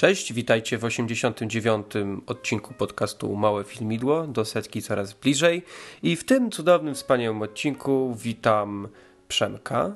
Cześć, 0.00 0.32
witajcie 0.32 0.78
w 0.78 0.84
89. 0.84 1.86
odcinku 2.26 2.74
podcastu 2.74 3.36
Małe 3.36 3.64
Filmidło, 3.64 4.26
do 4.26 4.44
setki 4.44 4.82
coraz 4.82 5.12
bliżej. 5.12 5.62
I 6.02 6.16
w 6.16 6.24
tym 6.24 6.50
cudownym, 6.50 6.94
wspaniałym 6.94 7.42
odcinku 7.42 8.16
witam 8.18 8.88
Przemka. 9.28 9.92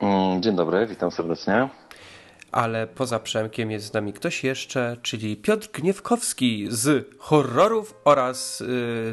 Mm, 0.00 0.42
dzień 0.42 0.56
dobry, 0.56 0.86
witam 0.86 1.10
serdecznie. 1.10 1.68
Ale 2.52 2.86
poza 2.86 3.20
Przemkiem 3.20 3.70
jest 3.70 3.86
z 3.86 3.92
nami 3.92 4.12
ktoś 4.12 4.44
jeszcze, 4.44 4.96
czyli 5.02 5.36
Piotr 5.36 5.68
Gniewkowski 5.72 6.66
z 6.70 7.14
horrorów 7.18 7.94
oraz 8.04 8.60
yy, 8.60 8.66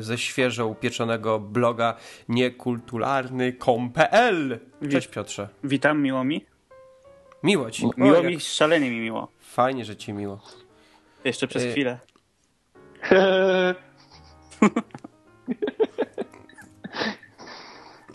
ze 0.04 0.18
świeżo 0.18 0.68
upieczonego 0.68 1.40
bloga 1.40 1.98
niekulturalny.com.pl. 2.30 4.60
Cześć 4.92 5.08
Piotrze. 5.08 5.50
Witam, 5.64 6.02
miło 6.02 6.24
mi. 6.24 6.46
Miło 7.44 7.72
ci. 7.72 7.86
Miło 7.98 8.20
O, 8.20 8.24
mi, 8.24 8.34
jak 8.34 8.42
szalenie 8.42 8.90
mi 8.90 9.00
miło. 9.00 9.35
Fajnie, 9.56 9.86
że 9.86 9.96
ci 9.96 10.14
miło. 10.14 10.40
Jeszcze 11.24 11.48
przez 11.48 11.64
Y- 11.64 11.72
chwilę. 11.72 12.00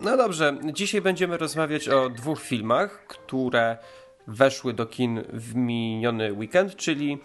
No 0.00 0.16
dobrze, 0.16 0.58
dzisiaj 0.72 1.00
będziemy 1.00 1.36
rozmawiać 1.36 1.88
o 1.88 2.08
dwóch 2.10 2.40
filmach, 2.40 3.06
które 3.06 3.78
weszły 4.26 4.72
do 4.72 4.86
kin 4.86 5.22
w 5.32 5.54
miniony 5.54 6.32
weekend, 6.32 6.76
czyli 6.76 7.18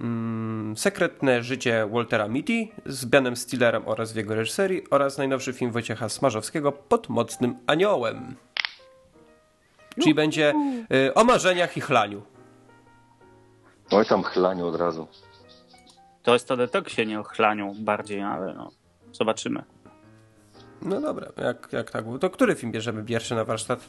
mm, 0.00 0.76
Sekretne 0.76 1.42
życie 1.42 1.88
Waltera 1.92 2.28
Mitty 2.28 2.68
z 2.86 3.04
Benem 3.04 3.36
Stillerem 3.36 3.82
oraz 3.88 4.12
w 4.12 4.16
jego 4.16 4.34
reżyserii 4.34 4.82
oraz 4.90 5.18
najnowszy 5.18 5.52
film 5.52 5.70
Wojciecha 5.70 6.08
Smarzowskiego 6.08 6.72
Pod 6.72 7.08
mocnym 7.08 7.56
aniołem. 7.66 8.36
Czyli 10.02 10.14
będzie 10.14 10.54
y, 11.08 11.14
o 11.14 11.24
marzeniach 11.24 11.76
i 11.76 11.80
chlaniu. 11.80 12.33
Oj 13.94 14.06
tam 14.06 14.22
chlaniu 14.22 14.66
od 14.66 14.76
razu. 14.76 15.06
To 16.22 16.32
jest 16.32 16.50
o 16.50 16.56
detoksie, 16.56 17.06
nie 17.06 17.20
o 17.20 17.22
chlaniu 17.22 17.74
bardziej, 17.78 18.22
ale 18.22 18.54
no, 18.54 18.70
zobaczymy. 19.12 19.62
No 20.82 21.00
dobra, 21.00 21.32
jak, 21.36 21.68
jak 21.72 21.90
tak 21.90 22.04
było. 22.04 22.18
To 22.18 22.30
który 22.30 22.54
film 22.54 22.72
bierzemy 22.72 23.04
pierwszy 23.04 23.34
na 23.34 23.44
warsztat? 23.44 23.80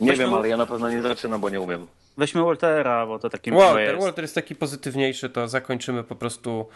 Nie 0.00 0.12
Weźmy- 0.12 0.18
wiem, 0.24 0.34
ale 0.34 0.48
ja 0.48 0.56
na 0.56 0.66
pewno 0.66 0.90
nie 0.90 1.02
zaczynam, 1.02 1.40
bo 1.40 1.50
nie 1.50 1.60
umiem. 1.60 1.86
Weźmy 2.16 2.44
Waltera, 2.44 3.06
bo 3.06 3.18
to 3.18 3.30
takie 3.30 3.50
miłe 3.50 3.64
Walter, 3.64 3.94
jest. 3.94 4.04
Walter 4.04 4.24
jest 4.24 4.34
taki 4.34 4.54
pozytywniejszy, 4.54 5.30
to 5.30 5.48
zakończymy 5.48 6.04
po 6.04 6.16
prostu 6.16 6.68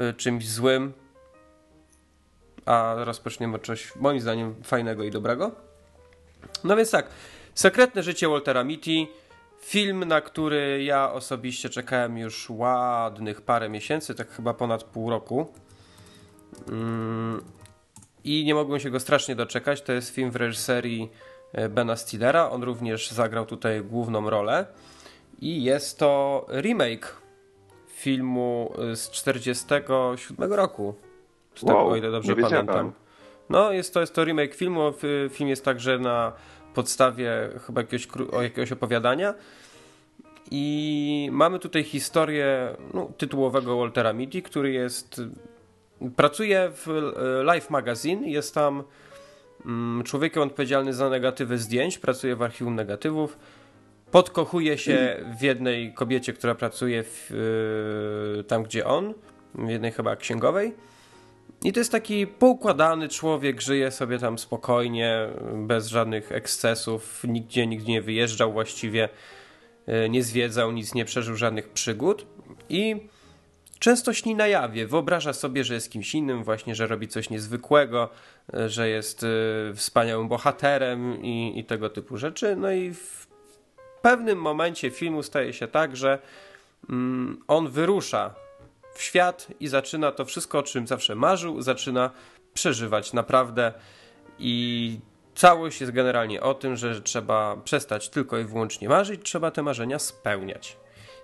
y, 0.00 0.14
czymś 0.14 0.48
złym, 0.48 0.92
a 2.66 2.94
rozpoczniemy 2.98 3.56
od 3.56 3.62
czegoś 3.62 3.96
moim 3.96 4.20
zdaniem 4.20 4.54
fajnego 4.64 5.04
i 5.04 5.10
dobrego. 5.10 5.50
No 6.64 6.76
więc 6.76 6.90
tak, 6.90 7.06
Sekretne 7.54 8.02
życie 8.02 8.28
Waltera 8.28 8.64
Mitty, 8.64 9.06
film, 9.60 10.04
na 10.04 10.20
który 10.20 10.84
ja 10.84 11.12
osobiście 11.12 11.68
czekałem 11.68 12.18
już 12.18 12.50
ładnych 12.50 13.40
parę 13.40 13.68
miesięcy, 13.68 14.14
tak 14.14 14.30
chyba 14.30 14.54
ponad 14.54 14.84
pół 14.84 15.10
roku. 15.10 15.46
Mm, 16.68 17.42
I 18.24 18.44
nie 18.44 18.54
mogłem 18.54 18.80
się 18.80 18.90
go 18.90 19.00
strasznie 19.00 19.36
doczekać. 19.36 19.82
To 19.82 19.92
jest 19.92 20.14
film 20.14 20.30
w 20.30 20.36
reżyserii 20.36 21.10
e, 21.52 21.68
Bena 21.68 21.96
Stillera. 21.96 22.50
On 22.50 22.62
również 22.62 23.10
zagrał 23.10 23.46
tutaj 23.46 23.82
główną 23.82 24.30
rolę. 24.30 24.66
I 25.40 25.64
jest 25.64 25.98
to 25.98 26.46
remake 26.50 27.16
filmu 27.88 28.72
y, 28.92 28.96
z 28.96 29.10
47 29.10 30.52
roku. 30.52 30.94
Wow, 31.62 31.88
o 31.88 31.96
ile 31.96 32.10
dobrze 32.10 32.36
pamiętam. 32.36 32.92
No, 33.50 33.72
jest 33.72 33.94
to, 33.94 34.00
jest 34.00 34.14
to 34.14 34.24
remake 34.24 34.54
filmu. 34.54 34.92
Film 35.30 35.48
jest 35.48 35.64
także 35.64 35.98
na 35.98 36.32
podstawie 36.78 37.30
chyba 37.66 37.80
jakiegoś, 37.80 38.08
jakiegoś 38.42 38.72
opowiadania. 38.72 39.34
I 40.50 41.28
mamy 41.32 41.58
tutaj 41.58 41.84
historię 41.84 42.76
no, 42.94 43.12
tytułowego 43.18 43.76
Waltera 43.78 44.12
Mitty, 44.12 44.42
który 44.42 44.72
jest. 44.72 45.22
Pracuje 46.16 46.70
w 46.74 46.88
e, 46.88 47.54
Life 47.54 47.66
Magazine, 47.70 48.28
jest 48.28 48.54
tam 48.54 48.82
mm, 49.66 50.02
człowiekiem 50.04 50.42
odpowiedzialny 50.42 50.92
za 50.92 51.10
negatywy 51.10 51.58
zdjęć, 51.58 51.98
pracuje 51.98 52.36
w 52.36 52.42
archiwum 52.42 52.74
negatywów. 52.74 53.38
Podkochuje 54.10 54.78
się 54.78 55.24
w 55.38 55.42
jednej 55.42 55.94
kobiecie, 55.94 56.32
która 56.32 56.54
pracuje 56.54 57.02
w, 57.02 57.30
e, 58.40 58.44
tam, 58.44 58.62
gdzie 58.62 58.86
on, 58.86 59.14
w 59.54 59.68
jednej 59.68 59.92
chyba 59.92 60.16
księgowej. 60.16 60.74
I 61.64 61.72
to 61.72 61.80
jest 61.80 61.92
taki 61.92 62.26
poukładany 62.26 63.08
człowiek, 63.08 63.60
żyje 63.60 63.90
sobie 63.90 64.18
tam 64.18 64.38
spokojnie, 64.38 65.28
bez 65.54 65.86
żadnych 65.86 66.32
ekscesów, 66.32 67.24
nigdzie, 67.24 67.66
nigdzie 67.66 67.92
nie 67.92 68.02
wyjeżdżał 68.02 68.52
właściwie, 68.52 69.08
e, 69.86 70.08
nie 70.08 70.22
zwiedzał, 70.22 70.72
nic 70.72 70.94
nie 70.94 71.04
przeżył, 71.04 71.36
żadnych 71.36 71.68
przygód. 71.68 72.26
I 72.68 72.96
często 73.78 74.12
śni 74.12 74.34
na 74.34 74.46
jawie, 74.46 74.86
wyobraża 74.86 75.32
sobie, 75.32 75.64
że 75.64 75.74
jest 75.74 75.92
kimś 75.92 76.14
innym, 76.14 76.44
właśnie, 76.44 76.74
że 76.74 76.86
robi 76.86 77.08
coś 77.08 77.30
niezwykłego, 77.30 78.08
e, 78.54 78.68
że 78.68 78.88
jest 78.88 79.24
e, 79.24 79.26
wspaniałym 79.74 80.28
bohaterem 80.28 81.22
i, 81.22 81.58
i 81.58 81.64
tego 81.64 81.90
typu 81.90 82.16
rzeczy. 82.16 82.56
No 82.56 82.72
i 82.72 82.94
w 82.94 83.26
pewnym 84.02 84.38
momencie 84.38 84.90
filmu 84.90 85.22
staje 85.22 85.52
się 85.52 85.68
tak, 85.68 85.96
że 85.96 86.18
mm, 86.90 87.42
on 87.48 87.68
wyrusza 87.68 88.34
w 88.98 89.02
świat 89.02 89.46
i 89.60 89.68
zaczyna 89.68 90.12
to 90.12 90.24
wszystko, 90.24 90.58
o 90.58 90.62
czym 90.62 90.86
zawsze 90.86 91.14
marzył, 91.14 91.62
zaczyna 91.62 92.10
przeżywać 92.54 93.12
naprawdę 93.12 93.72
i 94.38 95.00
całość 95.34 95.80
jest 95.80 95.92
generalnie 95.92 96.40
o 96.40 96.54
tym, 96.54 96.76
że 96.76 97.02
trzeba 97.02 97.56
przestać 97.56 98.08
tylko 98.08 98.38
i 98.38 98.44
wyłącznie 98.44 98.88
marzyć, 98.88 99.20
trzeba 99.22 99.50
te 99.50 99.62
marzenia 99.62 99.98
spełniać. 99.98 100.76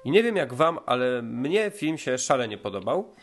I 0.05 0.11
nie 0.11 0.23
wiem 0.23 0.37
jak 0.37 0.55
wam, 0.55 0.79
ale 0.87 1.23
mnie 1.23 1.71
film 1.71 1.99
się 1.99 2.19
szalenie 2.19 2.59
podobał. 2.59 3.15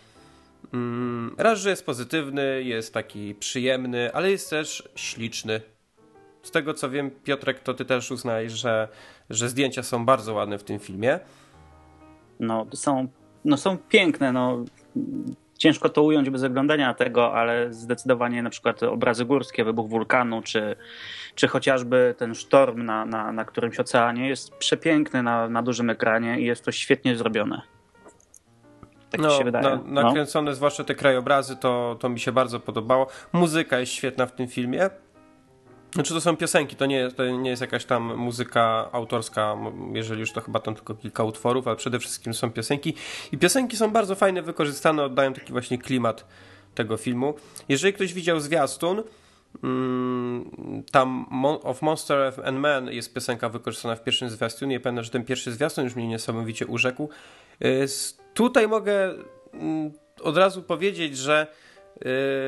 Mm, 0.74 1.36
Raz, 1.38 1.60
że 1.60 1.70
jest 1.70 1.86
pozytywny, 1.86 2.64
jest 2.64 2.94
taki 2.94 3.36
przyjemny, 3.36 4.14
ale 4.14 4.32
jest 4.32 4.50
też 4.50 4.90
śliczny. 4.96 5.62
Z 6.44 6.52
tego 6.52 6.74
co 6.74 6.90
wiem, 6.90 7.12
Piotrek, 7.12 7.60
to 7.60 7.74
ty 7.74 7.86
też 7.86 8.12
uznajesz, 8.12 8.54
że, 8.54 8.88
że 9.30 9.50
zdjęcia 9.50 9.84
są 9.84 10.06
bardzo 10.06 10.34
ładne 10.34 10.58
w 10.58 10.64
tym 10.64 10.80
filmie. 10.80 11.20
No, 12.40 12.66
są, 12.74 13.08
no, 13.46 13.58
są 13.58 13.78
piękne, 13.78 14.32
no. 14.32 14.66
Ciężko 15.58 15.90
to 15.90 16.04
ująć 16.04 16.30
bez 16.30 16.44
oglądania 16.44 16.94
tego, 16.94 17.34
ale 17.34 17.74
zdecydowanie 17.74 18.44
na 18.44 18.50
przykład 18.50 18.84
obrazy 18.84 19.26
górskie, 19.26 19.64
wybuch 19.64 19.90
wulkanu, 19.90 20.42
czy, 20.42 20.76
czy 21.36 21.48
chociażby 21.48 22.16
ten 22.18 22.36
sztorm 22.36 22.86
na, 22.86 23.06
na, 23.06 23.32
na 23.32 23.46
którymś 23.46 23.80
oceanie 23.80 24.30
jest 24.30 24.56
przepiękny 24.56 25.24
na, 25.24 25.50
na 25.50 25.64
dużym 25.64 25.90
ekranie 25.90 26.40
i 26.40 26.46
jest 26.46 26.66
to 26.66 26.72
świetnie 26.72 27.16
zrobione. 27.16 27.62
Tak 29.10 29.22
mi 29.22 29.32
się 29.32 29.44
wydaje. 29.44 29.66
Na, 29.66 29.76
no. 29.76 30.04
nakręcone, 30.04 30.56
zwłaszcza 30.56 30.84
te 30.84 30.96
krajobrazy, 30.96 31.56
to, 31.56 31.98
to 32.00 32.10
mi 32.10 32.20
się 32.20 32.32
bardzo 32.32 32.60
podobało. 32.60 33.08
Muzyka 33.34 33.80
jest 33.80 33.92
świetna 33.92 34.26
w 34.26 34.32
tym 34.32 34.48
filmie. 34.48 34.90
Znaczy 35.94 36.14
to 36.14 36.22
są 36.22 36.38
piosenki, 36.38 36.76
to 36.76 36.86
nie, 36.86 37.12
to 37.12 37.26
nie 37.26 37.50
jest 37.50 37.62
jakaś 37.62 37.86
tam 37.86 38.16
muzyka 38.18 38.90
autorska, 38.92 39.58
jeżeli 39.94 40.20
już 40.20 40.32
to 40.32 40.42
chyba 40.42 40.60
tam 40.60 40.76
tylko 40.76 40.96
kilka 40.96 41.24
utworów, 41.24 41.68
ale 41.68 41.76
przede 41.76 42.00
wszystkim 42.00 42.34
są 42.34 42.52
piosenki. 42.52 42.94
I 43.32 43.38
piosenki 43.38 43.78
są 43.78 43.92
bardzo 43.92 44.16
fajne, 44.16 44.42
wykorzystane, 44.42 45.04
oddają 45.04 45.34
taki 45.34 45.52
właśnie 45.52 45.78
klimat 45.78 46.26
tego 46.76 46.98
filmu. 46.98 47.34
Jeżeli 47.70 47.94
ktoś 47.94 48.14
widział 48.14 48.40
zwiastun, 48.40 49.04
mm, 49.64 50.84
tam 50.92 51.26
of 51.46 51.82
Monster 51.82 52.34
and 52.46 52.58
Man 52.60 52.88
jest 52.92 53.14
piosenka 53.14 53.50
wykorzystana 53.50 53.96
w 53.96 54.04
pierwszym 54.04 54.30
zwiastunie. 54.30 54.80
Pamiętam, 54.80 55.04
że 55.04 55.10
ten 55.12 55.26
pierwszy 55.26 55.52
zwiastun 55.52 55.84
już 55.84 55.96
mnie 55.96 56.08
niesamowicie 56.08 56.68
urzekł. 56.68 57.10
Y, 57.66 57.68
s- 57.68 58.18
Tutaj 58.34 58.68
mogę 58.68 59.14
mm, 59.54 59.92
od 60.22 60.38
razu 60.38 60.64
powiedzieć, 60.64 61.18
że 61.18 61.48
y, 61.98 62.00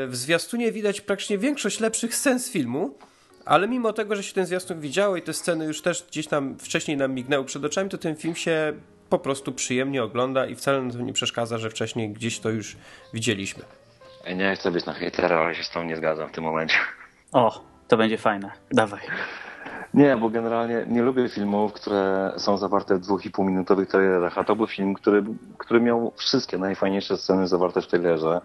w 0.07 0.09
zwiastunie 0.11 0.71
widać 0.71 1.01
praktycznie 1.01 1.37
większość 1.37 1.79
lepszych 1.79 2.15
scen 2.15 2.39
z 2.39 2.49
filmu, 2.49 2.97
ale 3.45 3.67
mimo 3.67 3.93
tego, 3.93 4.15
że 4.15 4.23
się 4.23 4.33
ten 4.33 4.45
zwiastun 4.45 4.79
widziało 4.79 5.15
i 5.15 5.21
te 5.21 5.33
sceny 5.33 5.65
już 5.65 5.81
też 5.81 6.05
gdzieś 6.09 6.27
tam 6.27 6.57
wcześniej 6.57 6.97
nam 6.97 7.13
mignęły 7.13 7.45
przed 7.45 7.65
oczami, 7.65 7.89
to 7.89 7.97
ten 7.97 8.15
film 8.15 8.35
się 8.35 8.73
po 9.09 9.19
prostu 9.19 9.51
przyjemnie 9.51 10.03
ogląda 10.03 10.45
i 10.45 10.55
wcale 10.55 10.81
nam 10.81 10.91
to 10.91 10.97
nie 10.97 11.13
przeszkadza, 11.13 11.57
że 11.57 11.69
wcześniej 11.69 12.09
gdzieś 12.09 12.39
to 12.39 12.49
już 12.49 12.77
widzieliśmy. 13.13 13.63
Nie 14.35 14.55
chcę 14.55 14.71
być 14.71 14.85
na 14.85 14.93
hejtera, 14.93 15.39
ale 15.39 15.55
się 15.55 15.63
z 15.63 15.69
tą 15.69 15.83
nie 15.83 15.95
zgadzam 15.95 16.29
w 16.29 16.31
tym 16.31 16.43
momencie. 16.43 16.75
O, 17.31 17.63
to 17.87 17.97
będzie 17.97 18.17
fajne. 18.17 18.51
Dawaj. 18.71 19.01
Nie, 19.93 20.17
bo 20.17 20.29
generalnie 20.29 20.85
nie 20.87 21.01
lubię 21.01 21.29
filmów, 21.29 21.73
które 21.73 22.33
są 22.37 22.57
zawarte 22.57 22.95
w 22.95 22.99
dwóch 22.99 23.25
i 23.25 23.31
pół 23.31 23.45
minutowych 23.45 23.89
trailerach, 23.89 24.37
a 24.37 24.43
to 24.43 24.55
był 24.55 24.67
film, 24.67 24.93
który, 24.93 25.23
który 25.57 25.81
miał 25.81 26.13
wszystkie 26.17 26.57
najfajniejsze 26.57 27.17
sceny 27.17 27.47
zawarte 27.47 27.81
w 27.81 27.87
trailerze 27.87 28.41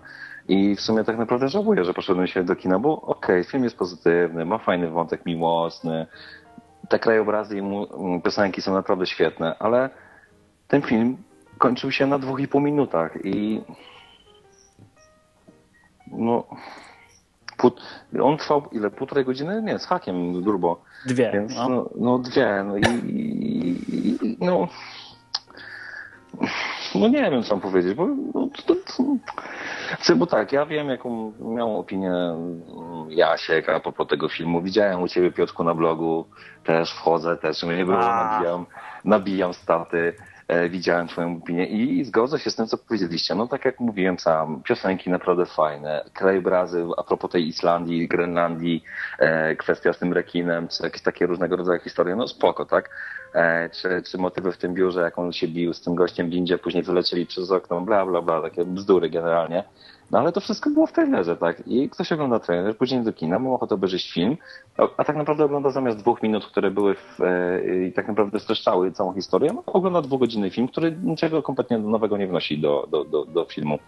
i 0.48 0.76
w 0.76 0.80
sumie 0.80 1.04
tak 1.04 1.18
naprawdę 1.18 1.48
żałuję, 1.48 1.84
że 1.84 1.94
poszedłem 1.94 2.26
się 2.26 2.44
do 2.44 2.56
kina, 2.56 2.78
bo 2.78 3.00
okej, 3.00 3.40
okay, 3.40 3.44
film 3.44 3.64
jest 3.64 3.76
pozytywny, 3.76 4.44
ma 4.44 4.58
fajny 4.58 4.90
wątek 4.90 5.26
miłosny, 5.26 6.06
te 6.88 6.98
krajobrazy 6.98 7.58
i 7.58 7.62
mu, 7.62 7.86
piosenki 8.24 8.62
są 8.62 8.74
naprawdę 8.74 9.06
świetne, 9.06 9.56
ale 9.58 9.90
ten 10.68 10.82
film 10.82 11.16
kończył 11.58 11.90
się 11.90 12.06
na 12.06 12.18
dwóch 12.18 12.40
i 12.40 12.48
pół 12.48 12.60
minutach 12.60 13.12
i 13.24 13.60
no 16.12 16.44
Pół, 17.58 17.70
on 18.22 18.36
trwał 18.36 18.62
ile? 18.72 18.90
Półtorej 18.90 19.24
godziny? 19.24 19.62
Nie, 19.62 19.78
z 19.78 19.86
hakiem 19.86 20.42
durbo. 20.42 20.82
Dwie. 21.06 21.30
Więc, 21.32 21.56
no. 21.56 21.68
no, 21.68 21.90
no 21.96 22.18
dwie. 22.18 22.64
No 22.66 22.76
i, 22.76 22.82
i, 23.06 23.96
i, 23.96 24.36
no. 24.40 24.68
No 26.94 27.08
nie 27.08 27.30
wiem, 27.30 27.42
co 27.42 27.54
mam 27.54 27.60
powiedzieć, 27.60 27.94
bo, 27.94 28.06
no, 28.06 28.48
to, 28.66 28.74
to, 28.74 29.02
bo 30.16 30.26
tak, 30.26 30.52
ja 30.52 30.66
wiem, 30.66 30.88
jaką 30.88 31.32
miał 31.40 31.78
opinię 31.78 32.12
Jasiek 33.08 33.68
a 33.68 33.80
propos 33.80 34.06
tego 34.06 34.28
filmu. 34.28 34.62
Widziałem 34.62 35.02
u 35.02 35.08
ciebie, 35.08 35.32
Piotrku, 35.32 35.64
na 35.64 35.74
blogu, 35.74 36.26
też 36.64 36.92
wchodzę, 36.92 37.36
też 37.36 37.62
mnie 37.62 37.84
było, 37.84 37.98
nabijam, 37.98 38.66
nabijam 39.04 39.54
staty. 39.54 40.14
E, 40.48 40.68
widziałem 40.68 41.08
twoją 41.08 41.36
opinię 41.36 41.66
i 41.66 42.04
zgodzę 42.04 42.38
się 42.38 42.50
z 42.50 42.56
tym, 42.56 42.66
co 42.66 42.78
powiedzieliście. 42.78 43.34
No 43.34 43.46
tak 43.46 43.64
jak 43.64 43.80
mówiłem 43.80 44.18
sam, 44.18 44.62
piosenki 44.62 45.10
naprawdę 45.10 45.46
fajne, 45.46 46.04
krajobrazy 46.12 46.86
a 46.96 47.02
propos 47.02 47.30
tej 47.30 47.48
Islandii, 47.48 48.08
Grenlandii, 48.08 48.84
e, 49.18 49.56
kwestia 49.56 49.92
z 49.92 49.98
tym 49.98 50.12
rekinem, 50.12 50.68
czy 50.68 50.82
jakieś 50.82 51.02
takie 51.02 51.26
różnego 51.26 51.56
rodzaju 51.56 51.80
historie, 51.80 52.16
no 52.16 52.28
spoko, 52.28 52.66
tak? 52.66 52.90
E, 53.34 53.70
czy, 53.70 54.02
czy 54.02 54.18
motywy 54.18 54.52
w 54.52 54.58
tym 54.58 54.74
biurze, 54.74 55.00
jak 55.00 55.18
on 55.18 55.32
się 55.32 55.48
bił 55.48 55.74
z 55.74 55.80
tym 55.80 55.94
gościem 55.94 56.26
w 56.26 56.30
windzie, 56.30 56.58
później 56.58 56.82
wylecieli 56.82 57.26
przez 57.26 57.50
okno, 57.50 57.80
bla, 57.80 58.06
bla, 58.06 58.22
bla, 58.22 58.42
takie 58.42 58.64
bzdury 58.64 59.10
generalnie. 59.10 59.64
No 60.10 60.18
ale 60.18 60.32
to 60.32 60.40
wszystko 60.40 60.70
było 60.70 60.86
w 60.86 60.92
trailerze, 60.92 61.36
tak? 61.36 61.62
I 61.66 61.88
ktoś 61.88 62.12
ogląda 62.12 62.38
trailer, 62.38 62.76
później 62.76 63.02
do 63.02 63.12
kina, 63.12 63.38
ma 63.38 63.50
ochotę 63.50 63.74
obejrzeć 63.74 64.12
film, 64.12 64.36
a 64.96 65.04
tak 65.04 65.16
naprawdę 65.16 65.44
ogląda 65.44 65.70
zamiast 65.70 65.98
dwóch 65.98 66.22
minut, 66.22 66.46
które 66.46 66.70
były 66.70 66.94
w, 66.94 67.20
e, 67.20 67.86
i 67.86 67.92
tak 67.92 68.08
naprawdę 68.08 68.40
streszczały 68.40 68.92
całą 68.92 69.14
historię, 69.14 69.50
no, 69.54 69.62
ogląda 69.66 70.02
dwugodzinny 70.02 70.50
film, 70.50 70.68
który 70.68 70.96
niczego 71.02 71.42
kompletnie 71.42 71.78
nowego 71.78 72.16
nie 72.16 72.26
wnosi 72.26 72.58
do, 72.58 72.88
do, 72.90 73.04
do, 73.04 73.24
do 73.24 73.44
filmu. 73.44 73.78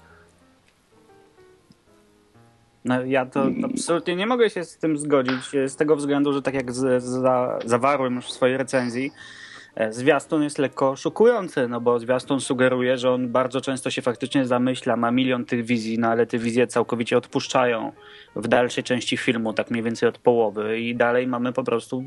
No, 2.85 3.05
ja 3.05 3.27
to 3.27 3.47
absolutnie 3.65 4.17
nie 4.17 4.27
mogę 4.27 4.51
się 4.51 4.65
z 4.65 4.79
tym 4.79 4.99
zgodzić, 4.99 5.51
z 5.67 5.77
tego 5.77 5.97
względu, 5.97 6.33
że 6.33 6.43
tak 6.43 6.55
jak 6.55 6.73
z, 6.73 7.03
za, 7.03 7.59
zawarłem 7.65 8.15
już 8.15 8.27
w 8.27 8.33
swojej 8.33 8.57
recenzji, 8.57 9.11
E, 9.11 9.50
zwiastun 9.91 10.43
jest 10.43 10.59
lekko 10.59 10.97
szokujący, 10.97 11.69
no 11.69 11.81
bo 11.81 11.99
zwiastun 11.99 12.41
sugeruje, 12.41 12.99
że 12.99 13.11
on 13.11 13.29
bardzo 13.29 13.61
często 13.61 13.91
się 13.91 14.03
faktycznie 14.03 14.47
zamyśla, 14.47 14.97
ma 14.97 15.11
milion 15.11 15.45
tych 15.45 15.65
wizji, 15.65 15.99
no 15.99 16.09
ale 16.09 16.27
te 16.27 16.39
wizje 16.39 16.67
całkowicie 16.67 17.17
odpuszczają 17.19 17.93
w 18.37 18.49
dalszej 18.49 18.85
części 18.85 19.17
filmu, 19.17 19.53
tak 19.53 19.71
mniej 19.71 19.83
więcej 19.83 20.09
od 20.09 20.19
połowy 20.19 20.81
i 20.81 20.97
dalej 20.97 21.27
mamy 21.27 21.53
po 21.53 21.65
prostu 21.65 22.05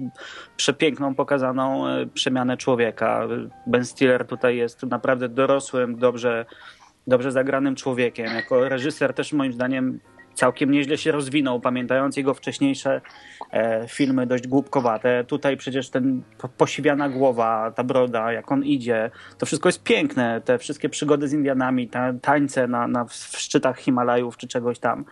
przepiękną, 0.58 1.16
pokazaną 1.16 1.88
e, 1.88 2.06
przemianę 2.06 2.58
człowieka. 2.58 3.28
Ben 3.68 3.86
Stiller 3.86 4.28
tutaj 4.28 4.58
jest 4.58 4.84
naprawdę 4.84 5.30
dorosłym, 5.30 5.96
dobrze, 5.96 6.46
dobrze 7.08 7.32
zagranym 7.32 7.76
człowiekiem. 7.76 8.26
Jako 8.26 8.70
reżyser 8.70 9.14
też 9.14 9.34
moim 9.34 9.54
zdaniem 9.54 10.00
całkiem 10.34 10.72
nieźle 10.72 10.98
się 10.98 11.12
rozwinął, 11.12 11.60
pamiętając 11.60 12.18
jego 12.18 12.34
wcześniejsze 12.34 13.02
e, 13.52 13.88
filmy 13.88 14.28
dość 14.28 14.48
głupkowate. 14.48 15.24
Tutaj 15.24 15.58
przecież 15.58 15.90
ten 15.90 16.24
posiwiana 16.58 17.10
głowa, 17.10 17.72
ta 17.72 17.84
broda, 17.84 18.32
jak 18.32 18.52
on 18.52 18.64
idzie, 18.64 19.12
to 19.38 19.46
wszystko 19.46 19.70
jest 19.70 19.84
piękne. 19.84 20.42
Te 20.46 20.58
wszystkie 20.58 20.90
przygody 20.90 21.28
z 21.28 21.34
Indianami, 21.34 21.88
ta, 21.88 22.14
tańce 22.22 22.68
na, 22.68 22.88
na, 22.88 23.06
w 23.06 23.14
szczytach 23.14 23.80
Himalajów 23.80 24.38
czy 24.38 24.48
czegoś 24.48 24.80
tam. 24.80 25.06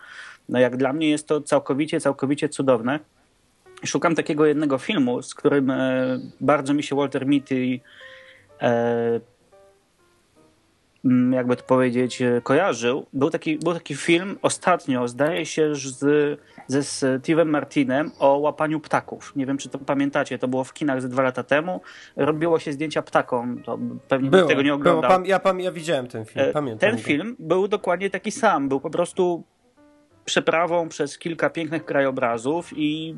No 0.48 0.58
jak 0.58 0.76
dla 0.76 0.92
mnie 0.92 1.10
jest 1.10 1.28
to 1.28 1.40
całkowicie, 1.40 2.00
całkowicie 2.00 2.48
cudowne. 2.48 3.00
Szukam 3.84 4.14
takiego 4.14 4.46
jednego 4.46 4.78
filmu, 4.78 5.22
z 5.22 5.34
którym 5.34 5.70
e, 5.70 6.18
bardzo 6.40 6.74
mi 6.74 6.82
się 6.82 6.96
Walter 6.96 7.26
Mitty 7.26 7.80
e, 8.62 9.20
jakby 11.30 11.56
to 11.56 11.64
powiedzieć, 11.64 12.22
e, 12.22 12.40
kojarzył. 12.42 13.06
Był 13.12 13.30
taki, 13.30 13.58
był 13.58 13.74
taki 13.74 13.96
film 13.96 14.38
ostatnio, 14.42 15.08
zdaje 15.08 15.46
się, 15.46 15.74
z, 15.74 15.98
ze 16.66 16.80
Steve'em 16.80 17.46
Martinem 17.46 18.10
o 18.18 18.38
łapaniu 18.38 18.80
ptaków. 18.80 19.32
Nie 19.36 19.46
wiem, 19.46 19.58
czy 19.58 19.68
to 19.68 19.78
pamiętacie, 19.78 20.38
to 20.38 20.48
było 20.48 20.64
w 20.64 20.72
kinach 20.72 21.02
ze 21.02 21.08
dwa 21.08 21.22
lata 21.22 21.42
temu. 21.42 21.80
Robiło 22.16 22.58
się 22.58 22.72
zdjęcia 22.72 23.02
ptakom, 23.02 23.62
to 23.62 23.78
pewnie 24.08 24.30
było, 24.30 24.48
tego 24.48 24.62
nie 24.62 24.74
oglądał. 24.74 25.10
Było, 25.10 25.26
ja, 25.26 25.40
ja 25.58 25.72
widziałem 25.72 26.06
ten 26.06 26.24
film, 26.24 26.44
e, 26.48 26.52
pamiętam. 26.52 26.90
Ten 26.90 26.98
film 26.98 27.36
był 27.38 27.68
dokładnie 27.68 28.10
taki 28.10 28.30
sam, 28.30 28.68
był 28.68 28.80
po 28.80 28.90
prostu 28.90 29.44
przeprawą 30.24 30.88
przez 30.88 31.18
kilka 31.18 31.50
pięknych 31.50 31.84
krajobrazów 31.84 32.70
i 32.76 33.16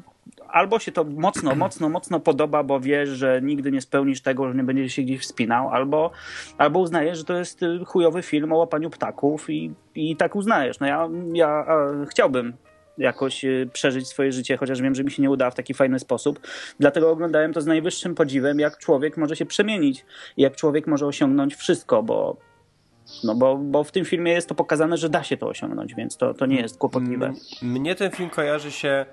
albo 0.49 0.79
się 0.79 0.93
to 0.93 1.05
mocno, 1.05 1.55
mocno, 1.55 1.89
mocno 1.89 2.21
podoba, 2.21 2.63
bo 2.63 2.81
wiesz, 2.81 3.09
że 3.09 3.41
nigdy 3.43 3.73
nie 3.73 3.81
spełnisz 3.81 4.21
tego, 4.21 4.49
że 4.49 4.55
nie 4.55 4.63
będziesz 4.63 4.93
się 4.93 5.03
gdzieś 5.03 5.21
wspinał, 5.21 5.69
albo, 5.69 6.11
albo 6.59 6.81
uznajesz, 6.81 7.19
że 7.19 7.25
to 7.25 7.39
jest 7.39 7.61
chujowy 7.87 8.23
film 8.23 8.53
o 8.53 8.57
łapaniu 8.57 8.91
ptaków 8.91 9.51
i, 9.51 9.73
i 9.95 10.17
tak 10.17 10.37
uznajesz. 10.37 10.81
No 10.81 10.87
ja, 10.87 11.09
ja 11.33 11.67
chciałbym 12.11 12.53
jakoś 12.99 13.45
y, 13.45 13.69
przeżyć 13.73 14.09
swoje 14.09 14.33
życie, 14.33 14.57
chociaż 14.57 14.83
wiem, 14.83 14.95
że 14.95 15.05
mi 15.05 15.11
się 15.11 15.23
nie 15.23 15.31
uda 15.31 15.51
w 15.51 15.55
taki 15.55 15.75
fajny 15.75 15.99
sposób. 15.99 16.41
Dlatego 16.81 17.11
oglądałem 17.11 17.53
to 17.53 17.61
z 17.61 17.67
najwyższym 17.67 18.15
podziwem, 18.15 18.59
jak 18.59 18.79
człowiek 18.79 19.17
może 19.17 19.37
się 19.37 19.47
przemienić, 19.47 20.05
jak 20.37 20.57
człowiek 20.57 20.87
może 20.87 21.07
osiągnąć 21.07 21.55
wszystko, 21.55 22.03
bo 22.03 22.37
no 23.25 23.35
bo, 23.35 23.57
bo 23.57 23.85
w 23.85 23.93
tym 23.93 24.05
filmie 24.05 24.33
jest 24.33 24.49
to 24.49 24.55
pokazane, 24.55 24.97
że 24.97 25.09
da 25.09 25.23
się 25.23 25.37
to 25.37 25.49
osiągnąć, 25.49 25.95
więc 25.95 26.17
to, 26.17 26.35
to 26.35 26.47
nie 26.47 26.61
jest 26.61 26.79
kłopotliwe. 26.79 27.33
Mnie 27.63 27.95
ten 27.95 28.11
film 28.11 28.31
kojarzy 28.31 28.73
się 28.73 29.07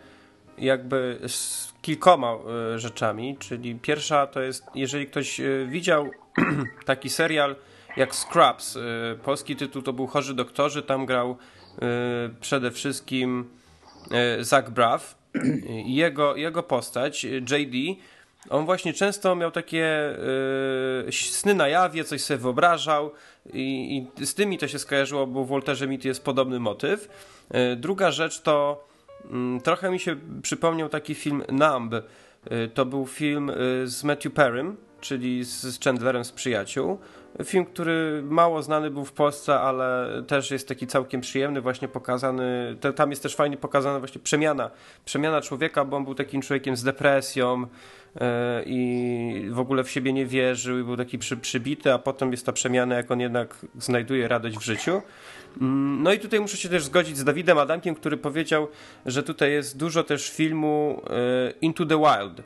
jakby 0.61 1.19
z 1.27 1.71
kilkoma 1.81 2.33
e, 2.75 2.79
rzeczami, 2.79 3.37
czyli 3.39 3.75
pierwsza 3.75 4.27
to 4.27 4.41
jest, 4.41 4.63
jeżeli 4.75 5.07
ktoś 5.07 5.39
e, 5.39 5.65
widział 5.67 6.09
taki 6.85 7.09
serial 7.09 7.55
jak 7.97 8.15
Scrubs, 8.15 8.77
e, 8.77 8.79
polski 9.23 9.55
tytuł 9.55 9.81
to 9.81 9.93
był 9.93 10.07
Chorzy 10.07 10.33
Doktorzy, 10.33 10.81
tam 10.81 11.05
grał 11.05 11.37
przede 12.41 12.71
wszystkim 12.71 13.49
Zach 14.39 14.71
Braff 14.71 15.15
jego, 15.85 16.35
jego 16.35 16.63
postać, 16.63 17.23
JD, 17.23 18.01
on 18.49 18.65
właśnie 18.65 18.93
często 18.93 19.35
miał 19.35 19.51
takie 19.51 20.15
sny 21.11 21.55
na 21.55 21.67
jawie, 21.67 22.03
coś 22.03 22.21
sobie 22.21 22.37
wyobrażał 22.37 23.11
i, 23.53 23.97
i 24.19 24.25
z 24.25 24.33
tymi 24.33 24.57
to 24.57 24.67
się 24.67 24.79
skojarzyło, 24.79 25.27
bo 25.27 25.43
w 25.43 25.47
Wolterze 25.47 25.87
Mitty 25.87 26.07
jest 26.07 26.23
podobny 26.23 26.59
motyw. 26.59 27.09
druga 27.77 28.11
rzecz 28.11 28.41
to 28.41 28.87
trochę 29.63 29.91
mi 29.91 29.99
się 29.99 30.15
przypomniał 30.41 30.89
taki 30.89 31.15
film 31.15 31.43
Numb. 31.51 31.93
Y, 31.93 32.69
to 32.73 32.85
był 32.85 33.07
film 33.07 33.49
y, 33.49 33.53
z 33.87 34.03
Matthew 34.03 34.33
Perrym, 34.33 34.77
czyli 35.01 35.43
z 35.43 35.83
Chandlerem 35.83 36.25
z 36.25 36.31
Przyjaciół. 36.31 36.99
Film, 37.43 37.65
który 37.65 38.23
mało 38.25 38.61
znany 38.61 38.89
był 38.89 39.05
w 39.05 39.11
Polsce, 39.11 39.59
ale 39.59 40.09
też 40.27 40.51
jest 40.51 40.67
taki 40.67 40.87
całkiem 40.87 41.21
przyjemny, 41.21 41.61
właśnie 41.61 41.87
pokazany, 41.87 42.77
tam 42.95 43.09
jest 43.09 43.23
też 43.23 43.35
fajnie 43.35 43.57
pokazana 43.57 43.99
właśnie 43.99 44.21
przemiana, 44.21 44.71
przemiana 45.05 45.41
człowieka, 45.41 45.85
bo 45.85 45.97
on 45.97 46.03
był 46.03 46.15
takim 46.15 46.41
człowiekiem 46.41 46.75
z 46.75 46.83
depresją 46.83 47.67
i 48.65 49.47
w 49.51 49.59
ogóle 49.59 49.83
w 49.83 49.89
siebie 49.89 50.13
nie 50.13 50.25
wierzył 50.25 50.79
i 50.79 50.83
był 50.83 50.97
taki 50.97 51.17
przy, 51.17 51.37
przybity, 51.37 51.93
a 51.93 51.99
potem 51.99 52.31
jest 52.31 52.45
ta 52.45 52.51
przemiana, 52.51 52.95
jak 52.95 53.11
on 53.11 53.19
jednak 53.19 53.65
znajduje 53.79 54.27
radość 54.27 54.57
w 54.57 54.61
życiu. 54.61 55.01
Mm, 55.61 56.03
no 56.03 56.13
i 56.13 56.19
tutaj 56.19 56.39
muszę 56.39 56.57
się 56.57 56.69
też 56.69 56.83
zgodzić 56.83 57.17
z 57.17 57.23
Dawidem 57.23 57.57
Adamkiem, 57.57 57.95
który 57.95 58.17
powiedział, 58.17 58.67
że 59.05 59.23
tutaj 59.23 59.51
jest 59.51 59.77
dużo 59.77 60.03
też 60.03 60.29
filmu 60.29 61.01
e, 61.09 61.53
Into 61.61 61.85
the 61.85 61.97
Wild. 61.97 62.41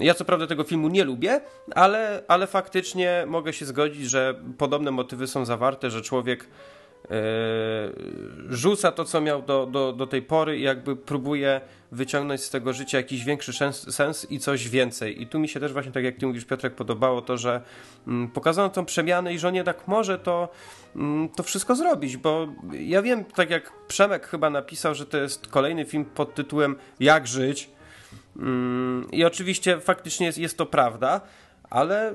Ja 0.00 0.14
co 0.14 0.24
prawda 0.24 0.46
tego 0.46 0.64
filmu 0.64 0.88
nie 0.88 1.04
lubię, 1.04 1.40
ale, 1.74 2.22
ale 2.28 2.46
faktycznie 2.46 3.24
mogę 3.26 3.52
się 3.52 3.66
zgodzić, 3.66 4.10
że 4.10 4.34
podobne 4.58 4.90
motywy 4.90 5.26
są 5.26 5.44
zawarte, 5.44 5.90
że 5.90 6.02
człowiek 6.02 6.48
E, 7.10 7.14
rzuca 8.48 8.92
to, 8.92 9.04
co 9.04 9.20
miał 9.20 9.42
do, 9.42 9.66
do, 9.66 9.92
do 9.92 10.06
tej 10.06 10.22
pory 10.22 10.58
i 10.58 10.62
jakby 10.62 10.96
próbuje 10.96 11.60
wyciągnąć 11.92 12.40
z 12.40 12.50
tego 12.50 12.72
życia 12.72 12.98
jakiś 12.98 13.24
większy 13.24 13.52
sens, 13.90 14.26
i 14.30 14.38
coś 14.38 14.68
więcej. 14.68 15.22
I 15.22 15.26
tu 15.26 15.38
mi 15.38 15.48
się 15.48 15.60
też 15.60 15.72
właśnie, 15.72 15.92
tak 15.92 16.04
jak 16.04 16.16
ty 16.16 16.26
mówisz, 16.26 16.44
Piotrek, 16.44 16.74
podobało 16.74 17.22
to, 17.22 17.36
że 17.36 17.62
mm, 18.06 18.28
pokazano 18.28 18.68
tą 18.68 18.84
przemianę 18.84 19.34
i 19.34 19.38
że 19.38 19.48
on 19.48 19.54
jednak 19.54 19.88
może 19.88 20.18
to, 20.18 20.48
mm, 20.96 21.28
to 21.28 21.42
wszystko 21.42 21.76
zrobić, 21.76 22.16
bo 22.16 22.48
ja 22.72 23.02
wiem, 23.02 23.24
tak 23.24 23.50
jak 23.50 23.72
Przemek 23.86 24.26
chyba 24.26 24.50
napisał, 24.50 24.94
że 24.94 25.06
to 25.06 25.16
jest 25.16 25.46
kolejny 25.46 25.84
film 25.84 26.04
pod 26.04 26.34
tytułem 26.34 26.76
Jak 27.00 27.26
żyć. 27.26 27.70
Mm, 28.36 29.06
I 29.12 29.24
oczywiście 29.24 29.80
faktycznie 29.80 30.26
jest, 30.26 30.38
jest 30.38 30.58
to 30.58 30.66
prawda, 30.66 31.20
ale 31.70 32.14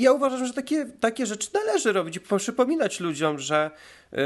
ja 0.00 0.12
uważam, 0.12 0.46
że 0.46 0.52
takie, 0.52 0.86
takie 1.00 1.26
rzeczy 1.26 1.48
należy 1.54 1.92
robić 1.92 2.18
przypominać 2.38 3.00
ludziom, 3.00 3.38
że 3.38 3.70
y, 4.12 4.16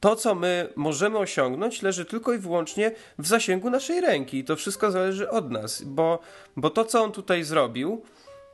to, 0.00 0.16
co 0.16 0.34
my 0.34 0.68
możemy 0.76 1.18
osiągnąć, 1.18 1.82
leży 1.82 2.04
tylko 2.04 2.32
i 2.32 2.38
wyłącznie 2.38 2.90
w 3.18 3.26
zasięgu 3.26 3.70
naszej 3.70 4.00
ręki. 4.00 4.38
I 4.38 4.44
to 4.44 4.56
wszystko 4.56 4.90
zależy 4.90 5.30
od 5.30 5.50
nas, 5.50 5.82
bo, 5.82 6.18
bo 6.56 6.70
to, 6.70 6.84
co 6.84 7.02
on 7.02 7.12
tutaj 7.12 7.44
zrobił, 7.44 8.02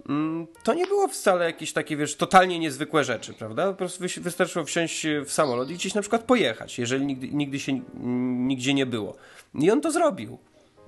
mm, 0.08 0.46
to 0.62 0.74
nie 0.74 0.86
było 0.86 1.08
wcale 1.08 1.44
jakieś 1.44 1.72
takie, 1.72 1.96
wiesz, 1.96 2.16
totalnie 2.16 2.58
niezwykłe 2.58 3.04
rzeczy, 3.04 3.34
prawda? 3.34 3.66
Po 3.66 3.74
prostu 3.74 4.04
wystarczyło 4.20 4.64
wsiąść 4.64 5.06
w 5.24 5.32
samolot 5.32 5.70
i 5.70 5.74
gdzieś 5.74 5.94
na 5.94 6.00
przykład 6.00 6.22
pojechać, 6.22 6.78
jeżeli 6.78 7.06
nigdy, 7.06 7.28
nigdy 7.28 7.60
się 7.60 7.80
nigdzie 8.46 8.74
nie 8.74 8.86
było. 8.86 9.16
I 9.54 9.70
on 9.70 9.80
to 9.80 9.90
zrobił. 9.90 10.38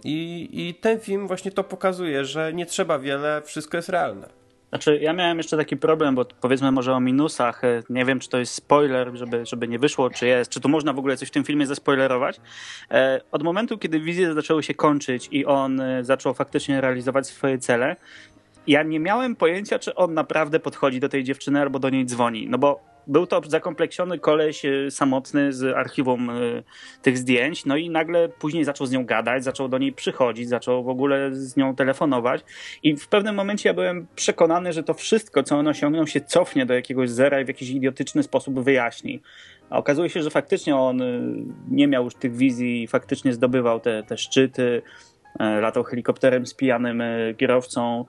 I, 0.04 0.48
I 0.52 0.74
ten 0.74 1.00
film 1.00 1.26
właśnie 1.26 1.50
to 1.50 1.64
pokazuje, 1.64 2.24
że 2.24 2.52
nie 2.52 2.66
trzeba 2.66 2.98
wiele, 2.98 3.42
wszystko 3.44 3.76
jest 3.76 3.88
realne. 3.88 4.39
Znaczy, 4.70 4.98
ja 5.02 5.12
miałem 5.12 5.38
jeszcze 5.38 5.56
taki 5.56 5.76
problem, 5.76 6.14
bo 6.14 6.24
powiedzmy 6.24 6.72
może 6.72 6.94
o 6.94 7.00
minusach. 7.00 7.64
E, 7.64 7.82
nie 7.90 8.04
wiem, 8.04 8.20
czy 8.20 8.28
to 8.28 8.38
jest 8.38 8.54
spoiler, 8.54 9.10
żeby, 9.14 9.46
żeby 9.46 9.68
nie 9.68 9.78
wyszło, 9.78 10.10
czy 10.10 10.26
jest, 10.26 10.50
czy 10.50 10.60
tu 10.60 10.68
można 10.68 10.92
w 10.92 10.98
ogóle 10.98 11.16
coś 11.16 11.28
w 11.28 11.32
tym 11.32 11.44
filmie 11.44 11.66
zaspoilerować. 11.66 12.40
E, 12.90 13.20
od 13.32 13.42
momentu, 13.42 13.78
kiedy 13.78 14.00
wizje 14.00 14.34
zaczęły 14.34 14.62
się 14.62 14.74
kończyć 14.74 15.28
i 15.32 15.46
on 15.46 15.80
e, 15.80 16.04
zaczął 16.04 16.34
faktycznie 16.34 16.80
realizować 16.80 17.26
swoje 17.26 17.58
cele, 17.58 17.96
ja 18.66 18.82
nie 18.82 19.00
miałem 19.00 19.36
pojęcia, 19.36 19.78
czy 19.78 19.94
on 19.94 20.14
naprawdę 20.14 20.60
podchodzi 20.60 21.00
do 21.00 21.08
tej 21.08 21.24
dziewczyny 21.24 21.60
albo 21.60 21.78
do 21.78 21.90
niej 21.90 22.06
dzwoni. 22.06 22.46
No 22.48 22.58
bo 22.58 22.80
był 23.10 23.26
to 23.26 23.40
zakompleksiony 23.46 24.18
koleś 24.18 24.64
e, 24.64 24.90
samotny 24.90 25.52
z 25.52 25.76
archiwum 25.76 26.30
e, 26.30 26.34
tych 27.02 27.18
zdjęć, 27.18 27.66
no 27.66 27.76
i 27.76 27.90
nagle 27.90 28.28
później 28.28 28.64
zaczął 28.64 28.86
z 28.86 28.92
nią 28.92 29.04
gadać, 29.04 29.44
zaczął 29.44 29.68
do 29.68 29.78
niej 29.78 29.92
przychodzić, 29.92 30.48
zaczął 30.48 30.84
w 30.84 30.88
ogóle 30.88 31.34
z 31.34 31.56
nią 31.56 31.76
telefonować 31.76 32.44
i 32.82 32.96
w 32.96 33.08
pewnym 33.08 33.34
momencie 33.34 33.68
ja 33.68 33.74
byłem 33.74 34.06
przekonany, 34.16 34.72
że 34.72 34.82
to 34.82 34.94
wszystko, 34.94 35.42
co 35.42 35.58
on 35.58 35.68
osiągnął, 35.68 36.06
się 36.06 36.20
cofnie 36.20 36.66
do 36.66 36.74
jakiegoś 36.74 37.10
zera 37.10 37.40
i 37.40 37.44
w 37.44 37.48
jakiś 37.48 37.70
idiotyczny 37.70 38.22
sposób 38.22 38.60
wyjaśni. 38.60 39.22
A 39.70 39.78
okazuje 39.78 40.10
się, 40.10 40.22
że 40.22 40.30
faktycznie 40.30 40.76
on 40.76 41.02
e, 41.02 41.20
nie 41.70 41.88
miał 41.88 42.04
już 42.04 42.14
tych 42.14 42.36
wizji 42.36 42.86
faktycznie 42.86 43.32
zdobywał 43.32 43.80
te, 43.80 44.02
te 44.02 44.18
szczyty, 44.18 44.82
latał 45.38 45.84
helikopterem 45.84 46.46
z 46.46 46.54
pijanym 46.54 47.02
kierowcą, 47.36 48.04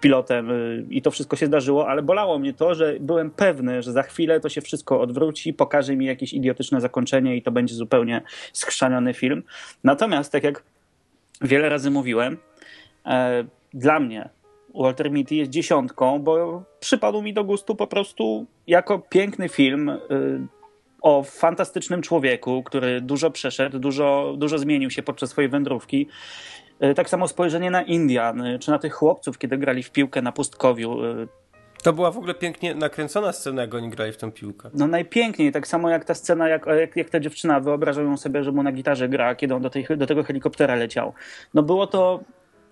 pilotem 0.00 0.50
y, 0.50 0.86
i 0.90 1.02
to 1.02 1.10
wszystko 1.10 1.36
się 1.36 1.46
zdarzyło, 1.46 1.88
ale 1.88 2.02
bolało 2.02 2.38
mnie 2.38 2.52
to, 2.52 2.74
że 2.74 2.96
byłem 3.00 3.30
pewny, 3.30 3.82
że 3.82 3.92
za 3.92 4.02
chwilę 4.02 4.40
to 4.40 4.48
się 4.48 4.60
wszystko 4.60 5.00
odwróci, 5.00 5.54
pokaże 5.54 5.96
mi 5.96 6.06
jakieś 6.06 6.32
idiotyczne 6.32 6.80
zakończenie 6.80 7.36
i 7.36 7.42
to 7.42 7.50
będzie 7.50 7.74
zupełnie 7.74 8.22
skrzaniony 8.52 9.14
film. 9.14 9.42
Natomiast, 9.84 10.32
tak 10.32 10.44
jak 10.44 10.62
wiele 11.40 11.68
razy 11.68 11.90
mówiłem, 11.90 12.36
e, 13.06 13.44
dla 13.74 14.00
mnie 14.00 14.28
Walter 14.74 15.10
Mitty 15.10 15.34
jest 15.34 15.50
dziesiątką, 15.50 16.18
bo 16.18 16.62
przypadł 16.80 17.22
mi 17.22 17.34
do 17.34 17.44
gustu 17.44 17.74
po 17.74 17.86
prostu 17.86 18.46
jako 18.66 18.98
piękny 18.98 19.48
film 19.48 19.88
y, 19.88 19.98
o 21.02 21.22
fantastycznym 21.22 22.02
człowieku, 22.02 22.62
który 22.62 23.00
dużo 23.00 23.30
przeszedł, 23.30 23.78
dużo, 23.78 24.34
dużo 24.38 24.58
zmienił 24.58 24.90
się 24.90 25.02
podczas 25.02 25.30
swojej 25.30 25.50
wędrówki 25.50 26.06
E, 26.06 26.65
tak 26.96 27.08
samo 27.08 27.28
spojrzenie 27.28 27.70
na 27.70 27.82
Indian, 27.82 28.40
e, 28.40 28.58
czy 28.58 28.70
na 28.70 28.78
tych 28.78 28.94
chłopców, 28.94 29.38
kiedy 29.38 29.58
grali 29.58 29.82
w 29.82 29.90
piłkę 29.90 30.22
na 30.22 30.32
pustkowiu. 30.32 31.04
E, 31.04 31.26
to 31.82 31.92
była 31.92 32.10
w 32.10 32.18
ogóle 32.18 32.34
pięknie 32.34 32.74
nakręcona 32.74 33.32
scena, 33.32 33.62
jak 33.62 33.74
oni 33.74 33.90
grali 33.90 34.12
w 34.12 34.16
tę 34.16 34.32
piłkę. 34.32 34.70
No 34.74 34.86
najpiękniej, 34.86 35.52
tak 35.52 35.66
samo 35.66 35.90
jak 35.90 36.04
ta 36.04 36.14
scena, 36.14 36.48
jak, 36.48 36.66
jak, 36.66 36.96
jak 36.96 37.10
ta 37.10 37.20
dziewczyna, 37.20 37.60
wyobrażają 37.60 38.16
sobie, 38.16 38.44
że 38.44 38.52
mu 38.52 38.62
na 38.62 38.72
gitarze 38.72 39.08
gra, 39.08 39.34
kiedy 39.34 39.54
on 39.54 39.62
do, 39.62 39.70
tej, 39.70 39.86
do 39.96 40.06
tego 40.06 40.22
helikoptera 40.22 40.74
leciał. 40.74 41.12
No 41.54 41.62
było 41.62 41.86
to 41.86 42.20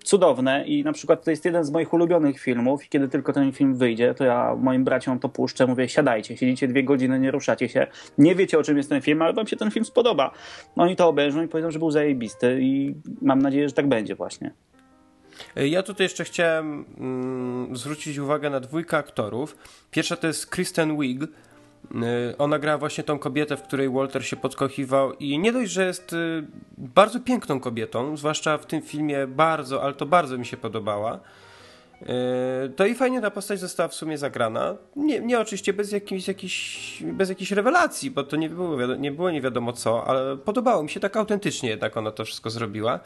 cudowne 0.05 0.65
i 0.67 0.85
na 0.85 0.93
przykład 0.93 1.25
to 1.25 1.31
jest 1.31 1.45
jeden 1.45 1.65
z 1.65 1.71
moich 1.71 1.93
ulubionych 1.93 2.41
filmów 2.41 2.85
i 2.85 2.89
kiedy 2.89 3.09
tylko 3.09 3.33
ten 3.33 3.53
film 3.53 3.75
wyjdzie, 3.75 4.15
to 4.15 4.25
ja 4.25 4.57
moim 4.61 4.85
braciom 4.85 5.19
to 5.19 5.29
puszczę, 5.29 5.67
mówię 5.67 5.89
siadajcie, 5.89 6.37
siedzicie 6.37 6.69
dwie 6.69 6.85
godziny, 6.85 7.21
nie 7.21 7.31
ruszacie 7.31 7.69
się, 7.69 7.87
nie 8.19 8.35
wiecie 8.35 8.59
o 8.59 8.63
czym 8.63 8.77
jest 8.77 8.89
ten 8.89 9.01
film, 9.01 9.23
ale 9.23 9.33
wam 9.33 9.47
się 9.47 9.57
ten 9.57 9.71
film 9.71 9.85
spodoba. 9.85 10.31
No 10.77 10.83
oni 10.83 10.97
to 10.97 11.09
obejrzą 11.09 11.43
i 11.43 11.49
powiedzą, 11.49 11.71
że 11.71 11.79
był 11.79 11.91
zajebisty 11.91 12.59
i 12.61 12.95
mam 13.23 13.43
nadzieję, 13.43 13.69
że 13.69 13.75
tak 13.75 13.89
będzie 13.89 14.15
właśnie. 14.15 14.53
Ja 15.57 15.83
tutaj 15.83 16.05
jeszcze 16.05 16.25
chciałem 16.25 16.85
mm, 16.99 17.77
zwrócić 17.77 18.19
uwagę 18.19 18.51
na 18.51 18.61
dwójkę 18.61 18.97
aktorów. 18.97 19.57
Pierwsza 19.91 20.17
to 20.17 20.27
jest 20.27 20.47
Kristen 20.47 21.01
Wiig, 21.01 21.23
ona 22.39 22.59
gra 22.59 22.79
właśnie 22.79 23.05
tą 23.05 23.19
kobietę, 23.19 23.57
w 23.57 23.63
której 23.63 23.91
Walter 23.91 24.27
się 24.27 24.37
podkochiwał 24.37 25.13
i 25.13 25.39
nie 25.39 25.53
dość, 25.53 25.71
że 25.71 25.87
jest 25.87 26.13
y, 26.13 26.47
bardzo 26.79 27.21
piękną 27.21 27.61
kobietą, 27.61 28.17
zwłaszcza 28.17 28.59
w 28.59 28.67
tym 28.67 28.83
filmie 28.83 29.27
bardzo, 29.27 29.83
ale 29.83 29.95
to 29.95 30.07
bardzo 30.07 30.39
mi 30.39 30.47
się 30.47 30.57
podobała. 30.57 31.21
Y, 32.03 32.07
to 32.77 32.87
i 32.87 32.95
fajnie 32.95 33.21
ta 33.21 33.31
postać 33.31 33.61
została 33.61 33.89
w 33.89 33.95
sumie 33.95 34.19
zagrana. 34.19 34.77
Nie, 34.97 35.21
nie 35.21 35.41
oczywiście 35.41 35.73
bez 35.73 35.93
jakiejś, 35.93 36.29
jakiejś, 36.29 37.03
bez 37.03 37.29
jakiejś 37.29 37.53
rewelacji, 37.53 38.11
bo 38.11 38.23
to 38.23 38.37
nie 38.37 38.51
było, 38.51 38.87
nie 38.87 39.13
było 39.13 39.31
nie 39.31 39.41
wiadomo 39.41 39.73
co, 39.73 40.07
ale 40.07 40.37
podobało 40.37 40.83
mi 40.83 40.91
się 40.91 41.01
tak 41.01 41.17
autentycznie 41.17 41.69
jednak 41.69 41.97
ona 41.97 42.11
to 42.11 42.25
wszystko 42.25 42.51
zrobiła. 42.51 43.01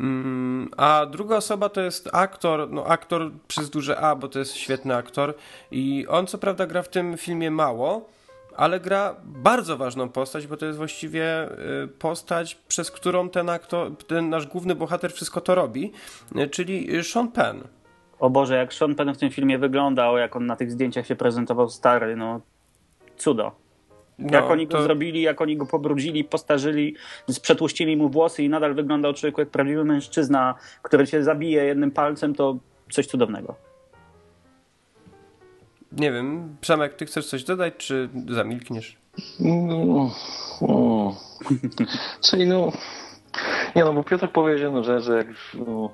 Mm, 0.00 0.70
a 0.76 1.06
druga 1.06 1.36
osoba 1.36 1.68
to 1.68 1.80
jest 1.80 2.08
aktor, 2.12 2.70
no 2.70 2.84
aktor 2.86 3.30
przez 3.48 3.70
duże 3.70 4.00
A, 4.00 4.16
bo 4.16 4.28
to 4.28 4.38
jest 4.38 4.54
świetny 4.54 4.96
aktor 4.96 5.34
i 5.70 6.06
on 6.08 6.26
co 6.26 6.38
prawda 6.38 6.66
gra 6.66 6.82
w 6.82 6.88
tym 6.88 7.16
filmie 7.16 7.50
mało, 7.50 8.08
ale 8.56 8.80
gra 8.80 9.16
bardzo 9.24 9.76
ważną 9.76 10.08
postać, 10.08 10.46
bo 10.46 10.56
to 10.56 10.66
jest 10.66 10.78
właściwie 10.78 11.48
y, 11.84 11.88
postać, 11.88 12.54
przez 12.54 12.90
którą 12.90 13.28
ten 13.28 13.48
aktor, 13.48 13.96
ten 13.96 14.30
nasz 14.30 14.46
główny 14.46 14.74
bohater 14.74 15.12
wszystko 15.12 15.40
to 15.40 15.54
robi, 15.54 15.92
y, 16.36 16.48
czyli 16.48 17.04
Sean 17.04 17.28
Penn. 17.28 17.62
O 18.18 18.30
Boże, 18.30 18.56
jak 18.56 18.74
Sean 18.74 18.94
Penn 18.94 19.14
w 19.14 19.18
tym 19.18 19.30
filmie 19.30 19.58
wyglądał, 19.58 20.18
jak 20.18 20.36
on 20.36 20.46
na 20.46 20.56
tych 20.56 20.70
zdjęciach 20.70 21.06
się 21.06 21.16
prezentował 21.16 21.70
stary, 21.70 22.16
no 22.16 22.40
cudo. 23.16 23.65
No, 24.18 24.28
jak 24.32 24.50
oni 24.50 24.66
go 24.66 24.72
to... 24.72 24.82
zrobili, 24.82 25.22
jak 25.22 25.40
oni 25.40 25.56
go 25.56 25.66
pobrudzili, 25.66 26.24
postarzyli, 26.24 26.94
przetłuścili 27.42 27.96
mu 27.96 28.08
włosy 28.08 28.42
i 28.42 28.48
nadal 28.48 28.74
wyglądał 28.74 29.14
człowiek 29.14 29.38
jak 29.38 29.48
prawdziwy 29.48 29.84
mężczyzna, 29.84 30.54
który 30.82 31.06
się 31.06 31.24
zabije 31.24 31.64
jednym 31.64 31.90
palcem, 31.90 32.34
to 32.34 32.56
coś 32.90 33.06
cudownego. 33.06 33.54
Nie 35.92 36.12
wiem, 36.12 36.56
Przemek, 36.60 36.94
ty 36.94 37.06
chcesz 37.06 37.26
coś 37.26 37.44
dodać, 37.44 37.74
czy 37.76 38.08
zamilkniesz? 38.28 38.96
No, 39.40 40.10
no. 40.60 41.16
Czyli 42.20 42.46
no... 42.46 42.72
Nie 43.76 43.84
no, 43.84 43.92
bo 43.92 44.04
Piotr 44.04 44.28
powiedział, 44.28 44.72
no, 44.72 44.84
że, 44.84 45.00
że 45.00 45.16
jak 45.16 45.26
no, 45.66 45.90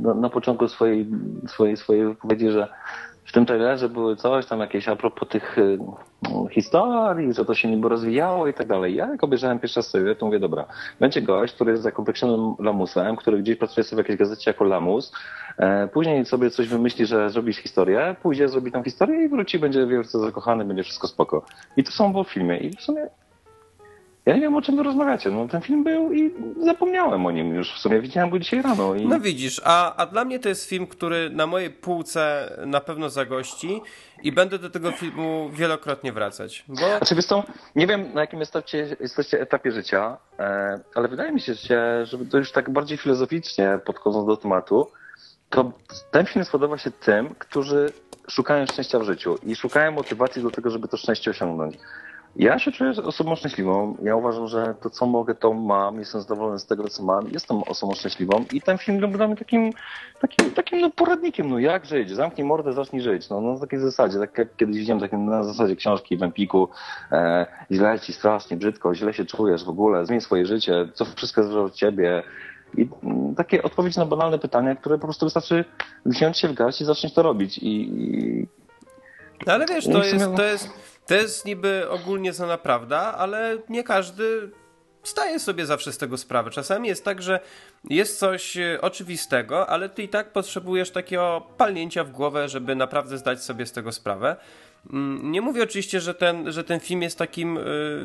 na, 0.00 0.14
na 0.14 0.30
początku 0.30 0.68
swojej, 0.68 1.06
swojej, 1.46 1.76
swojej 1.76 2.04
wypowiedzi, 2.04 2.50
że 2.50 2.68
w 3.32 3.34
tym 3.34 3.46
trailerze 3.46 3.88
były 3.88 4.16
coś 4.16 4.46
tam 4.46 4.60
jakieś 4.60 4.88
a 4.88 4.96
propos 4.96 5.28
tych 5.28 5.58
y, 5.58 5.78
historii, 6.50 7.32
że 7.32 7.44
to 7.44 7.54
się 7.54 7.70
niby 7.70 7.88
rozwijało 7.88 8.46
i 8.46 8.54
tak 8.54 8.66
dalej. 8.66 8.94
Ja 8.94 9.08
jak 9.08 9.24
obejrzałem 9.24 9.58
pierwszy 9.58 9.80
raz 9.80 9.86
sobie, 9.86 10.14
to 10.14 10.26
mówię, 10.26 10.40
dobra, 10.40 10.64
będzie 11.00 11.22
gość, 11.22 11.54
który 11.54 11.70
jest 11.70 11.82
zakompleksionym 11.82 12.54
lamusem, 12.58 13.16
który 13.16 13.38
gdzieś 13.38 13.56
pracuje 13.56 13.84
sobie 13.84 14.02
w 14.02 14.04
jakiejś 14.04 14.18
gazecie 14.18 14.50
jako 14.50 14.64
lamus, 14.64 15.12
e, 15.58 15.88
później 15.88 16.24
sobie 16.24 16.50
coś 16.50 16.68
wymyśli, 16.68 17.06
że 17.06 17.30
zrobisz 17.30 17.56
historię, 17.56 18.16
pójdzie, 18.22 18.48
zrobi 18.48 18.72
tam 18.72 18.84
historię 18.84 19.24
i 19.24 19.28
wróci, 19.28 19.58
będzie 19.58 19.86
wielce 19.86 20.18
zakochany, 20.18 20.64
będzie 20.64 20.82
wszystko 20.82 21.08
spoko. 21.08 21.44
I 21.76 21.84
to 21.84 21.92
są 21.92 22.12
było 22.12 22.24
filmy 22.24 22.58
i 22.58 22.76
w 22.76 22.80
sumie 22.82 23.08
ja 24.26 24.34
nie 24.34 24.40
wiem, 24.40 24.54
o 24.54 24.62
czym 24.62 24.76
wy 24.76 24.82
rozmawiacie. 24.82 25.30
No, 25.30 25.48
ten 25.48 25.60
film 25.60 25.84
był 25.84 26.12
i 26.12 26.34
zapomniałem 26.64 27.26
o 27.26 27.30
nim 27.30 27.54
już. 27.54 27.72
W 27.72 27.78
sumie 27.78 28.00
widziałem 28.00 28.30
go 28.30 28.38
dzisiaj 28.38 28.62
rano. 28.62 28.94
I... 28.94 29.06
No 29.06 29.20
widzisz, 29.20 29.60
a, 29.64 29.96
a 29.96 30.06
dla 30.06 30.24
mnie 30.24 30.38
to 30.38 30.48
jest 30.48 30.68
film, 30.68 30.86
który 30.86 31.30
na 31.30 31.46
mojej 31.46 31.70
półce 31.70 32.52
na 32.66 32.80
pewno 32.80 33.10
zagości 33.10 33.82
i 34.22 34.32
będę 34.32 34.58
do 34.58 34.70
tego 34.70 34.92
filmu 34.92 35.50
wielokrotnie 35.52 36.12
wracać. 36.12 36.64
Bo... 36.68 36.76
Znaczy, 36.76 37.14
wiesz 37.14 37.26
co, 37.26 37.44
nie 37.76 37.86
wiem 37.86 38.14
na 38.14 38.20
jakim 38.20 38.40
jesteście, 38.40 38.96
jesteście 39.00 39.40
etapie 39.40 39.72
życia, 39.72 40.16
e, 40.38 40.80
ale 40.94 41.08
wydaje 41.08 41.32
mi 41.32 41.40
się, 41.40 41.54
że 41.54 42.18
to 42.30 42.38
już 42.38 42.52
tak 42.52 42.70
bardziej 42.70 42.98
filozoficznie 42.98 43.78
podchodząc 43.84 44.26
do 44.26 44.36
tematu, 44.36 44.90
to 45.50 45.72
ten 46.10 46.26
film 46.26 46.44
spodoba 46.44 46.78
się 46.78 46.90
tym, 46.90 47.34
którzy 47.38 47.92
szukają 48.28 48.66
szczęścia 48.66 48.98
w 48.98 49.02
życiu 49.02 49.38
i 49.46 49.56
szukają 49.56 49.92
motywacji 49.92 50.42
do 50.42 50.50
tego, 50.50 50.70
żeby 50.70 50.88
to 50.88 50.96
szczęście 50.96 51.30
osiągnąć. 51.30 51.76
Ja 52.36 52.58
się 52.58 52.72
czuję 52.72 52.90
osobą 52.90 53.36
szczęśliwą. 53.36 53.96
Ja 54.02 54.16
uważam, 54.16 54.48
że 54.48 54.74
to, 54.82 54.90
co 54.90 55.06
mogę, 55.06 55.34
to 55.34 55.52
mam. 55.52 55.98
Jestem 55.98 56.20
zadowolony 56.20 56.58
z 56.58 56.66
tego, 56.66 56.88
co 56.88 57.02
mam. 57.02 57.28
Jestem 57.30 57.62
osobą 57.62 57.94
szczęśliwą 57.94 58.44
i 58.52 58.62
ten 58.62 58.78
film 58.78 59.00
był 59.00 59.08
dla 59.08 59.26
mnie 59.26 59.36
takim, 59.36 59.72
takim, 60.20 60.50
takim 60.50 60.80
no, 60.80 60.90
poradnikiem. 60.90 61.50
No 61.50 61.58
jak 61.58 61.86
żyć? 61.86 62.10
Zamknij 62.10 62.46
mordę, 62.46 62.72
zacznij 62.72 63.02
żyć. 63.02 63.28
No, 63.28 63.40
no 63.40 63.52
na 63.52 63.60
takiej 63.60 63.78
zasadzie. 63.78 64.18
Tak 64.18 64.38
jak 64.38 64.56
kiedyś 64.56 64.76
widziałem 64.76 65.00
tak 65.00 65.12
na 65.12 65.44
zasadzie 65.44 65.76
książki 65.76 66.16
w 66.16 66.22
Empiku. 66.22 66.68
E, 67.12 67.46
źle 67.70 68.00
ci, 68.00 68.12
strasznie, 68.12 68.56
brzydko, 68.56 68.94
źle 68.94 69.14
się 69.14 69.24
czujesz 69.24 69.64
w 69.64 69.68
ogóle. 69.68 70.06
Zmień 70.06 70.20
swoje 70.20 70.46
życie. 70.46 70.88
Co 70.94 71.04
wszystko 71.04 71.42
zależy 71.42 71.60
od 71.60 71.74
ciebie. 71.74 72.22
I 72.78 72.88
mm, 73.02 73.34
takie 73.34 73.62
odpowiedzi 73.62 73.98
na 73.98 74.06
banalne 74.06 74.38
pytania, 74.38 74.76
które 74.76 74.98
po 74.98 75.06
prostu 75.06 75.26
wystarczy 75.26 75.64
wziąć 76.06 76.38
się 76.38 76.48
w 76.48 76.54
garść 76.54 76.80
i 76.80 76.84
zacząć 76.84 77.14
to 77.14 77.22
robić. 77.22 77.58
I, 77.58 77.82
i... 77.82 78.46
No 79.46 79.52
ale 79.52 79.66
wiesz, 79.66 79.84
to 79.84 80.04
jest, 80.04 80.36
to 80.36 80.44
jest 80.44 80.81
to 81.06 81.14
jest 81.14 81.44
niby 81.44 81.90
ogólnie 81.90 82.32
znana 82.32 82.58
prawda, 82.58 83.14
ale 83.18 83.58
nie 83.68 83.84
każdy 83.84 84.50
zdaję 85.04 85.40
sobie 85.40 85.66
zawsze 85.66 85.92
z 85.92 85.98
tego 85.98 86.16
sprawę. 86.16 86.50
Czasami 86.50 86.88
jest 86.88 87.04
tak, 87.04 87.22
że 87.22 87.40
jest 87.90 88.18
coś 88.18 88.56
e, 88.56 88.78
oczywistego, 88.80 89.68
ale 89.68 89.88
ty 89.88 90.02
i 90.02 90.08
tak 90.08 90.32
potrzebujesz 90.32 90.90
takiego 90.90 91.46
palnięcia 91.56 92.04
w 92.04 92.10
głowę, 92.10 92.48
żeby 92.48 92.76
naprawdę 92.76 93.18
zdać 93.18 93.42
sobie 93.42 93.66
z 93.66 93.72
tego 93.72 93.92
sprawę. 93.92 94.36
Mm, 94.90 95.32
nie 95.32 95.40
mówię 95.40 95.62
oczywiście, 95.62 96.00
że 96.00 96.14
ten, 96.14 96.52
że 96.52 96.64
ten 96.64 96.80
film 96.80 97.02
jest 97.02 97.18
takim 97.18 97.56
y, 97.56 97.62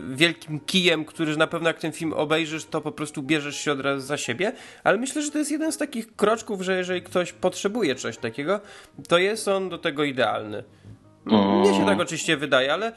wielkim 0.10 0.60
kijem, 0.60 1.06
który 1.06 1.38
na 1.38 1.48
pewno 1.48 1.70
jak 1.70 1.80
ten 1.80 1.92
film 1.92 2.14
obejrzysz, 2.14 2.66
to 2.66 2.82
po 2.82 2.92
prostu 2.92 3.24
bierzesz 3.24 3.58
się 3.58 3.72
od 3.72 3.80
razu 3.80 4.08
za 4.08 4.18
siebie, 4.18 4.54
ale 4.84 4.98
myślę, 4.98 5.22
że 5.22 5.32
to 5.32 5.38
jest 5.38 5.52
jeden 5.52 5.72
z 5.72 5.78
takich 5.78 6.16
kroczków, 6.16 6.62
że 6.62 6.78
jeżeli 6.78 7.02
ktoś 7.02 7.34
potrzebuje 7.34 7.96
czegoś 7.96 8.18
takiego, 8.18 8.60
to 9.08 9.18
jest 9.18 9.48
on 9.48 9.70
do 9.70 9.78
tego 9.78 10.04
idealny. 10.04 10.64
Mm. 11.32 11.60
Mnie 11.60 11.74
się 11.74 11.86
tak 11.86 12.00
oczywiście 12.00 12.38
wydaje, 12.38 12.74
ale 12.74 12.92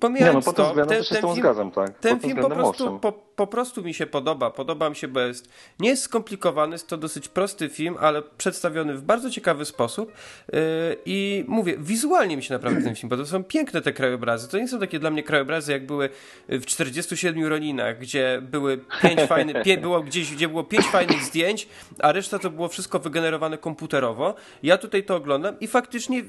pomijając 0.00 0.46
nie, 0.46 0.52
no, 0.58 0.74
to, 0.74 0.86
ten, 0.86 1.04
ten 1.04 1.20
film, 1.22 1.34
zgadzam, 1.34 1.70
tak. 1.70 1.98
ten 1.98 2.20
film 2.20 2.36
po 2.36 2.50
prostu, 2.50 2.98
po, 2.98 3.12
po, 3.12 3.46
prostu 3.46 3.82
mi 3.82 3.94
się 3.94 4.06
podoba. 4.06 4.50
Podoba 4.50 4.90
mi 4.90 4.96
się, 4.96 5.08
bo 5.08 5.20
jest, 5.20 5.48
nie 5.80 5.88
jest 5.88 6.02
skomplikowany, 6.02 6.74
jest 6.74 6.88
to 6.88 6.96
dosyć 6.96 7.28
prosty 7.28 7.68
film, 7.68 7.96
ale 8.00 8.22
przedstawiony 8.22 8.94
w 8.94 9.02
bardzo 9.02 9.30
ciekawy 9.30 9.64
sposób 9.64 10.12
yy, 10.52 10.58
i 11.06 11.44
mówię, 11.48 11.76
wizualnie 11.78 12.36
mi 12.36 12.42
się 12.42 12.54
naprawdę 12.54 12.82
ten 12.82 12.94
film 12.94 13.10
podoba. 13.10 13.26
To 13.26 13.30
są 13.30 13.44
piękne 13.44 13.82
te 13.82 13.92
krajobrazy. 13.92 14.48
To 14.48 14.58
nie 14.58 14.68
są 14.68 14.80
takie 14.80 14.98
dla 14.98 15.10
mnie 15.10 15.22
krajobrazy, 15.22 15.72
jak 15.72 15.86
były 15.86 16.08
w 16.48 16.66
47 16.66 17.46
Roninach, 17.46 17.98
gdzie 17.98 18.42
były 18.42 18.80
pięć 19.02 19.20
fajnych, 19.20 19.62
pie, 19.62 19.78
było 19.86 20.00
gdzieś, 20.00 20.34
gdzie 20.34 20.48
było 20.48 20.64
pięć 20.64 20.86
fajnych 20.86 21.22
zdjęć, 21.22 21.68
a 21.98 22.12
reszta 22.12 22.38
to 22.38 22.50
było 22.50 22.68
wszystko 22.68 22.98
wygenerowane 22.98 23.58
komputerowo. 23.58 24.34
Ja 24.62 24.78
tutaj 24.78 25.04
to 25.04 25.16
oglądam 25.16 25.60
i 25.60 25.66
faktycznie 25.66 26.24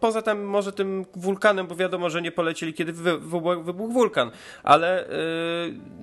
poza 0.00 0.22
tym 0.22 0.44
może 0.44 0.72
tym 0.72 0.97
wulkanem, 1.14 1.66
bo 1.66 1.76
wiadomo, 1.76 2.10
że 2.10 2.22
nie 2.22 2.32
polecieli, 2.32 2.74
kiedy 2.74 2.92
wybuchł 2.92 3.92
wulkan, 3.92 4.30
ale 4.62 5.08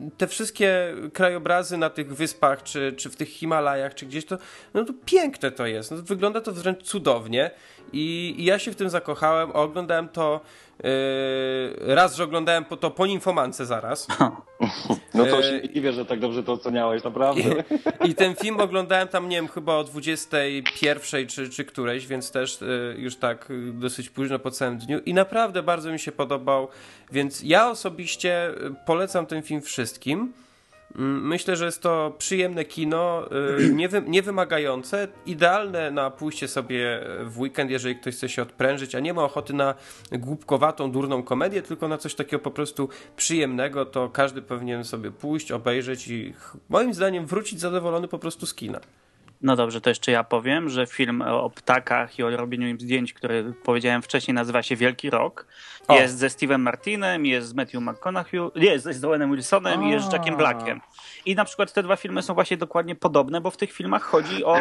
yy, 0.04 0.12
te 0.18 0.28
wszystkie 0.28 0.96
krajobrazy 1.14 1.78
na 1.78 1.90
tych 1.90 2.16
wyspach, 2.16 2.64
czy, 2.64 2.94
czy 2.98 3.10
w 3.10 3.16
tych 3.16 3.30
Himalajach, 3.30 3.96
czy 3.96 4.06
gdzieś, 4.06 4.26
to, 4.26 4.38
no 4.74 4.86
to 4.86 4.94
piękne 5.06 5.52
to 5.52 5.66
jest. 5.66 5.92
No, 5.92 5.98
wygląda 5.98 6.42
to 6.42 6.52
wręcz 6.52 6.84
cudownie 6.84 7.52
i, 7.94 8.36
i 8.38 8.46
ja 8.46 8.60
się 8.60 8.72
w 8.72 8.76
tym 8.76 8.90
zakochałem. 8.90 9.52
Oglądałem 9.52 10.10
to 10.10 10.42
raz, 11.80 12.16
że 12.16 12.24
oglądałem 12.24 12.66
to 12.66 12.92
po 12.92 13.06
Nimfomance 13.06 13.66
zaraz. 13.66 14.08
No 15.14 15.26
to 15.26 15.44
się 15.44 15.62
nie 15.76 15.94
że 15.94 16.06
tak 16.06 16.20
dobrze 16.20 16.44
to 16.44 16.54
oceniałeś, 16.54 17.04
naprawdę. 17.04 17.42
I, 18.06 18.10
I, 18.10 18.16
ten 18.16 18.36
film 18.36 18.60
oglądałem 18.60 19.08
tam, 19.08 19.30
nie 19.30 19.36
wiem, 19.36 19.48
chyba 19.48 19.76
o 19.76 19.84
21 19.84 21.28
czy, 21.28 21.50
czy 21.50 21.66
którejś, 21.66 22.08
więc 22.08 22.32
też 22.32 22.62
yy, 22.62 22.96
już 22.98 23.16
tak 23.16 23.48
dosyć 23.74 24.10
późno 24.10 24.40
po 24.40 24.52
całym 24.52 24.78
dniu. 24.78 25.00
I 25.00 25.14
naprawdę 25.14 25.64
bardzo 25.64 25.92
mi 25.92 26.00
się 26.00 26.12
podobał, 26.12 26.68
więc 27.12 27.44
ja 27.44 27.70
osobiście 27.70 28.52
polecam 28.86 29.26
ten 29.26 29.42
film 29.42 29.62
wszystkim. 29.62 30.34
Myślę, 30.98 31.56
że 31.56 31.66
jest 31.66 31.82
to 31.82 32.14
przyjemne 32.18 32.66
kino, 32.66 33.30
y, 33.60 33.74
niewy, 33.74 34.04
niewymagające, 34.08 35.08
idealne 35.26 35.92
na 35.92 36.12
pójście 36.12 36.48
sobie 36.48 37.02
w 37.24 37.40
weekend, 37.40 37.72
jeżeli 37.72 37.96
ktoś 37.96 38.16
chce 38.16 38.30
się 38.30 38.42
odprężyć, 38.42 38.96
a 38.96 39.00
nie 39.00 39.14
ma 39.14 39.24
ochoty 39.24 39.54
na 39.54 39.76
głupkowatą, 40.12 40.92
durną 40.92 41.24
komedię, 41.24 41.62
tylko 41.62 41.88
na 41.88 41.98
coś 41.98 42.16
takiego 42.16 42.40
po 42.40 42.52
prostu 42.52 42.90
przyjemnego, 43.18 43.86
to 43.86 44.10
każdy 44.10 44.42
powinien 44.42 44.84
sobie 44.84 45.12
pójść, 45.12 45.52
obejrzeć 45.52 46.08
i 46.08 46.34
moim 46.70 46.94
zdaniem 46.94 47.26
wrócić 47.26 47.60
zadowolony 47.60 48.08
po 48.08 48.20
prostu 48.20 48.46
z 48.46 48.54
kina. 48.54 48.80
No 49.42 49.56
dobrze, 49.56 49.82
to 49.82 49.90
jeszcze 49.90 50.12
ja 50.12 50.24
powiem, 50.24 50.70
że 50.70 50.88
film 50.88 51.22
o 51.22 51.50
ptakach 51.50 52.20
i 52.20 52.24
o 52.24 52.38
robieniu 52.38 52.68
im 52.68 52.80
zdjęć, 52.80 53.14
który 53.14 53.54
powiedziałem 53.64 54.02
wcześniej, 54.02 54.36
nazywa 54.36 54.64
się 54.64 54.76
Wielki 54.76 55.10
Rok. 55.10 55.48
O. 55.88 55.96
Jest 55.96 56.18
ze 56.18 56.28
Steve'em 56.28 56.60
Martinem, 56.60 57.26
jest 57.26 57.48
z 57.48 57.54
Matthew 57.54 57.82
McConaughey, 57.82 58.40
jest 58.56 58.86
z 58.86 59.04
Owenem 59.04 59.32
Wilsonem 59.32 59.84
i 59.84 59.90
jest 59.90 60.10
z 60.10 60.14
Jackiem 60.14 60.38
Blackiem. 60.38 60.82
I 61.26 61.36
na 61.36 61.46
przykład 61.46 61.74
te 61.74 61.84
dwa 61.84 61.96
filmy 61.96 62.22
są 62.22 62.34
właśnie 62.34 62.58
dokładnie 62.58 62.96
podobne, 62.96 63.42
bo 63.42 63.52
w 63.52 63.58
tych 63.58 63.72
filmach 63.72 64.04
chodzi 64.04 64.46
o, 64.46 64.58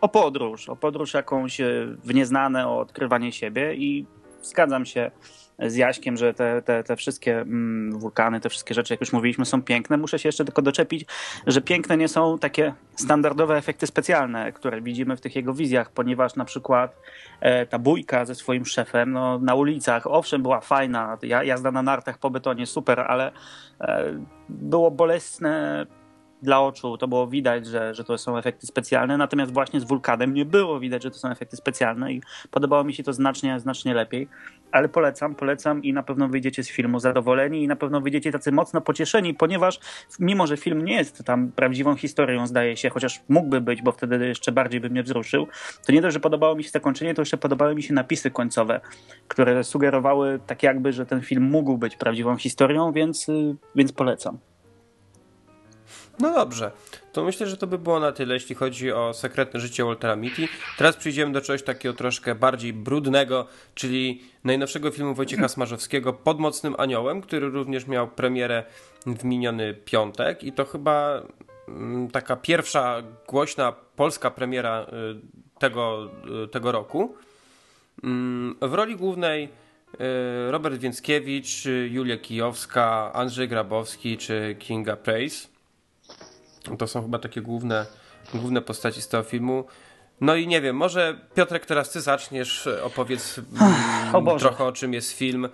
o 0.00 0.08
podróż, 0.08 0.68
o 0.68 0.76
podróż 0.76 1.14
jakąś 1.14 1.60
e, 1.60 1.86
w 2.04 2.14
nieznane, 2.14 2.68
o 2.68 2.78
odkrywanie 2.78 3.32
siebie 3.32 3.74
i 3.74 4.06
zgadzam 4.42 4.86
się 4.86 5.10
z 5.58 5.76
Jaśkiem, 5.76 6.16
że 6.16 6.34
te, 6.34 6.62
te, 6.62 6.84
te 6.84 6.96
wszystkie 6.96 7.40
mm, 7.40 7.98
wulkany, 7.98 8.40
te 8.40 8.48
wszystkie 8.48 8.74
rzeczy, 8.74 8.92
jak 8.92 9.00
już 9.00 9.12
mówiliśmy, 9.12 9.44
są 9.44 9.62
piękne. 9.62 9.96
Muszę 9.96 10.18
się 10.18 10.28
jeszcze 10.28 10.44
tylko 10.44 10.62
doczepić, 10.62 11.06
że 11.46 11.60
piękne 11.60 11.96
nie 11.96 12.08
są 12.08 12.38
takie 12.38 12.74
standardowe 12.96 13.56
efekty 13.56 13.86
specjalne, 13.86 14.52
które 14.52 14.80
widzimy 14.80 15.16
w 15.16 15.20
tych 15.20 15.36
jego 15.36 15.54
wizjach, 15.54 15.90
ponieważ 15.90 16.34
na 16.34 16.44
przykład 16.44 16.96
e, 17.40 17.66
ta 17.66 17.78
bójka 17.78 18.24
ze 18.24 18.34
swoim 18.34 18.66
szefem 18.66 19.12
no, 19.12 19.38
na 19.38 19.54
ulicach, 19.54 20.06
owszem, 20.06 20.42
była 20.42 20.60
fajna, 20.60 21.18
jazda 21.22 21.70
na 21.72 21.82
nartach 21.82 22.18
po 22.18 22.30
betonie, 22.30 22.66
super, 22.66 23.00
ale 23.00 23.32
e, 23.80 24.04
było 24.48 24.90
bolesne 24.90 25.86
dla 26.42 26.60
oczu 26.60 26.98
to 26.98 27.08
było 27.08 27.26
widać, 27.26 27.66
że, 27.66 27.94
że 27.94 28.04
to 28.04 28.18
są 28.18 28.38
efekty 28.38 28.66
specjalne, 28.66 29.16
natomiast 29.16 29.52
właśnie 29.52 29.80
z 29.80 29.84
wulkanem 29.84 30.34
nie 30.34 30.44
było 30.44 30.80
widać, 30.80 31.02
że 31.02 31.10
to 31.10 31.18
są 31.18 31.30
efekty 31.30 31.56
specjalne 31.56 32.12
i 32.12 32.22
podobało 32.50 32.84
mi 32.84 32.94
się 32.94 33.02
to 33.02 33.12
znacznie, 33.12 33.60
znacznie 33.60 33.94
lepiej. 33.94 34.28
Ale 34.72 34.88
polecam, 34.88 35.34
polecam 35.34 35.82
i 35.82 35.92
na 35.92 36.02
pewno 36.02 36.28
wyjdziecie 36.28 36.64
z 36.64 36.70
filmu 36.70 37.00
zadowoleni 37.00 37.62
i 37.62 37.68
na 37.68 37.76
pewno 37.76 38.00
wyjdziecie 38.00 38.32
tacy 38.32 38.52
mocno 38.52 38.80
pocieszeni, 38.80 39.34
ponieważ 39.34 39.80
mimo, 40.20 40.46
że 40.46 40.56
film 40.56 40.84
nie 40.84 40.94
jest 40.94 41.24
tam 41.24 41.52
prawdziwą 41.52 41.96
historią, 41.96 42.46
zdaje 42.46 42.76
się, 42.76 42.90
chociaż 42.90 43.20
mógłby 43.28 43.60
być, 43.60 43.82
bo 43.82 43.92
wtedy 43.92 44.26
jeszcze 44.26 44.52
bardziej 44.52 44.80
by 44.80 44.90
mnie 44.90 45.02
wzruszył, 45.02 45.46
to 45.86 45.92
nie 45.92 46.00
dość, 46.00 46.14
że 46.14 46.20
podobało 46.20 46.54
mi 46.54 46.64
się 46.64 46.70
zakończenie, 46.70 47.14
to 47.14 47.22
jeszcze 47.22 47.36
podobały 47.36 47.74
mi 47.74 47.82
się 47.82 47.94
napisy 47.94 48.30
końcowe, 48.30 48.80
które 49.28 49.64
sugerowały 49.64 50.40
tak 50.46 50.62
jakby, 50.62 50.92
że 50.92 51.06
ten 51.06 51.20
film 51.20 51.42
mógł 51.42 51.78
być 51.78 51.96
prawdziwą 51.96 52.36
historią, 52.36 52.92
więc, 52.92 53.28
y, 53.28 53.56
więc 53.74 53.92
polecam. 53.92 54.38
No 56.20 56.34
dobrze, 56.34 56.70
to 57.12 57.24
myślę, 57.24 57.46
że 57.46 57.56
to 57.56 57.66
by 57.66 57.78
było 57.78 58.00
na 58.00 58.12
tyle, 58.12 58.34
jeśli 58.34 58.54
chodzi 58.54 58.92
o 58.92 59.14
sekretne 59.14 59.60
życie 59.60 59.84
Waltera 59.84 60.16
Mitty. 60.16 60.48
Teraz 60.78 60.96
przejdziemy 60.96 61.32
do 61.32 61.40
czegoś 61.40 61.62
takiego 61.62 61.94
troszkę 61.94 62.34
bardziej 62.34 62.72
brudnego, 62.72 63.46
czyli 63.74 64.22
najnowszego 64.44 64.90
filmu 64.90 65.14
Wojciecha 65.14 65.48
Smarzowskiego 65.48 66.12
Pod 66.12 66.38
Mocnym 66.38 66.74
Aniołem, 66.78 67.22
który 67.22 67.48
również 67.48 67.86
miał 67.86 68.08
premierę 68.08 68.64
w 69.06 69.24
miniony 69.24 69.74
piątek 69.74 70.44
i 70.44 70.52
to 70.52 70.64
chyba 70.64 71.22
mm, 71.68 72.10
taka 72.10 72.36
pierwsza 72.36 73.02
głośna 73.28 73.72
polska 73.72 74.30
premiera 74.30 74.82
y, 74.82 75.58
tego, 75.58 76.10
y, 76.44 76.48
tego 76.48 76.72
roku. 76.72 77.14
Mm, 78.04 78.56
w 78.60 78.74
roli 78.74 78.96
głównej 78.96 79.44
y, 79.44 80.50
Robert 80.50 80.76
Więckiewicz, 80.76 81.64
Julia 81.90 82.16
Kijowska, 82.16 83.12
Andrzej 83.12 83.48
Grabowski 83.48 84.16
czy 84.16 84.56
Kinga 84.58 84.96
Prace. 84.96 85.55
To 86.78 86.86
są 86.86 87.02
chyba 87.02 87.18
takie 87.18 87.40
główne, 87.40 87.86
główne 88.34 88.62
postaci 88.62 89.02
z 89.02 89.08
tego 89.08 89.22
filmu. 89.22 89.64
No 90.20 90.34
i 90.34 90.46
nie 90.46 90.60
wiem, 90.60 90.76
może 90.76 91.20
Piotrek 91.34 91.66
teraz 91.66 91.90
ty 91.90 92.00
zaczniesz, 92.00 92.68
opowiedz 92.82 93.40
o 94.12 94.38
trochę 94.38 94.64
o 94.64 94.72
czym 94.72 94.94
jest 94.94 95.12
film 95.12 95.48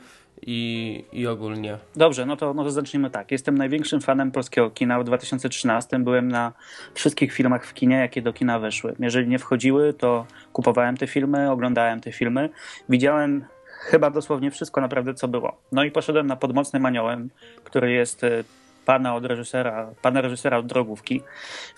i, 0.46 1.04
i 1.12 1.26
ogólnie. 1.26 1.78
Dobrze, 1.96 2.26
no 2.26 2.36
to, 2.36 2.54
no 2.54 2.64
to 2.64 2.70
zacznijmy 2.70 3.10
tak. 3.10 3.30
Jestem 3.30 3.58
największym 3.58 4.00
fanem 4.00 4.30
polskiego 4.30 4.70
kina. 4.70 5.00
W 5.00 5.04
2013 5.04 5.98
byłem 5.98 6.28
na 6.28 6.52
wszystkich 6.94 7.32
filmach 7.32 7.66
w 7.66 7.74
kinie, 7.74 7.96
jakie 7.96 8.22
do 8.22 8.32
kina 8.32 8.58
weszły. 8.58 8.94
Jeżeli 8.98 9.28
nie 9.28 9.38
wchodziły, 9.38 9.92
to 9.92 10.26
kupowałem 10.52 10.96
te 10.96 11.06
filmy, 11.06 11.50
oglądałem 11.50 12.00
te 12.00 12.12
filmy. 12.12 12.50
Widziałem 12.88 13.44
chyba 13.66 14.10
dosłownie 14.10 14.50
wszystko 14.50 14.80
naprawdę, 14.80 15.14
co 15.14 15.28
było. 15.28 15.56
No 15.72 15.84
i 15.84 15.90
poszedłem 15.90 16.26
na 16.26 16.36
Podmocnym 16.36 16.86
Aniołem, 16.86 17.30
który 17.64 17.92
jest 17.92 18.24
y, 18.24 18.44
pana 18.84 19.14
od 19.14 19.24
reżysera, 19.24 19.90
pana 20.02 20.20
reżysera 20.20 20.58
od 20.58 20.66
drogówki. 20.66 21.22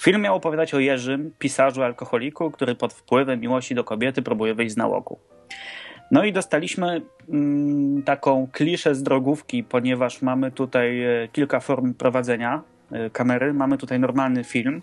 Film 0.01 0.23
miał 0.23 0.37
opowiadać 0.37 0.75
o 0.75 0.79
Jerzym, 0.79 1.33
pisarzu 1.39 1.83
alkoholiku, 1.83 2.51
który 2.51 2.75
pod 2.75 2.93
wpływem 2.93 3.41
miłości 3.41 3.75
do 3.75 3.85
kobiety 3.85 4.23
próbuje 4.23 4.55
wyjść 4.55 4.75
z 4.75 4.77
nałogu. 4.77 5.19
No 6.11 6.25
i 6.25 6.33
dostaliśmy 6.33 7.03
mm, 7.29 8.03
taką 8.03 8.49
kliszę 8.53 8.95
z 8.95 9.03
drogówki, 9.03 9.65
ponieważ 9.65 10.23
mamy 10.23 10.51
tutaj 10.51 11.03
e, 11.03 11.29
kilka 11.33 11.61
form 11.61 11.95
prowadzenia 11.95 12.63
e, 12.93 13.11
kamery. 13.11 13.55
Mamy 13.55 13.79
tutaj 13.79 14.01
normalny 14.01 14.45
film, 14.45 14.83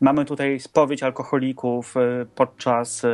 mamy 0.00 0.24
tutaj 0.24 0.60
spowiedź 0.60 1.02
alkoholików 1.02 1.96
e, 1.96 2.26
podczas 2.34 3.06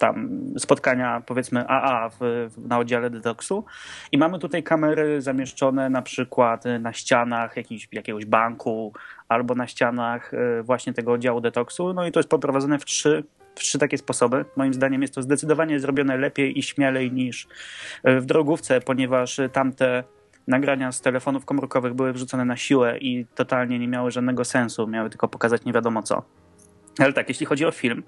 tam 0.00 0.44
spotkania 0.58 1.22
powiedzmy 1.26 1.68
AA 1.68 2.10
w, 2.20 2.48
na 2.58 2.78
oddziale 2.78 3.10
detoksu 3.10 3.64
i 4.12 4.18
mamy 4.18 4.38
tutaj 4.38 4.62
kamery 4.62 5.22
zamieszczone 5.22 5.90
na 5.90 6.02
przykład 6.02 6.64
na 6.80 6.92
ścianach 6.92 7.56
jakiś, 7.56 7.88
jakiegoś 7.92 8.24
banku 8.24 8.92
albo 9.28 9.54
na 9.54 9.66
ścianach 9.66 10.34
e, 10.34 10.62
właśnie 10.62 10.92
tego 10.92 11.12
oddziału 11.12 11.40
detoksu, 11.40 11.92
no 11.92 12.06
i 12.06 12.12
to 12.12 12.20
jest 12.20 12.28
poprowadzone 12.28 12.78
w 12.78 12.84
trzy, 12.84 13.24
w 13.54 13.60
trzy 13.60 13.78
takie 13.78 13.98
sposoby. 13.98 14.44
Moim 14.56 14.74
zdaniem 14.74 15.02
jest 15.02 15.14
to 15.14 15.22
zdecydowanie 15.22 15.80
zrobione 15.80 16.16
lepiej 16.16 16.58
i 16.58 16.62
śmielej 16.62 17.12
niż 17.12 17.48
e, 18.04 18.20
w 18.20 18.26
drogówce, 18.26 18.80
ponieważ 18.80 19.40
tamte 19.52 20.04
nagrania 20.46 20.92
z 20.92 21.00
telefonów 21.00 21.44
komórkowych 21.44 21.94
były 21.94 22.12
wrzucone 22.12 22.44
na 22.44 22.56
siłę 22.56 22.98
i 22.98 23.26
totalnie 23.34 23.78
nie 23.78 23.88
miały 23.88 24.10
żadnego 24.10 24.44
sensu, 24.44 24.86
miały 24.86 25.10
tylko 25.10 25.28
pokazać 25.28 25.64
nie 25.64 25.72
wiadomo 25.72 26.02
co. 26.02 26.22
Ale 26.98 27.12
tak, 27.12 27.28
jeśli 27.28 27.46
chodzi 27.46 27.64
o 27.64 27.70
film, 27.70 28.02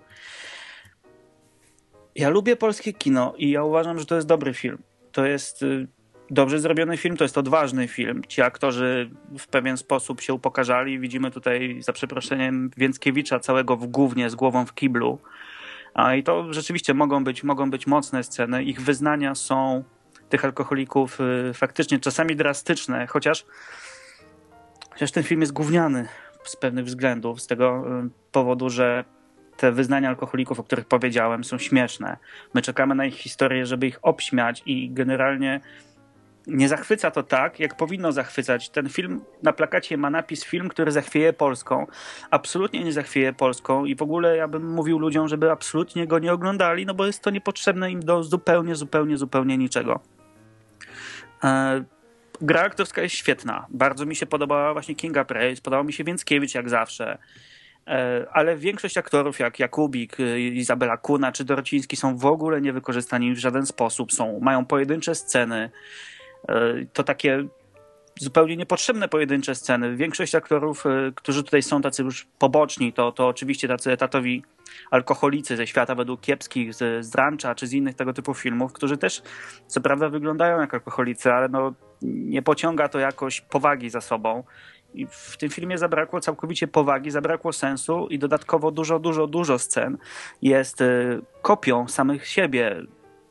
ja 2.15 2.29
lubię 2.29 2.57
polskie 2.57 2.93
kino 2.93 3.35
i 3.39 3.51
ja 3.51 3.65
uważam, 3.65 3.99
że 3.99 4.07
to 4.07 4.15
jest 4.15 4.27
dobry 4.27 4.55
film. 4.55 4.79
To 5.13 5.25
jest 5.25 5.63
y, 5.63 5.89
dobrze 6.31 6.59
zrobiony 6.59 6.97
film, 6.97 7.17
to 7.17 7.25
jest 7.25 7.39
odważny 7.39 7.89
film. 7.89 8.23
Ci 8.29 8.43
aktorzy 8.43 9.11
w 9.39 9.47
pewien 9.47 9.77
sposób 9.77 10.21
się 10.21 10.35
upokarzali. 10.35 10.99
Widzimy 10.99 11.31
tutaj, 11.31 11.77
za 11.83 11.93
przeproszeniem, 11.93 12.71
Więckiewicza 12.77 13.41
całego 13.41 13.77
w 13.77 13.87
głównie, 13.87 14.31
z 14.31 14.35
głową 14.35 14.67
w 14.67 14.75
kiblu. 14.75 15.19
A 15.95 16.15
I 16.15 16.23
to 16.23 16.53
rzeczywiście 16.53 16.95
mogą 16.95 17.25
być, 17.25 17.45
mogą 17.45 17.71
być 17.71 17.87
mocne 17.87 18.25
sceny. 18.25 18.65
Ich 18.65 18.81
wyznania 18.81 19.35
są 19.35 19.85
tych 20.29 20.45
alkoholików 20.45 21.19
y, 21.21 21.55
faktycznie 21.55 21.99
czasami 21.99 22.37
drastyczne, 22.37 23.07
chociaż, 23.07 23.45
chociaż 24.91 25.13
ten 25.13 25.23
film 25.23 25.41
jest 25.41 25.53
gówniany 25.53 26.09
z 26.45 26.57
pewnych 26.57 26.85
względów, 26.85 27.43
z 27.43 27.47
tego 27.47 27.85
y, 28.07 28.09
powodu, 28.33 28.71
że 28.71 29.05
te 29.63 29.73
wyznania 29.73 30.09
alkoholików, 30.09 30.61
o 30.61 30.63
których 30.63 30.85
powiedziałem, 30.85 31.45
są 31.45 31.59
śmieszne. 31.59 32.17
My 32.55 32.63
czekamy 32.63 32.95
na 32.95 33.07
ich 33.07 33.15
historię, 33.15 33.67
żeby 33.67 33.87
ich 33.87 33.99
obśmiać 34.03 34.63
i 34.67 34.91
generalnie 34.91 35.61
nie 36.47 36.69
zachwyca 36.69 37.11
to 37.11 37.23
tak, 37.23 37.61
jak 37.61 37.77
powinno 37.77 38.13
zachwycać. 38.13 38.71
Ten 38.71 38.89
film 38.89 39.21
na 39.43 39.53
plakacie 39.53 39.97
ma 39.97 40.11
napis 40.11 40.45
film, 40.45 40.69
który 40.69 40.93
zachwieje 40.93 41.33
Polską. 41.33 41.87
Absolutnie 42.31 42.85
nie 42.85 42.93
zachwieje 42.93 43.33
Polską 43.33 43.85
i 43.85 43.95
w 43.95 44.03
ogóle 44.03 44.37
ja 44.37 44.49
bym 44.49 44.71
mówił 44.71 44.99
ludziom, 44.99 45.29
żeby 45.29 45.51
absolutnie 45.51 46.07
go 46.07 46.19
nie 46.19 46.33
oglądali, 46.33 46.87
no 46.87 46.95
bo 46.95 47.07
jest 47.07 47.23
to 47.23 47.31
niepotrzebne 47.31 47.91
im 47.91 48.01
do 48.01 48.23
zupełnie, 48.23 48.75
zupełnie, 48.75 49.17
zupełnie 49.17 49.59
niczego. 49.59 50.01
E, 51.45 51.85
gra 52.41 52.61
aktorska 52.63 53.03
jest 53.03 53.15
świetna. 53.15 53.67
Bardzo 53.71 54.07
mi 54.07 54.17
się 54.17 54.27
podobała 54.27 54.73
właśnie 54.73 54.95
Kinga 54.95 55.25
Praise, 55.25 55.63
podobał 55.63 55.85
mi 55.85 55.93
się 55.93 56.05
Więckiewicz 56.05 56.55
jak 56.55 56.71
zawsze. 56.71 57.19
E, 57.87 58.27
ale 58.33 58.57
większość 58.57 58.99
aktorów 58.99 59.39
jak 59.39 59.59
Jakubik, 59.59 60.21
e, 60.21 60.41
Izabela 60.41 60.97
Kuna 60.97 61.33
czy 61.33 61.45
Dorociński 61.45 61.97
są 61.97 62.17
w 62.17 62.27
ogóle 62.27 62.61
niewykorzystani 62.61 63.35
w 63.35 63.39
żaden 63.39 63.67
sposób. 63.67 64.13
Są, 64.13 64.41
mają 64.41 64.65
pojedyncze 64.65 65.15
sceny. 65.15 65.71
To 66.93 67.03
takie 67.03 67.45
zupełnie 68.21 68.57
niepotrzebne 68.57 69.09
pojedyncze 69.09 69.55
sceny. 69.55 69.97
Większość 69.97 70.35
aktorów, 70.35 70.85
którzy 71.15 71.45
tutaj 71.45 71.63
są 71.63 71.83
tacy 71.83 72.03
już 72.03 72.27
poboczni, 72.39 72.93
to, 72.93 73.13
to 73.13 73.29
oczywiście 73.29 73.69
tacy 73.69 73.93
etatowi 73.93 74.43
alkoholicy 74.91 75.57
ze 75.57 75.67
świata 75.67 75.95
według 75.95 76.21
kiepskich, 76.21 76.75
z, 76.75 77.07
z 77.07 77.15
Rancha 77.15 77.55
czy 77.55 77.67
z 77.67 77.73
innych 77.73 77.95
tego 77.95 78.13
typu 78.13 78.35
filmów, 78.35 78.73
którzy 78.73 78.97
też 78.97 79.23
co 79.67 79.81
prawda 79.81 80.09
wyglądają 80.09 80.61
jak 80.61 80.75
alkoholicy, 80.75 81.33
ale 81.33 81.49
no, 81.49 81.73
nie 82.03 82.43
pociąga 82.43 82.89
to 82.89 82.99
jakoś 82.99 83.41
powagi 83.41 83.91
za 83.91 84.01
sobą. 84.01 84.45
I 84.95 85.07
w 85.07 85.37
tym 85.37 85.51
filmie 85.51 85.79
zabrakło 85.79 86.21
całkowicie 86.21 86.69
powagi, 86.69 87.11
zabrakło 87.11 87.53
sensu 87.53 88.07
i 88.11 88.19
dodatkowo 88.19 88.71
dużo, 88.71 88.99
dużo, 88.99 89.27
dużo 89.27 89.59
scen 89.59 89.99
jest 90.43 90.81
y, 90.81 91.21
kopią 91.43 91.89
samych 91.89 92.29
siebie. 92.29 92.83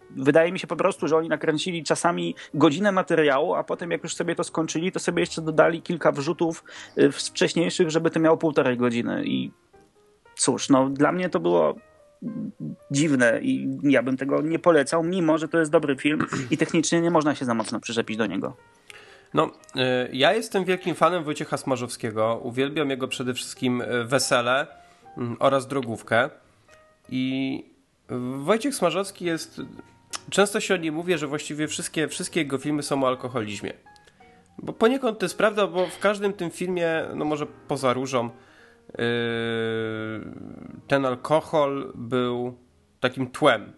Wydaje 0.10 0.52
mi 0.52 0.60
się 0.60 0.68
po 0.68 0.76
prostu, 0.76 1.08
że 1.08 1.18
oni 1.18 1.30
nakręcili 1.30 1.84
czasami 1.84 2.36
godzinę 2.54 2.92
materiału, 2.92 3.56
a 3.56 3.64
potem 3.64 3.92
jak 3.92 4.04
już 4.04 4.16
sobie 4.16 4.36
to 4.36 4.44
skończyli, 4.44 4.92
to 4.92 5.00
sobie 5.00 5.20
jeszcze 5.20 5.42
dodali 5.42 5.82
kilka 5.82 6.12
wrzutów 6.12 6.64
y, 6.98 7.12
wcześniejszych, 7.12 7.90
żeby 7.90 8.10
to 8.10 8.20
miało 8.20 8.38
półtorej 8.38 8.78
godziny. 8.78 9.24
I 9.26 9.52
cóż, 10.36 10.70
no 10.70 10.90
dla 10.90 11.12
mnie 11.12 11.30
to 11.30 11.40
było 11.40 11.76
dziwne 12.92 13.40
i 13.42 13.78
ja 13.84 14.04
bym 14.04 14.18
tego 14.18 14.42
nie 14.42 14.60
polecał, 14.60 15.04
mimo 15.04 15.38
że 15.38 15.48
to 15.48 15.60
jest 15.60 15.72
dobry 15.72 15.96
film 15.96 16.26
i 16.52 16.58
technicznie 16.58 17.02
nie 17.02 17.12
można 17.12 17.36
się 17.36 17.46
za 17.46 17.54
mocno 17.54 17.80
przyczepić 17.80 18.18
do 18.18 18.26
niego. 18.26 18.56
No, 19.34 19.46
y, 19.46 19.50
ja 20.14 20.34
jestem 20.34 20.66
wielkim 20.66 20.96
fanem 20.96 21.24
Wojciecha 21.24 21.58
Smarzowskiego. 21.58 22.40
Uwielbiam 22.44 22.90
jego 22.90 23.08
przede 23.08 23.34
wszystkim 23.34 23.82
y, 23.82 24.06
Wesele 24.06 24.68
mm, 25.18 25.38
oraz 25.40 25.68
Drogówkę. 25.68 26.30
I 27.10 27.66
Wojciech 28.38 28.76
Smarzowski 28.76 29.26
jest... 29.26 29.62
Często 30.30 30.60
się 30.60 30.74
o 30.74 30.78
nim 30.78 30.96
mówię, 30.96 31.18
że 31.18 31.28
właściwie 31.28 31.68
wszystkie, 31.68 32.08
wszystkie 32.08 32.40
jego 32.40 32.58
filmy 32.58 32.84
są 32.84 33.04
o 33.04 33.08
alkoholizmie. 33.08 33.74
Bo 34.58 34.74
poniekąd 34.74 35.20
to 35.20 35.26
jest 35.26 35.38
prawda, 35.38 35.68
bo 35.68 35.88
w 35.88 36.00
każdym 36.00 36.34
tym 36.34 36.52
filmie, 36.52 37.06
no 37.16 37.26
może 37.26 37.46
poza 37.68 37.94
Różą, 37.94 38.30
Yy, 38.98 40.26
ten 40.88 41.06
alkohol 41.06 41.92
był 41.96 42.58
takim 43.00 43.28
tłem. 43.28 43.74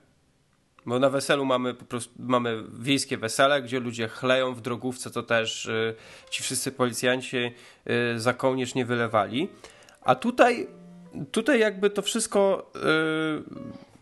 Bo 0.86 1.00
na 1.00 1.10
weselu 1.10 1.46
mamy 1.46 1.74
po 1.74 1.86
prostu 1.86 2.13
mamy 2.19 2.63
wiejskie 2.74 3.17
wesele, 3.17 3.62
gdzie 3.62 3.80
ludzie 3.80 4.08
chleją 4.08 4.54
w 4.54 4.62
drogówce, 4.62 5.12
to 5.12 5.24
też 5.24 5.65
yy, 5.65 5.96
ci 6.30 6.43
wszyscy 6.43 6.72
policjanci 6.72 7.38
yy, 7.38 8.19
za 8.19 8.34
kołnierz 8.34 8.76
nie 8.76 8.86
wylewali. 8.86 9.50
A 10.02 10.15
tutaj, 10.15 10.67
tutaj 11.32 11.60
jakby 11.60 11.89
to 11.89 12.02
wszystko 12.02 12.72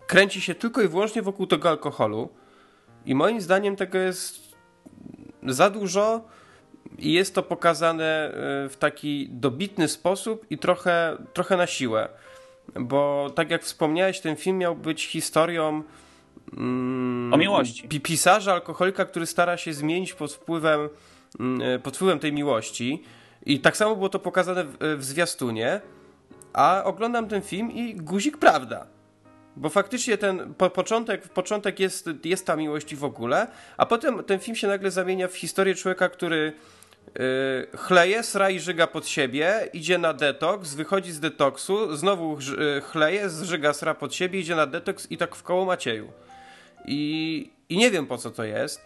kręci 0.07 0.41
się 0.41 0.55
tylko 0.55 0.81
i 0.81 0.87
wyłącznie 0.87 1.21
wokół 1.21 1.47
tego 1.47 1.69
alkoholu. 1.69 2.29
I 3.05 3.15
moim 3.15 3.41
zdaniem 3.41 3.75
tego 3.75 3.97
jest 3.97 4.55
za 5.47 5.69
dużo 5.69 6.21
i 6.99 7.13
jest 7.13 7.35
to 7.35 7.43
pokazane 7.43 8.03
e, 8.05 8.31
w 8.69 8.75
taki 8.79 9.29
dobitny 9.29 9.87
sposób 9.87 10.45
i 10.49 10.57
trochę, 10.57 11.17
trochę 11.33 11.57
na 11.57 11.67
siłę. 11.67 12.09
Bo 12.79 13.31
tak 13.35 13.51
jak 13.51 13.63
wspomniałeś, 13.63 14.19
ten 14.19 14.35
film 14.35 14.57
miał 14.57 14.75
być 14.75 15.07
historią 15.07 15.83
mm, 16.57 17.33
o 17.33 17.37
miłości. 17.37 17.89
Pisarza, 17.99 18.53
alkoholika, 18.53 19.05
który 19.05 19.25
stara 19.25 19.57
się 19.57 19.73
zmienić 19.73 20.13
pod 20.13 20.33
wpływem, 20.33 20.89
mm, 21.39 21.61
e, 21.61 21.79
pod 21.79 21.95
wpływem 21.95 22.19
tej 22.19 22.33
miłości. 22.33 23.03
I 23.45 23.59
tak 23.59 23.77
samo 23.77 23.95
było 23.95 24.09
to 24.09 24.19
pokazane 24.19 24.63
w, 24.63 24.77
w 24.97 25.03
zwiastunie. 25.03 25.81
A 26.53 26.83
oglądam 26.83 27.27
ten 27.27 27.41
film 27.41 27.71
i 27.71 27.95
guzik 27.95 28.37
prawda. 28.37 28.87
Bo 29.55 29.69
faktycznie 29.69 30.17
ten 30.17 30.53
po, 30.53 30.69
początek, 30.69 31.27
początek 31.27 31.79
jest, 31.79 32.09
jest 32.23 32.45
ta 32.45 32.55
miłość 32.55 32.95
w 32.95 33.03
ogóle, 33.03 33.47
a 33.77 33.85
potem 33.85 34.23
ten 34.23 34.39
film 34.39 34.55
się 34.55 34.67
nagle 34.67 34.91
zamienia 34.91 35.27
w 35.27 35.35
historię 35.35 35.75
człowieka, 35.75 36.09
który 36.09 36.53
yy, 37.15 37.77
chleje, 37.77 38.23
sra 38.23 38.49
i 38.49 38.59
żyga 38.59 38.87
pod 38.87 39.07
siebie, 39.07 39.69
idzie 39.73 39.97
na 39.97 40.13
detoks, 40.13 40.73
wychodzi 40.73 41.11
z 41.11 41.19
detoksu, 41.19 41.95
znowu 41.95 42.37
yy, 42.57 42.81
chleje, 42.81 43.29
zżyga, 43.29 43.73
sra 43.73 43.93
pod 43.93 44.15
siebie, 44.15 44.39
idzie 44.39 44.55
na 44.55 44.65
detoks 44.65 45.11
i 45.11 45.17
tak 45.17 45.35
w 45.35 45.43
koło 45.43 45.65
Macieju. 45.65 46.11
I, 46.85 47.49
I 47.69 47.77
nie 47.77 47.91
wiem 47.91 48.07
po 48.07 48.17
co 48.17 48.31
to 48.31 48.43
jest. 48.43 48.81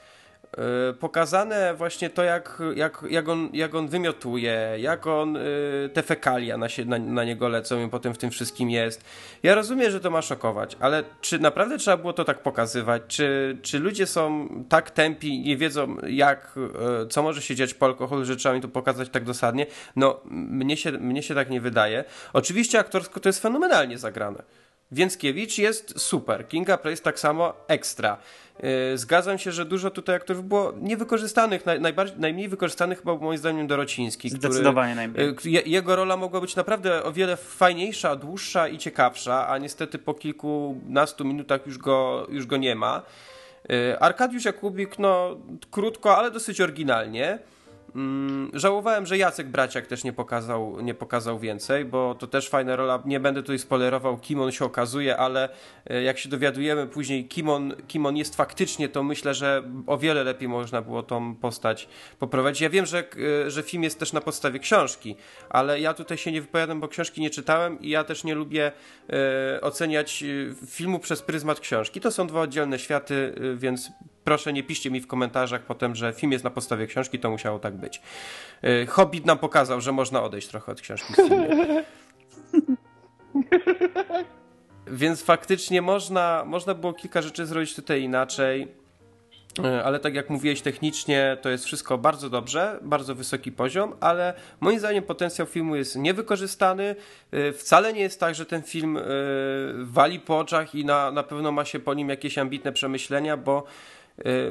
Y, 0.90 0.94
pokazane 0.94 1.74
właśnie 1.74 2.10
to, 2.10 2.24
jak, 2.24 2.62
jak, 2.76 3.04
jak, 3.10 3.30
on, 3.30 3.50
jak 3.54 3.76
on 3.76 3.88
wymiotuje, 3.88 4.76
jak 4.80 5.08
on 5.08 5.38
y, 5.38 5.90
te 5.94 6.04
fekalia 6.04 6.58
na, 6.58 6.70
się, 6.70 6.86
na, 6.86 7.00
na 7.00 7.24
niego 7.24 7.48
lecą 7.48 7.88
i 7.88 7.90
potem 7.90 8.14
w 8.14 8.18
tym 8.18 8.32
wszystkim 8.32 8.70
jest. 8.70 9.04
Ja 9.44 9.56
rozumiem, 9.56 9.92
że 9.92 10.00
to 10.00 10.12
ma 10.12 10.22
szokować, 10.22 10.78
ale 10.80 11.04
czy 11.22 11.40
naprawdę 11.40 11.78
trzeba 11.78 11.98
było 11.98 12.14
to 12.14 12.26
tak 12.26 12.44
pokazywać? 12.44 13.02
Czy, 13.08 13.58
czy 13.62 13.80
ludzie 13.80 14.08
są 14.08 14.50
tak 14.70 14.92
tępi 14.92 15.40
nie 15.40 15.58
wiedzą, 15.58 15.98
jak, 16.08 16.56
y, 17.04 17.08
co 17.08 17.24
może 17.24 17.42
się 17.42 17.56
dziać 17.56 17.74
po 17.74 17.86
alkoholu, 17.86 18.26
że 18.26 18.36
trzeba 18.36 18.56
mi 18.56 18.62
to 18.62 18.68
pokazać 18.68 19.10
tak 19.10 19.24
dosadnie? 19.24 19.66
No, 19.96 20.20
mnie 20.32 20.78
się, 20.78 20.92
mnie 20.92 21.24
się 21.24 21.36
tak 21.36 21.50
nie 21.50 21.62
wydaje. 21.62 22.04
Oczywiście 22.34 22.80
aktorsko 22.80 23.20
to 23.20 23.30
jest 23.30 23.42
fenomenalnie 23.42 23.98
zagrane. 23.98 24.44
Więckiewicz 24.92 25.58
jest 25.58 26.00
super, 26.00 26.48
Kinga 26.48 26.78
Price 26.78 27.04
tak 27.04 27.20
samo 27.20 27.54
ekstra. 27.68 28.18
Yy, 28.64 28.98
zgadzam 28.98 29.38
się, 29.38 29.52
że 29.52 29.66
dużo 29.66 29.92
tutaj 29.92 30.16
aktorów 30.16 30.48
było 30.48 30.74
niewykorzystanych, 30.82 31.66
naj, 31.66 31.82
najbardziej, 31.82 32.20
najmniej 32.20 32.50
wykorzystanych 32.50 33.00
chyba 33.00 33.16
moim 33.16 33.38
zdaniem 33.38 33.68
Dorociński. 33.68 34.30
Zdecydowanie 34.30 34.94
który, 34.94 35.14
najmniej. 35.16 35.54
Yy, 35.54 35.62
jego 35.66 35.96
rola 35.96 36.18
mogła 36.18 36.42
być 36.42 36.56
naprawdę 36.56 37.04
o 37.04 37.12
wiele 37.12 37.38
fajniejsza, 37.38 38.16
dłuższa 38.16 38.68
i 38.68 38.78
ciekawsza, 38.78 39.48
a 39.48 39.58
niestety 39.58 40.00
po 40.00 40.14
kilkunastu 40.14 41.26
minutach 41.26 41.66
już 41.66 41.78
go, 41.78 42.28
już 42.30 42.46
go 42.46 42.58
nie 42.58 42.76
ma. 42.76 43.02
Yy, 43.70 44.00
Arkadiusz 44.00 44.46
Jakubik, 44.46 45.00
no 45.00 45.38
krótko, 45.72 46.18
ale 46.18 46.32
dosyć 46.32 46.62
oryginalnie. 46.62 47.40
Mm, 47.96 48.52
żałowałem, 48.54 49.06
że 49.06 49.18
Jacek 49.18 49.48
Braciak 49.48 49.88
też 49.88 50.04
nie 50.04 50.14
pokazał, 50.14 50.82
nie 50.82 50.94
pokazał 50.94 51.40
więcej, 51.40 51.86
bo 51.86 52.16
to 52.16 52.28
też 52.28 52.50
fajna 52.50 52.76
rola. 52.76 53.04
Nie 53.06 53.20
będę 53.20 53.42
tutaj 53.42 53.60
spoilerował, 53.60 54.18
kim 54.18 54.42
on 54.42 54.52
się 54.52 54.66
okazuje, 54.66 55.18
ale 55.18 55.50
e, 55.90 56.04
jak 56.04 56.20
się 56.20 56.30
dowiadujemy 56.30 56.88
później, 56.88 57.28
kim 57.28 57.50
on, 57.50 57.74
kim 57.88 58.06
on 58.06 58.18
jest 58.18 58.36
faktycznie, 58.36 58.90
to 58.90 59.04
myślę, 59.04 59.34
że 59.34 59.64
o 59.88 59.98
wiele 59.98 60.24
lepiej 60.24 60.48
można 60.48 60.82
było 60.82 61.04
tą 61.04 61.36
postać 61.36 61.88
poprowadzić. 62.20 62.62
Ja 62.62 62.70
wiem, 62.70 62.86
że, 62.86 63.04
e, 63.46 63.52
że 63.52 63.64
film 63.64 63.84
jest 63.84 64.00
też 64.00 64.14
na 64.14 64.22
podstawie 64.22 64.60
książki, 64.60 65.16
ale 65.50 65.80
ja 65.80 65.94
tutaj 65.94 66.18
się 66.18 66.32
nie 66.32 66.42
wypowiadam, 66.42 66.80
bo 66.80 66.88
książki 66.88 67.22
nie 67.22 67.30
czytałem 67.30 67.82
i 67.82 67.90
ja 67.90 68.04
też 68.04 68.24
nie 68.24 68.36
lubię 68.36 68.72
e, 69.10 69.62
oceniać 69.62 70.24
filmu 70.68 71.00
przez 71.00 71.22
pryzmat 71.22 71.60
książki. 71.60 72.02
To 72.02 72.12
są 72.12 72.28
dwa 72.28 72.42
oddzielne 72.42 72.80
światy, 72.80 73.36
więc 73.58 73.92
proszę 74.26 74.54
nie 74.54 74.64
piszcie 74.64 74.92
mi 74.92 75.02
w 75.02 75.08
komentarzach 75.08 75.62
potem, 75.62 75.96
że 75.96 76.14
film 76.14 76.32
jest 76.32 76.44
na 76.44 76.50
podstawie 76.50 76.88
książki, 76.88 77.20
to 77.20 77.30
musiało 77.30 77.60
tak 77.60 77.78
być. 77.78 78.02
Y, 78.64 78.86
Hobbit 78.86 79.26
nam 79.26 79.38
pokazał, 79.38 79.82
że 79.82 79.92
można 79.92 80.24
odejść 80.24 80.48
trochę 80.48 80.72
od 80.72 80.82
książki 80.82 81.14
filmie. 81.14 81.48
Więc 84.88 85.24
faktycznie 85.24 85.82
można, 85.82 86.44
można 86.46 86.74
było 86.74 86.94
kilka 86.94 87.22
rzeczy 87.22 87.46
zrobić 87.46 87.76
tutaj 87.76 88.02
inaczej. 88.02 88.68
Y, 89.60 89.84
ale 89.84 90.00
tak 90.00 90.16
jak 90.16 90.30
mówiłeś, 90.30 90.62
technicznie 90.62 91.38
to 91.42 91.50
jest 91.50 91.66
wszystko 91.66 91.98
bardzo 91.98 92.30
dobrze, 92.30 92.80
bardzo 92.82 93.16
wysoki 93.16 93.52
poziom, 93.52 93.96
ale 94.00 94.34
moim 94.60 94.80
zdaniem 94.80 95.04
potencjał 95.04 95.48
filmu 95.48 95.76
jest 95.76 95.96
niewykorzystany. 95.96 96.96
Y, 97.34 97.54
wcale 97.54 97.94
nie 97.94 98.02
jest 98.02 98.20
tak, 98.20 98.36
że 98.36 98.46
ten 98.46 98.64
film 98.64 99.00
wali 99.76 100.20
po 100.20 100.40
oczach 100.40 100.76
i 100.76 100.86
na, 100.86 101.12
na 101.12 101.24
pewno 101.24 101.52
ma 101.52 101.66
się 101.66 101.80
po 101.80 101.94
nim 101.94 102.10
jakieś 102.10 102.38
ambitne 102.38 102.72
przemyślenia, 102.72 103.38
bo 103.38 103.64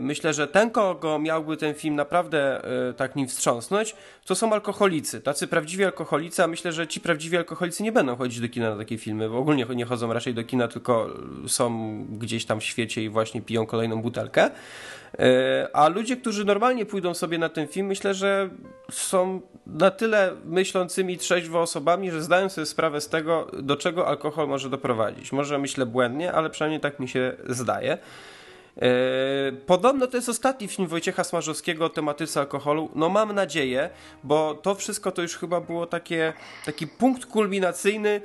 myślę, 0.01 0.35
że 0.35 0.49
ten, 0.49 0.71
kogo 0.71 1.19
miałby 1.19 1.57
ten 1.57 1.75
film 1.75 1.95
naprawdę 1.95 2.63
y, 2.91 2.95
tak 2.95 3.17
nim 3.17 3.29
wstrząsnąć, 3.29 3.97
to 4.25 4.35
są 4.35 4.53
alkoholicy, 4.53 5.21
tacy 5.21 5.47
prawdziwi 5.47 5.85
alkoholicy, 5.85 6.43
a 6.43 6.47
myślę, 6.47 6.73
że 6.73 6.87
ci 6.87 7.01
prawdziwi 7.01 7.37
alkoholicy 7.37 7.83
nie 7.83 7.93
będą 7.93 8.17
chodzić 8.17 8.41
do 8.41 8.49
kina 8.49 8.71
na 8.71 8.77
takie 8.77 8.99
filmy, 8.99 9.29
bo 9.29 9.39
ogólnie 9.39 9.67
nie 9.75 9.85
chodzą 9.85 10.13
raczej 10.13 10.35
do 10.35 10.45
kina, 10.45 10.69
tylko 10.69 11.11
są 11.47 11.99
gdzieś 12.19 12.45
tam 12.45 12.61
w 12.61 12.65
świecie 12.65 13.03
i 13.03 13.09
właśnie 13.09 13.43
piją 13.43 13.67
kolejną 13.67 14.03
butelkę. 14.03 14.51
Y, 14.51 15.73
a 15.73 15.89
ludzie, 15.89 16.17
którzy 16.17 16.45
normalnie 16.45 16.87
pójdą 16.87 17.15
sobie 17.15 17.39
na 17.39 17.49
ten 17.49 17.69
film, 17.69 17.87
myślę, 17.87 18.15
że 18.15 18.49
są 18.91 19.41
na 19.67 19.91
tyle 19.91 20.33
myślącymi 20.45 21.19
trzeźwo 21.19 21.61
osobami, 21.61 22.11
że 22.11 22.23
zdają 22.23 22.49
sobie 22.49 22.67
sprawę 22.67 23.01
z 23.01 23.09
tego, 23.09 23.51
do 23.53 23.77
czego 23.77 24.09
alkohol 24.09 24.49
może 24.49 24.71
doprowadzić. 24.71 25.33
Może 25.33 25.59
myślę 25.59 25.87
błędnie, 25.87 26.33
ale 26.33 26.51
przynajmniej 26.51 26.81
tak 26.81 27.01
mi 27.01 27.09
się 27.09 27.33
zdaje. 27.49 27.99
E, 28.83 29.53
podobno 29.67 30.07
to 30.07 30.17
jest 30.17 30.29
ostatni 30.29 30.69
film 30.69 30.89
Wojciecha 30.89 31.25
Smarzowskiego 31.25 31.85
o 31.85 31.89
tematyce 31.89 32.41
alkoholu. 32.41 32.91
No 32.95 33.09
mam 33.09 33.33
nadzieję, 33.33 33.91
bo 34.25 34.55
to 34.55 34.75
wszystko 34.75 35.13
to 35.13 35.23
już 35.23 35.37
chyba 35.37 35.61
było 35.61 35.87
takie, 35.87 36.33
taki 36.65 36.87
punkt 36.87 37.27
kulminacyjny 37.27 38.21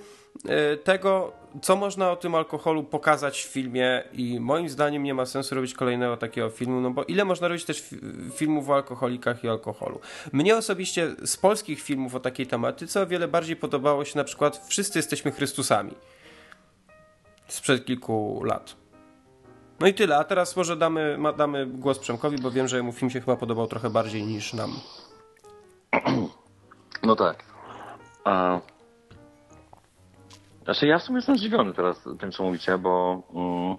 e, 0.45 0.77
tego, 0.77 1.31
co 1.61 1.75
można 1.75 2.11
o 2.11 2.15
tym 2.15 2.35
alkoholu 2.35 2.83
pokazać 2.83 3.43
w 3.43 3.47
filmie 3.47 4.03
i 4.13 4.39
moim 4.39 4.69
zdaniem 4.69 5.03
nie 5.03 5.13
ma 5.13 5.25
sensu 5.25 5.55
robić 5.55 5.73
kolejnego 5.73 6.17
takiego 6.17 6.49
filmu, 6.49 6.81
no 6.81 6.91
bo 6.91 7.03
ile 7.03 7.25
można 7.25 7.47
robić 7.47 7.65
też 7.65 7.89
filmów 8.35 8.69
o 8.69 8.75
alkoholikach 8.75 9.43
i 9.43 9.49
alkoholu. 9.49 9.99
Mnie 10.33 10.57
osobiście 10.57 11.15
z 11.25 11.37
polskich 11.37 11.81
filmów 11.81 12.15
o 12.15 12.19
takiej 12.19 12.47
tematyce 12.47 13.01
o 13.01 13.07
wiele 13.07 13.27
bardziej 13.27 13.55
podobało 13.55 14.05
się 14.05 14.17
na 14.17 14.23
przykład 14.23 14.65
Wszyscy 14.67 14.99
jesteśmy 14.99 15.31
Chrystusami 15.31 15.91
sprzed 17.47 17.85
kilku 17.85 18.43
lat. 18.43 18.75
No 19.79 19.87
i 19.87 19.93
tyle, 19.93 20.17
a 20.17 20.23
teraz 20.23 20.55
może 20.55 20.77
damy, 20.77 21.17
damy 21.37 21.65
głos 21.65 21.99
Przemkowi, 21.99 22.37
bo 22.37 22.51
wiem, 22.51 22.67
że 22.67 22.83
mu 22.83 22.91
film 22.91 23.09
się 23.09 23.19
chyba 23.19 23.35
podobał 23.35 23.67
trochę 23.67 23.89
bardziej 23.89 24.23
niż 24.23 24.53
nam. 24.53 24.71
No 27.03 27.15
tak. 27.15 27.43
A... 28.23 28.59
Znaczy 30.63 30.87
ja 30.87 30.99
w 30.99 31.03
sumie 31.03 31.17
jestem 31.17 31.37
zdziwiony 31.37 31.73
teraz 31.73 32.03
tym, 32.19 32.31
co 32.31 32.43
mówicie, 32.43 32.77
bo 32.77 33.21
mm, 33.35 33.77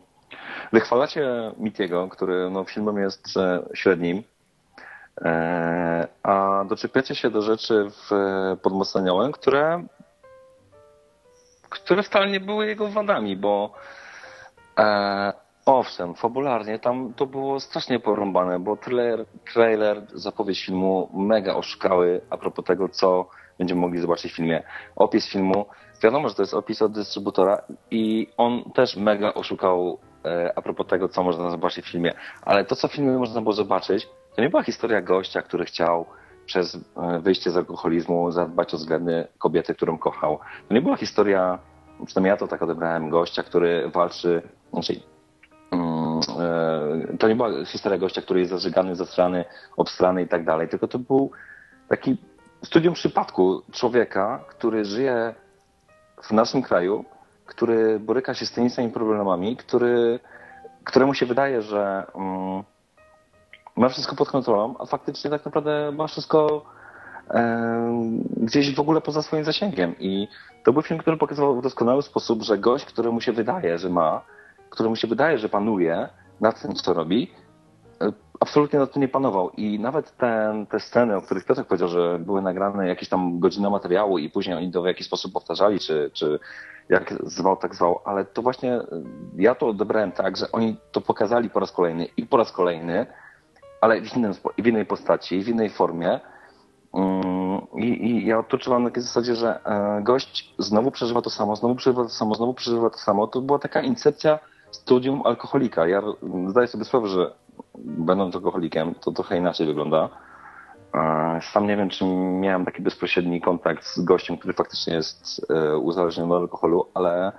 wychwalacie 0.73 1.53
Mitiego, 1.57 2.09
który 2.09 2.51
no, 2.51 2.65
filmem 2.65 2.99
jest 2.99 3.37
e, 3.37 3.63
średnim, 3.75 4.23
e, 5.23 6.09
a 6.23 6.65
doczepiacie 6.69 7.15
się 7.15 7.31
do 7.31 7.43
rzeczy 7.43 7.91
w 7.91 8.11
Podmocniałem, 8.63 9.33
które 9.33 9.85
które 11.69 12.03
wcale 12.03 12.31
nie 12.31 12.41
były 12.41 12.67
jego 12.67 12.89
wadami, 12.89 13.37
bo 13.37 13.75
e, 14.79 15.33
Owszem, 15.73 16.15
fabularnie 16.15 16.79
tam 16.79 17.15
to 17.15 17.27
było 17.27 17.61
strasznie 17.61 18.01
porąbane, 18.01 18.59
bo 18.59 18.77
trailer, 18.77 19.25
trailer, 19.53 20.03
zapowiedź 20.15 20.65
filmu 20.65 21.09
mega 21.15 21.55
oszukały 21.55 22.21
a 22.31 22.37
propos 22.37 22.65
tego, 22.65 22.89
co 22.89 23.29
będziemy 23.59 23.81
mogli 23.81 24.01
zobaczyć 24.01 24.33
w 24.33 24.37
filmie. 24.37 24.63
Opis 24.97 25.29
filmu, 25.29 25.67
wiadomo, 26.03 26.29
że 26.29 26.35
to 26.35 26.43
jest 26.43 26.55
opis 26.55 26.83
od 26.83 26.93
dystrybutora 26.93 27.63
i 27.91 28.27
on 28.37 28.71
też 28.75 28.97
mega 28.97 29.35
oszukał 29.35 29.99
e, 30.25 30.53
a 30.57 30.63
propos 30.63 30.87
tego, 30.87 31.09
co 31.09 31.23
można 31.23 31.51
zobaczyć 31.51 31.85
w 31.85 31.91
filmie. 31.91 32.13
Ale 32.43 32.65
to, 32.65 32.77
co 32.77 32.89
w 32.89 32.93
filmie 32.93 33.19
można 33.19 33.41
było 33.41 33.53
zobaczyć, 33.53 34.09
to 34.37 34.43
nie 34.43 34.51
była 34.51 34.63
historia 34.63 35.01
gościa, 35.01 35.43
który 35.43 35.65
chciał 35.65 36.07
przez 36.47 36.75
e, 36.75 37.21
wyjście 37.21 37.51
z 37.51 37.57
alkoholizmu 37.57 38.31
zadbać 38.31 38.75
o 38.75 38.77
względy 38.77 39.27
kobiety, 39.39 39.75
którą 39.75 39.99
kochał. 39.99 40.39
To 40.69 40.75
nie 40.75 40.83
była 40.83 40.97
historia, 40.97 41.59
przynajmniej 42.07 42.31
ja 42.31 42.37
to 42.37 42.49
tak 42.49 42.63
odebrałem, 42.63 43.11
gościa, 43.11 43.43
który 43.43 43.89
walczy, 43.89 44.43
znaczy 44.73 45.01
to 47.19 47.29
nie 47.29 47.37
była 47.37 47.65
historia 47.65 47.99
gościa, 47.99 48.23
który 48.23 48.41
jest 48.41 48.51
zażygany, 48.51 48.97
zastrany, 48.97 49.45
obstrany 49.77 50.23
i 50.23 50.29
tak 50.29 50.45
dalej, 50.45 50.69
tylko 50.69 50.89
to 50.89 50.99
był 50.99 51.31
taki 51.89 52.17
studium 52.65 52.95
przypadku 52.95 53.63
człowieka, 53.73 54.45
który 54.49 54.85
żyje 54.85 55.35
w 56.23 56.31
naszym 56.31 56.63
kraju, 56.63 57.05
który 57.47 58.01
boryka 58.01 58.35
się 58.35 58.47
z 58.47 58.53
tymi 58.53 58.71
samymi 58.71 58.95
problemami, 58.95 59.57
który, 59.57 60.21
któremu 60.85 61.15
się 61.15 61.27
wydaje, 61.27 61.63
że 61.63 62.07
um, 62.15 62.65
ma 63.77 63.89
wszystko 63.89 64.17
pod 64.17 64.31
kontrolą, 64.31 64.75
a 64.79 64.87
faktycznie 64.87 65.31
tak 65.31 65.45
naprawdę 65.45 65.93
ma 65.93 66.07
wszystko 66.07 66.65
um, 67.31 68.19
gdzieś 68.37 68.75
w 68.75 68.81
ogóle 68.81 69.01
poza 69.01 69.23
swoim 69.23 69.45
zasięgiem. 69.45 69.95
I 69.99 70.29
to 70.65 70.73
był 70.73 70.83
film, 70.83 71.01
który 71.01 71.17
pokazywał 71.17 71.57
w 71.57 71.63
doskonały 71.63 72.03
sposób, 72.03 72.43
że 72.43 72.59
gość, 72.59 72.85
któremu 72.85 73.21
się 73.21 73.33
wydaje, 73.33 73.79
że 73.79 73.89
ma, 73.89 74.23
któremu 74.71 74.97
się 74.97 75.09
wydaje, 75.09 75.39
że 75.39 75.49
panuje 75.49 76.09
nad 76.41 76.63
tym, 76.63 76.75
co 76.75 76.95
robi, 76.95 77.33
e, 78.01 78.13
absolutnie 78.41 78.79
nad 78.79 78.93
tym 78.93 79.03
nie 79.03 79.09
panował. 79.09 79.51
I 79.51 79.79
nawet 79.79 80.17
ten, 80.17 80.67
te 80.67 80.81
sceny, 80.81 81.17
o 81.17 81.23
których 81.23 81.45
Piotr 81.45 81.65
powiedział, 81.65 81.89
że 81.89 82.19
były 82.19 82.43
nagrane 82.43 82.89
jakieś 82.89 83.09
tam 83.09 83.41
godziny 83.41 83.71
materiału 83.71 84.19
i 84.19 84.31
później 84.31 84.57
oni 84.57 84.73
to 84.73 84.83
w 84.83 84.87
jakiś 84.87 85.07
sposób 85.07 85.33
powtarzali, 85.33 85.79
czy, 85.79 86.11
czy 86.13 86.39
jak 86.89 87.15
zwał, 87.23 87.57
tak 87.57 87.75
zwał, 87.75 88.01
ale 88.05 88.25
to 88.25 88.43
właśnie 88.43 88.75
e, 88.75 88.87
ja 89.37 89.55
to 89.55 89.69
odebrałem 89.69 90.13
tak, 90.13 90.37
że 90.37 90.53
oni 90.53 90.77
to 90.93 91.01
pokazali 91.01 91.51
po 91.51 91.61
raz 91.61 91.73
kolejny 91.73 92.07
i 92.17 92.27
po 92.27 92.37
raz 92.37 92.53
kolejny, 92.53 93.07
ale 93.81 94.01
w, 94.01 94.17
innym, 94.17 94.35
w 94.59 94.67
innej 94.67 94.87
postaci, 94.87 95.43
w 95.43 95.49
innej 95.49 95.71
formie. 95.71 96.21
Mm, 96.95 97.61
I, 97.77 98.07
I, 98.07 98.27
ja 98.27 98.39
odczuwam 98.39 98.83
na 98.83 98.89
takiej 98.89 99.03
zasadzie, 99.03 99.35
że 99.35 99.61
e, 99.65 100.03
gość 100.03 100.55
znowu 100.59 100.91
przeżywa 100.91 101.23
to 101.23 101.31
samo, 101.31 101.57
znowu 101.57 101.75
przeżywa 101.75 102.03
to 102.03 102.09
samo, 102.09 102.35
znowu 102.35 102.55
przeżywa 102.55 102.91
to 102.91 102.99
samo. 102.99 103.27
To 103.27 103.41
była 103.41 103.59
taka 103.59 103.81
incepcja 103.81 104.39
studium 104.71 105.23
alkoholika. 105.25 105.87
Ja 105.87 106.03
zdaję 106.47 106.67
sobie 106.67 106.85
sprawę, 106.85 107.09
że 107.09 107.33
będąc 107.79 108.35
alkoholikiem, 108.35 108.95
to 108.95 109.13
trochę 109.13 109.37
inaczej 109.37 109.67
wygląda. 109.67 110.09
Sam 111.41 111.67
nie 111.67 111.77
wiem, 111.77 111.89
czy 111.89 112.05
miałem 112.41 112.65
taki 112.65 112.83
bezpośredni 112.83 113.41
kontakt 113.41 113.85
z 113.85 114.01
gościem, 114.01 114.37
który 114.37 114.55
faktycznie 114.55 114.95
jest 114.95 115.47
e, 115.51 115.77
uzależniony 115.77 116.35
od 116.35 116.43
alkoholu, 116.43 116.87
ale 116.95 117.33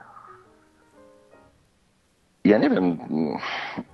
ja 2.44 2.58
nie 2.58 2.70
wiem. 2.70 2.98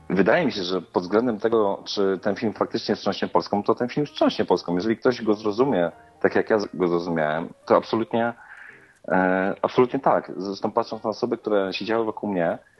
Wydaje 0.10 0.46
mi 0.46 0.52
się, 0.52 0.64
że 0.64 0.82
pod 0.82 1.04
względem 1.04 1.40
tego, 1.40 1.84
czy 1.86 2.20
ten 2.22 2.36
film 2.36 2.54
faktycznie 2.54 2.96
wstrząśnie 2.96 3.28
Polską, 3.28 3.64
to 3.64 3.76
ten 3.76 3.90
film 3.90 4.06
wstrząśnie 4.06 4.46
Polską. 4.46 4.76
Jeżeli 4.76 4.98
ktoś 4.98 5.22
go 5.22 5.34
zrozumie 5.34 5.92
tak, 6.22 6.36
jak 6.36 6.50
ja 6.50 6.58
go 6.74 6.88
zrozumiałem, 6.88 7.50
to 7.66 7.76
absolutnie, 7.76 8.34
e, 9.08 9.56
absolutnie 9.62 10.00
tak. 10.00 10.32
Zresztą 10.38 10.72
patrząc 10.72 11.04
na 11.04 11.10
osoby, 11.10 11.38
które 11.38 11.74
siedziały 11.74 12.06
wokół 12.06 12.30
mnie, 12.30 12.58
E, 12.58 12.77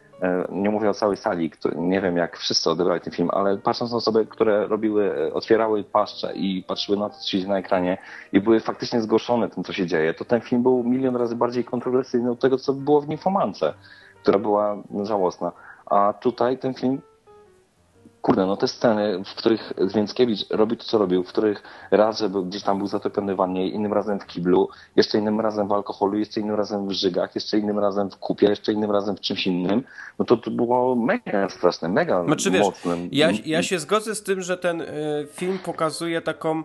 nie 0.50 0.70
mówię 0.70 0.90
o 0.90 0.94
całej 0.94 1.18
sali, 1.18 1.52
nie 1.76 2.02
wiem 2.02 2.18
jak 2.18 2.38
wszyscy 2.38 2.70
odebrali 2.70 3.02
ten 3.02 3.14
film, 3.14 3.30
ale 3.34 3.58
patrząc 3.58 3.92
na 3.92 3.98
osoby, 3.98 4.26
które 4.26 4.68
robiły, 4.68 5.28
e, 5.28 5.34
otwierały 5.34 5.84
paszcze 5.84 6.34
i 6.34 6.64
patrzyły 6.68 6.98
na 6.98 7.10
to, 7.10 7.16
co 7.16 7.28
się 7.28 7.38
dzieje 7.38 7.50
na 7.50 7.58
ekranie 7.58 7.98
i 8.34 8.42
były 8.42 8.60
faktycznie 8.60 9.02
zgłoszone 9.02 9.50
tym, 9.50 9.64
co 9.64 9.74
się 9.74 9.86
dzieje, 9.86 10.14
to 10.14 10.26
ten 10.26 10.42
film 10.42 10.64
był 10.64 10.84
milion 10.84 11.16
razy 11.16 11.36
bardziej 11.36 11.64
kontrowersyjny 11.64 12.32
od 12.32 12.40
tego, 12.40 12.58
co 12.58 12.74
było 12.74 13.02
w 13.02 13.10
Nifomance, 13.10 13.74
która 14.22 14.40
była 14.40 14.78
żałosna. 15.04 15.52
A 15.86 16.14
tutaj 16.14 16.58
ten 16.58 16.74
film 16.74 17.02
kurde, 18.28 18.46
no 18.46 18.58
te 18.58 18.68
sceny, 18.68 19.24
w 19.26 19.36
których 19.36 19.74
Więckiewicz 19.96 20.50
robi 20.50 20.78
to, 20.78 20.84
co 20.84 20.98
robił, 20.98 21.24
w 21.24 21.28
których 21.28 21.64
raz, 21.92 22.20
żeby 22.20 22.44
gdzieś 22.44 22.64
tam 22.64 22.78
był 22.78 22.88
zatopiony 22.88 23.34
w 23.34 23.38
wannie, 23.38 23.70
innym 23.70 23.94
razem 23.94 24.20
w 24.20 24.26
kiblu, 24.26 24.70
jeszcze 24.96 25.18
innym 25.18 25.40
razem 25.40 25.68
w 25.68 25.72
alkoholu, 25.72 26.18
jeszcze 26.18 26.40
innym 26.40 26.56
razem 26.56 26.88
w 26.88 26.92
żygach, 26.92 27.36
jeszcze 27.36 27.58
innym 27.58 27.80
razem 27.80 28.10
w 28.10 28.18
kupie, 28.18 28.50
jeszcze 28.50 28.74
innym 28.74 28.92
razem 28.92 29.16
w 29.16 29.20
czymś 29.20 29.48
innym, 29.48 29.84
no 30.20 30.26
to, 30.26 30.38
to 30.38 30.52
było 30.52 30.96
mega 30.96 31.50
straszne, 31.50 31.90
mega 31.90 32.24
znaczy, 32.26 32.52
wiesz, 32.52 32.62
mocne. 32.62 32.98
Ja, 33.12 33.30
ja 33.46 33.64
się 33.64 33.80
zgodzę 33.80 34.16
z 34.16 34.24
tym, 34.24 34.42
że 34.42 34.58
ten 34.58 34.82
y, 34.82 34.86
film 35.32 35.60
pokazuje 35.60 36.22
taką 36.22 36.64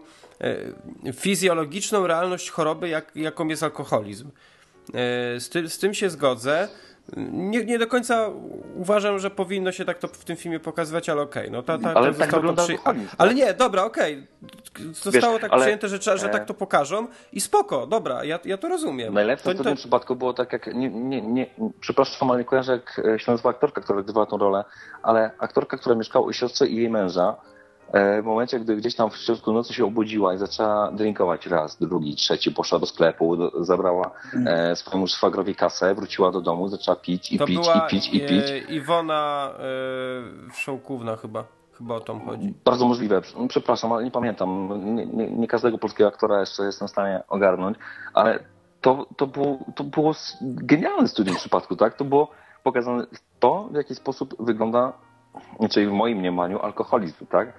y, 1.07 1.13
fizjologiczną 1.13 2.07
realność 2.07 2.51
choroby, 2.51 2.89
jak, 2.89 3.17
jaką 3.17 3.49
jest 3.49 3.63
alkoholizm. 3.63 4.29
Y, 4.29 5.41
z, 5.41 5.49
ty, 5.49 5.69
z 5.69 5.79
tym 5.79 5.95
się 5.95 6.11
zgodzę 6.11 6.69
nie, 7.33 7.65
nie 7.65 7.79
do 7.79 7.87
końca 7.87 8.31
uważam, 8.77 9.19
że 9.19 9.31
powinno 9.31 9.73
się 9.73 9.85
tak 9.85 9.99
to 9.99 10.09
w 10.09 10.25
tym 10.25 10.37
filmie 10.37 10.61
pokazywać, 10.61 11.09
ale 11.09 11.23
okej. 11.23 11.43
Okay. 11.43 11.53
No, 11.53 11.63
ta, 11.63 11.79
ta, 11.79 11.95
ale 11.95 12.15
tak 12.15 12.31
wygląda 12.31 12.65
przy... 12.65 12.79
Tak? 12.85 12.97
Ale 13.19 13.35
nie, 13.35 13.55
dobra, 13.55 13.85
okej. 13.85 14.27
Okay. 14.75 14.95
Zostało 14.95 15.33
Wiesz, 15.33 15.43
tak 15.43 15.53
ale... 15.53 15.61
przyjęte, 15.61 15.89
że, 15.89 16.19
że 16.19 16.29
tak 16.29 16.45
to 16.45 16.55
pokażą 16.55 17.07
i 17.33 17.41
spoko, 17.41 17.87
dobra, 17.87 18.25
ja, 18.25 18.39
ja 18.45 18.59
to 18.59 18.69
rozumiem. 18.69 19.15
Najlepsze 19.15 19.45
to, 19.45 19.51
w 19.51 19.57
tym 19.57 19.65
to... 19.65 19.77
przypadku 19.77 20.17
było 20.17 20.35
tak 20.35 20.53
jak, 20.53 20.75
nie, 20.75 20.91
nie, 20.91 21.23
nie, 21.23 21.47
przepraszam, 21.81 22.31
ale 22.31 22.39
nie 22.39 22.45
kojarzę 22.45 22.73
jak 22.73 23.21
się 23.21 23.31
nazywa 23.31 23.51
aktorka, 23.51 23.81
która 23.81 23.99
odgrywała 23.99 24.27
tą 24.27 24.39
rolę, 24.39 24.65
ale 25.03 25.31
aktorka, 25.39 25.77
która 25.77 25.95
mieszkała 25.95 26.27
u 26.27 26.33
siostry 26.33 26.69
i 26.69 26.77
jej 26.77 26.91
męża, 26.91 27.37
E, 27.37 27.52
w 27.93 28.25
momencie, 28.25 28.61
gdy 28.61 28.77
gdzieś 28.77 28.95
tam 28.95 29.11
w 29.11 29.17
środku 29.17 29.53
nocy 29.53 29.75
się 29.75 29.85
obudziła 29.85 30.35
i 30.35 30.39
zaczęła 30.39 30.93
drinkować 30.93 31.47
raz, 31.47 31.79
drugi, 31.79 32.17
trzeci, 32.17 32.53
poszła 32.53 32.79
do 32.79 32.87
sklepu, 32.87 33.37
do, 33.37 33.65
zabrała 33.65 34.11
e, 34.47 34.77
swojemu 34.77 35.07
szwagrowi 35.07 35.55
kasę, 35.55 35.95
wróciła 35.95 36.31
do 36.31 36.41
domu, 36.41 36.69
zaczęła 36.69 36.97
pić 36.97 37.33
i 37.33 37.39
to 37.39 37.47
pić 37.47 37.57
była, 37.57 37.87
i 37.87 37.91
pić 37.91 38.09
i 38.09 38.21
pić. 38.21 38.51
E, 38.51 38.59
Iwona 38.59 39.51
e, 39.59 40.53
Szołkówna 40.55 41.17
chyba. 41.17 41.45
Chyba 41.73 41.95
o 41.95 42.01
to 42.01 42.19
chodzi. 42.19 42.55
Bardzo 42.65 42.89
możliwe. 42.89 43.23
Przepraszam, 43.49 43.93
ale 43.93 44.05
nie 44.05 44.11
pamiętam. 44.11 44.69
Nie, 44.95 45.07
nie, 45.07 45.31
nie, 45.31 45.49
każdego 45.49 45.79
polskiego 45.79 46.09
aktora 46.09 46.41
jeszcze 46.41 46.63
jestem 46.63 46.89
w 46.89 46.91
stanie 46.91 47.23
ogarnąć, 47.29 47.77
ale 48.15 48.39
to, 48.81 49.07
to, 49.17 49.27
było, 49.27 49.59
to 49.75 49.85
było 49.85 50.13
genialne 50.43 51.09
studium 51.09 51.37
w 51.37 51.39
przypadku, 51.39 51.77
tak? 51.77 51.95
To 51.95 52.05
było 52.05 52.31
pokazane 52.63 53.07
to, 53.41 53.69
w 53.73 53.75
jaki 53.75 53.95
sposób 53.95 54.35
wygląda 54.45 54.93
czyli 55.71 55.87
w 55.87 55.93
moim 55.93 56.19
mniemaniu, 56.19 56.59
alkoholizm, 56.59 57.27
tak? 57.27 57.53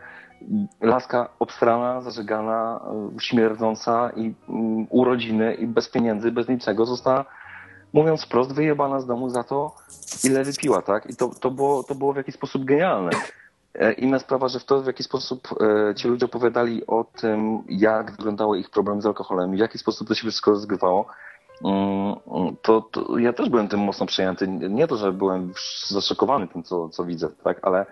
Laska 0.82 1.30
obstrana, 1.40 2.02
zażegana, 2.02 2.80
śmierdząca 3.20 4.10
i 4.16 4.34
um, 4.48 4.88
urodziny 4.90 5.54
i 5.54 5.68
bez 5.68 5.90
pieniędzy, 5.90 6.32
bez 6.32 6.48
niczego 6.48 6.86
została, 6.86 7.26
mówiąc 7.94 8.26
wprost, 8.26 8.54
wyjebana 8.54 9.00
z 9.00 9.06
domu 9.06 9.30
za 9.30 9.44
to, 9.44 9.76
ile 10.24 10.44
wypiła, 10.44 10.82
tak? 10.82 11.10
I 11.10 11.16
to, 11.16 11.30
to, 11.40 11.52
było, 11.52 11.84
to 11.84 11.96
było 11.96 12.14
w 12.14 12.18
jakiś 12.18 12.36
sposób 12.36 12.66
genialne. 12.66 13.12
E, 13.76 13.94
inna 13.94 14.20
sprawa, 14.20 14.48
że 14.48 14.60
w 14.60 14.66
to, 14.66 14.82
w 14.82 14.88
jaki 14.88 15.04
sposób 15.04 15.48
e, 15.62 15.96
ci 15.96 16.08
ludzie 16.08 16.26
opowiadali 16.26 16.88
o 16.88 17.04
tym, 17.04 17.64
jak 17.68 18.12
wyglądały 18.12 18.60
ich 18.60 18.70
problemy 18.70 19.02
z 19.02 19.06
alkoholem, 19.06 19.52
w 19.52 19.58
jaki 19.58 19.78
sposób 19.78 20.08
to 20.08 20.16
się 20.16 20.22
wszystko 20.22 20.52
rozgrywało, 20.52 21.06
mm, 21.66 22.16
to, 22.62 22.82
to, 22.82 23.18
ja 23.18 23.34
też 23.34 23.50
byłem 23.50 23.68
tym 23.68 23.80
mocno 23.80 24.06
przejęty. 24.06 24.48
Nie 24.48 24.88
to, 24.88 24.98
że 24.98 25.12
byłem 25.12 25.54
zaszokowany 25.88 26.48
tym, 26.48 26.64
co, 26.64 26.90
co 26.90 27.06
widzę, 27.06 27.30
tak, 27.44 27.60
ale 27.62 27.86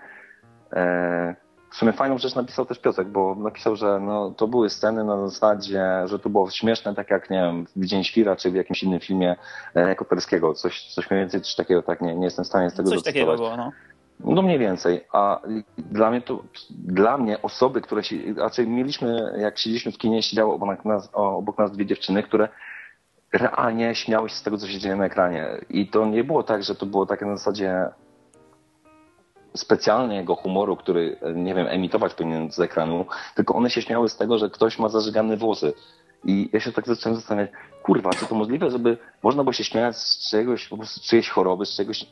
e, 0.74 1.36
w 1.72 1.76
sumie 1.76 1.94
fajną 1.94 2.18
rzecz 2.18 2.36
napisał 2.36 2.66
też 2.66 2.80
Piotrek, 2.80 3.08
bo 3.08 3.36
napisał, 3.36 3.76
że 3.76 4.00
no, 4.00 4.32
to 4.32 4.48
były 4.48 4.70
sceny 4.70 5.04
na 5.04 5.28
zasadzie, 5.28 5.84
że 6.06 6.20
to 6.20 6.30
było 6.30 6.50
śmieszne, 6.50 6.96
tak 6.96 7.10
jak, 7.10 7.30
nie 7.30 7.38
wiem, 7.38 7.66
w 7.76 7.86
Dzień 7.86 8.04
Świra, 8.04 8.36
czy 8.36 8.52
w 8.52 8.56
jakimś 8.56 8.84
innym 8.84 9.00
filmie 9.00 9.36
e, 9.74 9.96
Koperskiego, 9.96 10.54
coś, 10.54 10.94
coś 10.94 11.10
mniej 11.10 11.22
więcej, 11.22 11.42
coś 11.42 11.56
takiego, 11.56 11.84
tak, 11.84 12.02
nie, 12.02 12.16
nie 12.16 12.26
jestem 12.26 12.46
w 12.46 12.48
stanie 12.48 12.70
z 12.70 12.74
tego 12.74 12.90
Coś 12.90 13.04
takiego 13.04 13.36
było, 13.36 13.58
no. 13.58 13.72
No 14.20 14.42
mniej 14.42 14.60
więcej, 14.60 15.06
a 15.14 15.42
dla 15.78 16.12
mnie 16.12 16.22
to, 16.22 16.44
dla 16.70 17.18
mnie 17.18 17.42
osoby, 17.42 17.82
które 17.82 18.04
się, 18.04 18.16
raczej 18.38 18.68
mieliśmy, 18.68 19.34
jak 19.38 19.58
siedzieliśmy 19.58 19.92
w 19.92 19.98
kinie, 19.98 20.24
siedziało 20.24 20.56
obok 20.56 20.86
nas, 20.86 21.10
obok 21.14 21.58
nas 21.58 21.72
dwie 21.72 21.86
dziewczyny, 21.86 22.24
które 22.24 22.50
realnie 23.34 23.96
śmiały 23.96 24.30
się 24.30 24.36
z 24.36 24.44
tego, 24.44 24.58
co 24.58 24.68
się 24.68 24.80
dzieje 24.80 24.96
na 24.96 25.06
ekranie. 25.06 25.48
I 25.70 25.88
to 25.88 26.06
nie 26.06 26.24
było 26.24 26.44
tak, 26.44 26.64
że 26.64 26.76
to 26.76 26.86
było 26.86 27.06
takie 27.06 27.26
na 27.26 27.38
zasadzie 27.38 27.86
specjalnego 29.54 30.36
humoru, 30.36 30.76
który, 30.76 31.18
nie 31.36 31.56
wiem, 31.56 31.68
emitować 31.68 32.14
powinien 32.14 32.52
z 32.52 32.60
ekranu, 32.60 33.06
tylko 33.36 33.56
one 33.56 33.70
się 33.70 33.82
śmiały 33.82 34.10
z 34.10 34.18
tego, 34.18 34.38
że 34.38 34.50
ktoś 34.50 34.80
ma 34.80 34.90
zażygane 34.90 35.38
włosy. 35.38 35.74
I 36.24 36.50
ja 36.54 36.60
się 36.60 36.72
tak 36.72 36.88
zacząłem 36.88 37.16
zastanawiać, 37.16 37.52
kurwa, 37.84 38.10
czy 38.10 38.26
to 38.26 38.36
możliwe, 38.36 38.72
żeby 38.72 38.98
można 39.24 39.44
było 39.44 39.54
się 39.54 39.64
śmiać 39.64 39.98
z 39.98 40.30
czegoś, 40.30 40.68
po 40.68 40.78
prostu 40.78 41.02
czyjejś 41.04 41.30
choroby, 41.30 41.66
z 41.66 41.76
czegoś 41.76 42.06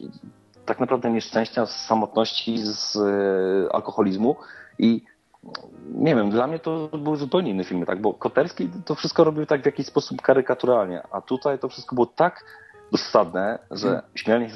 tak 0.65 0.79
naprawdę 0.79 1.09
nieszczęścia, 1.11 1.65
z 1.65 1.85
samotności, 1.85 2.57
z 2.57 2.95
e, 2.95 3.75
alkoholizmu 3.75 4.35
i 4.79 5.01
nie 5.93 6.15
wiem, 6.15 6.29
dla 6.29 6.47
mnie 6.47 6.59
to 6.59 6.87
były 6.87 7.17
zupełnie 7.17 7.51
inne 7.51 7.63
filmy, 7.63 7.85
tak, 7.85 8.01
bo 8.01 8.13
Koterski 8.13 8.69
to 8.85 8.95
wszystko 8.95 9.23
robił 9.23 9.45
tak 9.45 9.61
w 9.61 9.65
jakiś 9.65 9.85
sposób 9.85 10.21
karykaturalnie, 10.21 11.01
a 11.11 11.21
tutaj 11.21 11.59
to 11.59 11.69
wszystko 11.69 11.95
było 11.95 12.05
tak 12.05 12.45
dosadne, 12.91 13.59
że 13.71 14.01
śmianie 14.15 14.49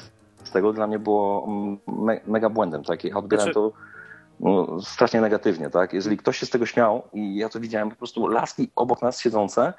z 0.43 0.51
tego 0.51 0.73
dla 0.73 0.87
mnie 0.87 0.99
było 0.99 1.47
me 1.87 2.19
mega 2.27 2.49
błędem, 2.49 2.83
tak, 2.83 3.03
ja 3.03 3.17
odbierałem 3.17 3.53
znaczy... 3.53 3.71
to 3.71 3.71
no, 4.39 4.81
strasznie 4.81 5.21
negatywnie, 5.21 5.69
tak, 5.69 5.93
jeżeli 5.93 6.17
ktoś 6.17 6.37
się 6.37 6.45
z 6.45 6.49
tego 6.49 6.65
śmiał 6.65 7.03
i 7.13 7.35
ja 7.35 7.49
to 7.49 7.59
widziałem, 7.59 7.89
po 7.89 7.95
prostu 7.95 8.27
laski 8.27 8.71
obok 8.75 9.01
nas 9.01 9.19
siedzące, 9.19 9.73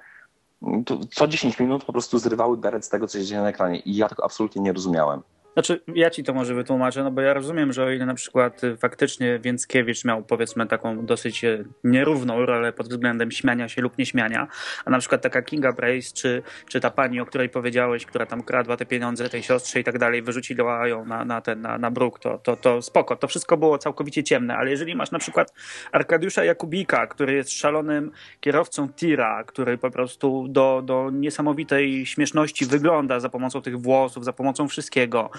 co 1.10 1.26
10 1.26 1.58
minut 1.58 1.84
po 1.84 1.92
prostu 1.92 2.18
zrywały 2.18 2.56
beret 2.56 2.84
z 2.84 2.88
tego, 2.88 3.06
co 3.06 3.18
się 3.18 3.24
dzieje 3.24 3.40
na 3.40 3.48
ekranie. 3.48 3.78
I 3.78 3.96
ja 3.96 4.08
tego 4.08 4.24
absolutnie 4.24 4.62
nie 4.62 4.72
rozumiałem. 4.72 5.22
Znaczy, 5.54 5.80
ja 5.94 6.10
ci 6.10 6.24
to 6.24 6.34
może 6.34 6.54
wytłumaczę, 6.54 7.04
no 7.04 7.10
bo 7.10 7.20
ja 7.20 7.34
rozumiem, 7.34 7.72
że 7.72 7.84
o 7.84 7.90
ile 7.90 8.06
na 8.06 8.14
przykład 8.14 8.64
y, 8.64 8.76
faktycznie 8.76 9.38
Więckiewicz 9.38 10.04
miał 10.04 10.22
powiedzmy 10.22 10.66
taką 10.66 11.06
dosyć 11.06 11.44
y, 11.44 11.64
nierówną 11.84 12.46
rolę 12.46 12.72
pod 12.72 12.88
względem 12.88 13.30
śmiania 13.30 13.68
się 13.68 13.82
lub 13.82 13.98
nieśmiania, 13.98 14.48
a 14.84 14.90
na 14.90 14.98
przykład 14.98 15.22
taka 15.22 15.42
Kinga 15.42 15.72
Brace, 15.72 16.12
czy, 16.14 16.42
czy 16.68 16.80
ta 16.80 16.90
pani, 16.90 17.20
o 17.20 17.26
której 17.26 17.48
powiedziałeś, 17.48 18.06
która 18.06 18.26
tam 18.26 18.42
kradła 18.42 18.76
te 18.76 18.86
pieniądze 18.86 19.28
tej 19.28 19.42
siostrze 19.42 19.80
i 19.80 19.84
tak 19.84 19.98
dalej, 19.98 20.22
wyrzuciła 20.22 20.88
ją 20.88 21.04
na, 21.04 21.24
na 21.24 21.40
ten, 21.40 21.60
na, 21.60 21.78
na 21.78 21.90
bruk, 21.90 22.18
to, 22.18 22.38
to, 22.38 22.56
to 22.56 22.82
spoko, 22.82 23.16
to 23.16 23.28
wszystko 23.28 23.56
było 23.56 23.78
całkowicie 23.78 24.24
ciemne, 24.24 24.56
ale 24.56 24.70
jeżeli 24.70 24.94
masz 24.94 25.10
na 25.10 25.18
przykład 25.18 25.52
Arkadiusza 25.92 26.44
Jakubika, 26.44 27.06
który 27.06 27.32
jest 27.32 27.50
szalonym 27.50 28.10
kierowcą 28.40 28.88
tira, 28.88 29.44
który 29.44 29.78
po 29.78 29.90
prostu 29.90 30.46
do, 30.48 30.82
do 30.84 31.10
niesamowitej 31.10 32.06
śmieszności 32.06 32.66
wygląda 32.66 33.20
za 33.20 33.28
pomocą 33.28 33.62
tych 33.62 33.80
włosów, 33.80 34.24
za 34.24 34.32
pomocą 34.32 34.68
wszystkiego, 34.68 35.30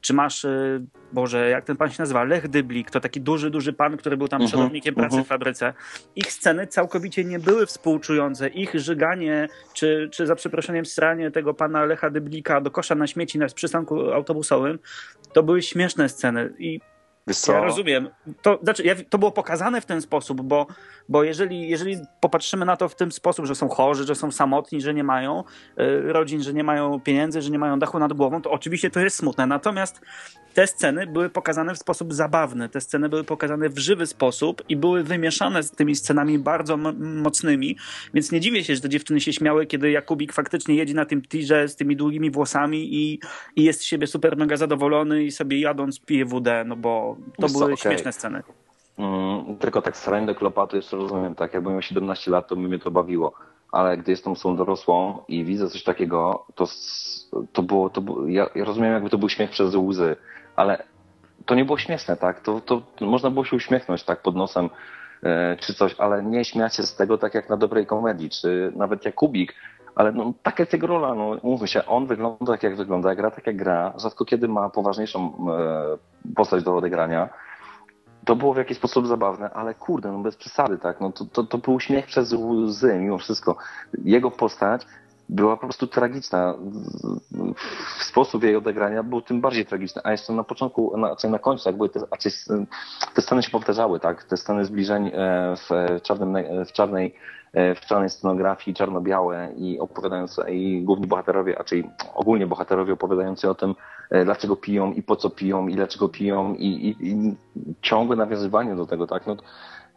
czy 0.00 0.14
masz, 0.14 0.44
y, 0.44 0.82
Boże, 1.12 1.48
jak 1.48 1.64
ten 1.64 1.76
pan 1.76 1.90
się 1.90 2.02
nazywa? 2.02 2.24
Lech 2.24 2.48
Dyblik, 2.48 2.90
to 2.90 3.00
taki 3.00 3.20
duży, 3.20 3.50
duży 3.50 3.72
pan, 3.72 3.96
który 3.96 4.16
był 4.16 4.28
tam 4.28 4.40
uh 4.40 4.44
mhm, 4.44 4.48
-huh, 4.48 4.52
przodownikiem 4.52 4.94
pracy 4.94 5.16
mhm. 5.16 5.24
w 5.24 5.28
fabryce. 5.28 5.74
Ich 6.16 6.32
sceny 6.32 6.66
całkowicie 6.66 7.24
nie 7.24 7.38
były 7.38 7.66
współczujące. 7.66 8.48
Ich 8.48 8.74
żyganie, 8.74 9.48
czy, 9.74 10.08
czy 10.12 10.26
za 10.26 10.34
przeproszeniem 10.34 10.86
stranie 10.86 11.30
tego 11.30 11.54
pana 11.54 11.84
Lecha 11.84 12.10
Dyblika 12.10 12.60
do 12.60 12.70
kosza 12.70 12.94
na 12.94 13.06
śmieci 13.06 13.38
na 13.38 13.46
przystanku 13.46 14.12
autobusowym, 14.12 14.78
to 15.32 15.42
były 15.42 15.62
śmieszne 15.62 16.08
sceny 16.08 16.52
i 16.58 16.80
ja 17.48 17.60
rozumiem. 17.60 18.08
To, 18.42 18.58
znaczy, 18.62 18.82
ja, 18.82 18.94
to 19.10 19.18
było 19.18 19.30
pokazane 19.30 19.80
w 19.80 19.86
ten 19.86 20.02
sposób, 20.02 20.40
bo, 20.40 20.66
bo 21.08 21.24
jeżeli, 21.24 21.68
jeżeli 21.68 21.96
popatrzymy 22.20 22.64
na 22.64 22.76
to 22.76 22.88
w 22.88 22.94
ten 22.94 23.12
sposób, 23.12 23.46
że 23.46 23.54
są 23.54 23.68
chorzy, 23.68 24.04
że 24.04 24.14
są 24.14 24.30
samotni, 24.30 24.80
że 24.80 24.94
nie 24.94 25.04
mają 25.04 25.44
y, 25.80 26.12
rodzin, 26.12 26.42
że 26.42 26.54
nie 26.54 26.64
mają 26.64 27.00
pieniędzy, 27.00 27.42
że 27.42 27.50
nie 27.50 27.58
mają 27.58 27.78
dachu 27.78 27.98
nad 27.98 28.12
głową, 28.12 28.42
to 28.42 28.50
oczywiście 28.50 28.90
to 28.90 29.00
jest 29.00 29.16
smutne. 29.16 29.46
Natomiast 29.46 30.00
te 30.54 30.66
sceny 30.66 31.06
były 31.06 31.30
pokazane 31.30 31.74
w 31.74 31.78
sposób 31.78 32.14
zabawny, 32.14 32.68
te 32.68 32.80
sceny 32.80 33.08
były 33.08 33.24
pokazane 33.24 33.68
w 33.68 33.78
żywy 33.78 34.06
sposób 34.06 34.62
i 34.68 34.76
były 34.76 35.02
wymieszane 35.02 35.62
z 35.62 35.70
tymi 35.70 35.94
scenami 35.94 36.38
bardzo 36.38 36.76
mocnymi, 36.98 37.76
więc 38.14 38.32
nie 38.32 38.40
dziwię 38.40 38.64
się, 38.64 38.74
że 38.74 38.80
te 38.80 38.88
dziewczyny 38.88 39.20
się 39.20 39.32
śmiały, 39.32 39.66
kiedy 39.66 39.90
Jakubik 39.90 40.32
faktycznie 40.32 40.74
jedzie 40.74 40.94
na 40.94 41.04
tym 41.04 41.22
tirze 41.22 41.68
z 41.68 41.76
tymi 41.76 41.96
długimi 41.96 42.30
włosami 42.30 42.94
i, 42.94 43.20
i 43.56 43.64
jest 43.64 43.80
z 43.80 43.84
siebie 43.84 44.06
super 44.06 44.36
mega 44.36 44.56
zadowolony 44.56 45.24
i 45.24 45.30
sobie 45.30 45.60
jadąc 45.60 46.00
pije 46.00 46.24
wódę, 46.24 46.64
no 46.66 46.76
bo 46.76 47.16
to 47.36 47.42
Wiesz 47.42 47.52
były 47.52 47.64
okay. 47.64 47.76
śmieszne 47.76 48.12
sceny. 48.12 48.42
Mm, 48.98 49.56
tylko 49.56 49.82
tak 49.82 49.96
staranie 49.96 50.26
do 50.26 50.34
klopaty 50.34 50.76
jeszcze 50.76 50.96
rozumiem, 50.96 51.34
tak, 51.34 51.54
jakbym 51.54 51.72
miał 51.72 51.82
17 51.82 52.30
lat, 52.30 52.48
to 52.48 52.56
by 52.56 52.62
mnie 52.62 52.78
to 52.78 52.90
bawiło, 52.90 53.32
ale 53.72 53.96
gdy 53.96 54.10
jestem 54.10 54.32
osobą 54.32 54.56
dorosłą 54.56 55.18
i 55.28 55.44
widzę 55.44 55.70
coś 55.70 55.82
takiego, 55.82 56.46
to, 56.54 56.66
to 57.52 57.62
było, 57.62 57.90
to 57.90 58.00
było 58.00 58.28
ja, 58.28 58.50
ja 58.54 58.64
rozumiem 58.64 58.92
jakby 58.92 59.10
to 59.10 59.18
był 59.18 59.28
śmiech 59.28 59.50
przez 59.50 59.74
łzy, 59.74 60.16
ale 60.62 60.82
to 61.46 61.54
nie 61.54 61.64
było 61.64 61.78
śmieszne, 61.78 62.16
tak? 62.16 62.40
To, 62.40 62.60
to, 62.60 62.82
można 63.00 63.30
było 63.30 63.44
się 63.44 63.56
uśmiechnąć 63.56 64.04
tak 64.04 64.22
pod 64.22 64.36
nosem 64.36 64.70
e, 65.22 65.56
czy 65.60 65.74
coś, 65.74 65.94
ale 65.98 66.22
nie 66.22 66.44
śmiać 66.44 66.76
się 66.76 66.82
z 66.82 66.96
tego 66.96 67.18
tak 67.18 67.34
jak 67.34 67.48
na 67.48 67.56
dobrej 67.56 67.86
komedii, 67.86 68.30
czy 68.30 68.72
nawet 68.76 69.04
jak 69.04 69.14
Kubik, 69.14 69.54
ale 69.94 70.12
no, 70.12 70.32
taka 70.42 70.62
jest 70.62 70.72
jego 70.72 70.86
rola, 70.86 71.14
no 71.14 71.36
mówmy 71.42 71.68
się, 71.68 71.86
on 71.86 72.06
wygląda 72.06 72.46
tak 72.46 72.62
jak 72.62 72.76
wygląda, 72.76 73.14
gra 73.14 73.30
tak 73.30 73.46
jak 73.46 73.56
gra, 73.56 73.92
rzadko 73.96 74.24
kiedy 74.24 74.48
ma 74.48 74.70
poważniejszą 74.70 75.18
e, 75.18 76.34
postać 76.34 76.64
do 76.64 76.76
odegrania. 76.76 77.28
To 78.24 78.36
było 78.36 78.54
w 78.54 78.56
jakiś 78.56 78.76
sposób 78.76 79.06
zabawne, 79.06 79.50
ale 79.50 79.74
kurde, 79.74 80.12
no 80.12 80.18
bez 80.18 80.36
przesady, 80.36 80.78
tak, 80.78 81.00
no 81.00 81.12
to, 81.12 81.24
to, 81.24 81.44
to 81.44 81.58
był 81.58 81.80
śmiech 81.80 82.06
przez 82.06 82.32
łzy 82.32 82.98
mimo 82.98 83.18
wszystko. 83.18 83.56
Jego 84.04 84.30
postać 84.30 84.86
była 85.32 85.56
po 85.56 85.66
prostu 85.66 85.86
tragiczna. 85.86 86.54
Sposób 88.00 88.42
jej 88.42 88.56
odegrania 88.56 89.02
był 89.02 89.22
tym 89.22 89.40
bardziej 89.40 89.66
tragiczny. 89.66 90.02
A 90.04 90.12
jeszcze 90.12 90.32
na 90.32 90.44
początku, 90.44 90.96
na, 90.96 91.16
na 91.30 91.38
końcu, 91.38 91.68
jak 91.68 91.76
były 91.76 91.88
te, 91.88 92.00
te 93.14 93.22
sceny 93.22 93.42
się 93.42 93.50
powtarzały, 93.50 94.00
tak? 94.00 94.24
Te 94.24 94.36
sceny 94.36 94.64
zbliżeń 94.64 95.06
e, 95.06 95.54
w, 95.56 96.02
czarnym, 96.02 96.36
w 96.66 96.72
czarnej 96.72 97.14
e, 97.52 97.74
w 97.74 97.80
czarnej 97.80 98.10
scenografii, 98.10 98.74
czarno-białe 98.74 99.52
i 99.56 99.78
opowiadające, 99.78 100.50
i 100.50 100.82
główni 100.82 101.06
bohaterowie, 101.06 101.58
a 101.58 101.64
czyli 101.64 101.90
ogólnie 102.14 102.46
bohaterowie 102.46 102.92
opowiadający 102.92 103.50
o 103.50 103.54
tym, 103.54 103.74
e, 104.10 104.24
dlaczego 104.24 104.56
piją 104.56 104.92
i 104.92 105.02
po 105.02 105.16
co 105.16 105.30
piją 105.30 105.68
i 105.68 105.74
dlaczego 105.74 106.08
piją 106.08 106.54
i, 106.54 106.66
i, 106.66 107.08
i 107.08 107.36
ciągłe 107.82 108.16
nawiązywanie 108.16 108.76
do 108.76 108.86
tego, 108.86 109.06
tak? 109.06 109.26
No, 109.26 109.36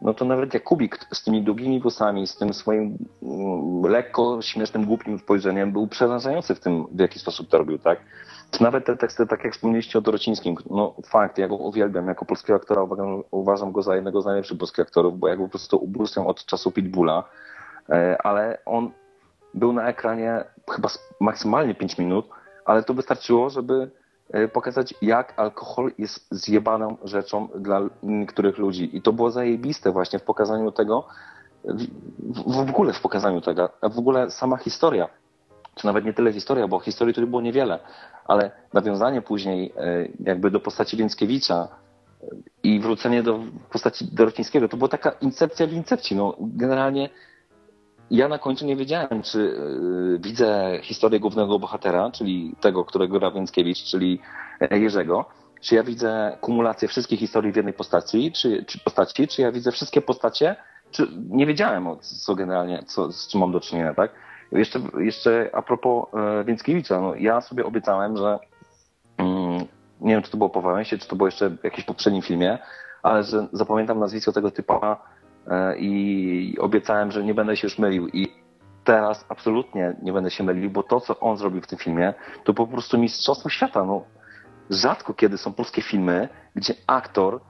no 0.02 0.14
to 0.14 0.24
nawet 0.24 0.54
jak 0.54 0.64
Kubik 0.64 1.06
z 1.12 1.24
tymi 1.24 1.42
długimi 1.42 1.80
włosami, 1.80 2.26
z 2.26 2.36
tym 2.36 2.54
swoim 2.54 2.98
mm, 3.22 3.82
lekko 3.82 4.42
śmiesznym, 4.42 4.84
głupim 4.84 5.18
spojrzeniem 5.18 5.72
był 5.72 5.86
przerażający 5.86 6.54
w 6.54 6.60
tym, 6.60 6.86
w 6.92 7.00
jaki 7.00 7.18
sposób 7.18 7.48
to 7.48 7.58
robił, 7.58 7.78
tak? 7.78 7.98
Nawet 8.60 8.84
te 8.84 8.96
teksty, 8.96 9.26
tak 9.26 9.44
jak 9.44 9.52
wspomnieliście 9.52 9.98
o 9.98 10.02
Dorocińskim, 10.02 10.56
no 10.70 10.94
fakt, 11.06 11.38
ja 11.38 11.48
go 11.48 11.56
uwielbiam, 11.56 12.08
jako 12.08 12.24
polskiego 12.24 12.56
aktora 12.56 12.82
uważam, 12.82 13.22
uważam 13.30 13.72
go 13.72 13.82
za 13.82 13.94
jednego 13.94 14.22
z 14.22 14.24
najlepszych 14.24 14.58
polskich 14.58 14.80
aktorów, 14.80 15.18
bo 15.18 15.28
ja 15.28 15.36
go 15.36 15.44
po 15.44 15.50
prostu 15.50 15.76
ubóstwiam 15.76 16.26
od 16.26 16.44
czasu 16.44 16.70
Pitbulla, 16.70 17.24
e, 17.88 18.16
ale 18.22 18.58
on 18.64 18.90
był 19.54 19.72
na 19.72 19.88
ekranie 19.88 20.44
chyba 20.70 20.88
maksymalnie 21.20 21.74
5 21.74 21.98
minut, 21.98 22.28
ale 22.64 22.82
to 22.82 22.94
wystarczyło, 22.94 23.50
żeby 23.50 23.90
pokazać, 24.52 24.94
jak 25.02 25.34
alkohol 25.36 25.92
jest 25.98 26.26
zjebaną 26.30 26.96
rzeczą 27.04 27.48
dla 27.58 27.80
niektórych 28.02 28.58
ludzi. 28.58 28.96
I 28.96 29.02
to 29.02 29.12
było 29.12 29.30
zajebiste 29.30 29.92
właśnie 29.92 30.18
w 30.18 30.22
pokazaniu 30.22 30.72
tego, 30.72 31.06
w, 32.46 32.70
ogóle 32.70 32.92
w 32.92 33.00
pokazaniu 33.00 33.40
tego, 33.40 33.68
w 33.82 33.98
ogóle 33.98 34.30
sama 34.30 34.56
historia, 34.56 35.08
czy 35.74 35.86
nawet 35.86 36.04
nie 36.04 36.12
tyle 36.12 36.32
historia, 36.32 36.68
bo 36.68 36.80
historii 36.80 37.14
tu 37.14 37.26
było 37.26 37.42
niewiele, 37.42 37.78
ale 38.24 38.50
nawiązanie 38.72 39.22
później 39.22 39.72
e, 39.76 40.08
jakby 40.20 40.50
do 40.50 40.60
postaci 40.60 40.96
Więckiewicza 40.96 41.68
e, 42.22 42.26
i 42.62 42.80
wrócenie 42.80 43.22
do 43.22 43.40
postaci 43.72 44.04
Dorocińskiego, 44.12 44.68
to 44.68 44.76
była 44.76 44.88
taka 44.88 45.10
incepcja 45.10 45.66
w 45.66 45.72
incepcji. 45.72 46.16
No, 46.16 46.36
generalnie 46.40 47.10
ja 48.10 48.28
na 48.28 48.38
końcu 48.38 48.66
nie 48.66 48.76
wiedziałem, 48.76 49.22
czy 49.22 49.38
y, 49.38 50.18
widzę 50.18 50.78
historię 50.82 51.20
głównego 51.20 51.58
bohatera, 51.58 52.10
czyli 52.10 52.54
tego, 52.60 52.84
którego 52.84 53.18
gra 53.18 53.30
Więckiewicz, 53.30 53.84
czyli 53.84 54.20
Jerzego, 54.70 55.24
czy 55.60 55.74
ja 55.74 55.82
widzę 55.82 56.38
kumulację 56.40 56.88
wszystkich 56.88 57.20
historii 57.20 57.52
w 57.52 57.56
jednej 57.56 57.74
postaci, 57.74 58.32
czy, 58.32 58.64
czy 58.64 58.78
postaci, 58.78 59.28
czy 59.28 59.42
ja 59.42 59.52
widzę 59.52 59.72
wszystkie 59.72 60.02
postacie, 60.02 60.56
czy 60.90 61.08
nie 61.28 61.46
wiedziałem, 61.46 61.86
co 62.00 62.34
generalnie, 62.34 62.82
co, 62.86 63.12
z 63.12 63.28
czym 63.28 63.40
mam 63.40 63.52
do 63.52 63.60
czynienia, 63.60 63.94
tak? 63.94 64.10
Jeszcze, 64.52 64.80
jeszcze 64.98 65.50
a 65.52 65.62
propos 65.62 66.06
e, 66.14 66.44
Więckiewicza, 66.44 67.00
no, 67.00 67.14
ja 67.14 67.40
sobie 67.40 67.64
obiecałem, 67.64 68.16
że 68.16 68.38
mm, 69.18 69.58
nie 70.00 70.14
wiem, 70.14 70.22
czy 70.22 70.30
to 70.30 70.36
było 70.36 70.50
po 70.50 70.62
Wałęsie, 70.62 70.98
czy 70.98 71.08
to 71.08 71.16
było 71.16 71.26
jeszcze 71.26 71.50
w 71.50 71.64
jakimś 71.64 71.84
poprzednim 71.84 72.22
filmie, 72.22 72.58
ale 73.02 73.22
że 73.22 73.46
zapamiętam 73.52 73.98
nazwisko 73.98 74.32
tego 74.32 74.50
typa 74.50 74.76
e, 74.86 74.96
i 75.78 76.56
obiecałem, 76.60 77.10
że 77.10 77.24
nie 77.24 77.34
będę 77.34 77.56
się 77.56 77.66
już 77.66 77.78
mylił 77.78 78.08
i 78.08 78.32
teraz 78.84 79.24
absolutnie 79.28 79.96
nie 80.02 80.12
będę 80.12 80.30
się 80.30 80.44
mylił, 80.44 80.70
bo 80.70 80.82
to, 80.82 81.00
co 81.00 81.20
on 81.20 81.36
zrobił 81.36 81.60
w 81.60 81.66
tym 81.66 81.78
filmie, 81.78 82.14
to 82.44 82.54
po 82.54 82.66
prostu 82.66 82.98
mistrzostwo 82.98 83.48
świata. 83.48 83.84
No, 83.84 84.04
rzadko 84.70 85.14
kiedy 85.14 85.38
są 85.38 85.52
polskie 85.52 85.82
filmy, 85.82 86.28
gdzie 86.54 86.74
aktor, 86.86 87.40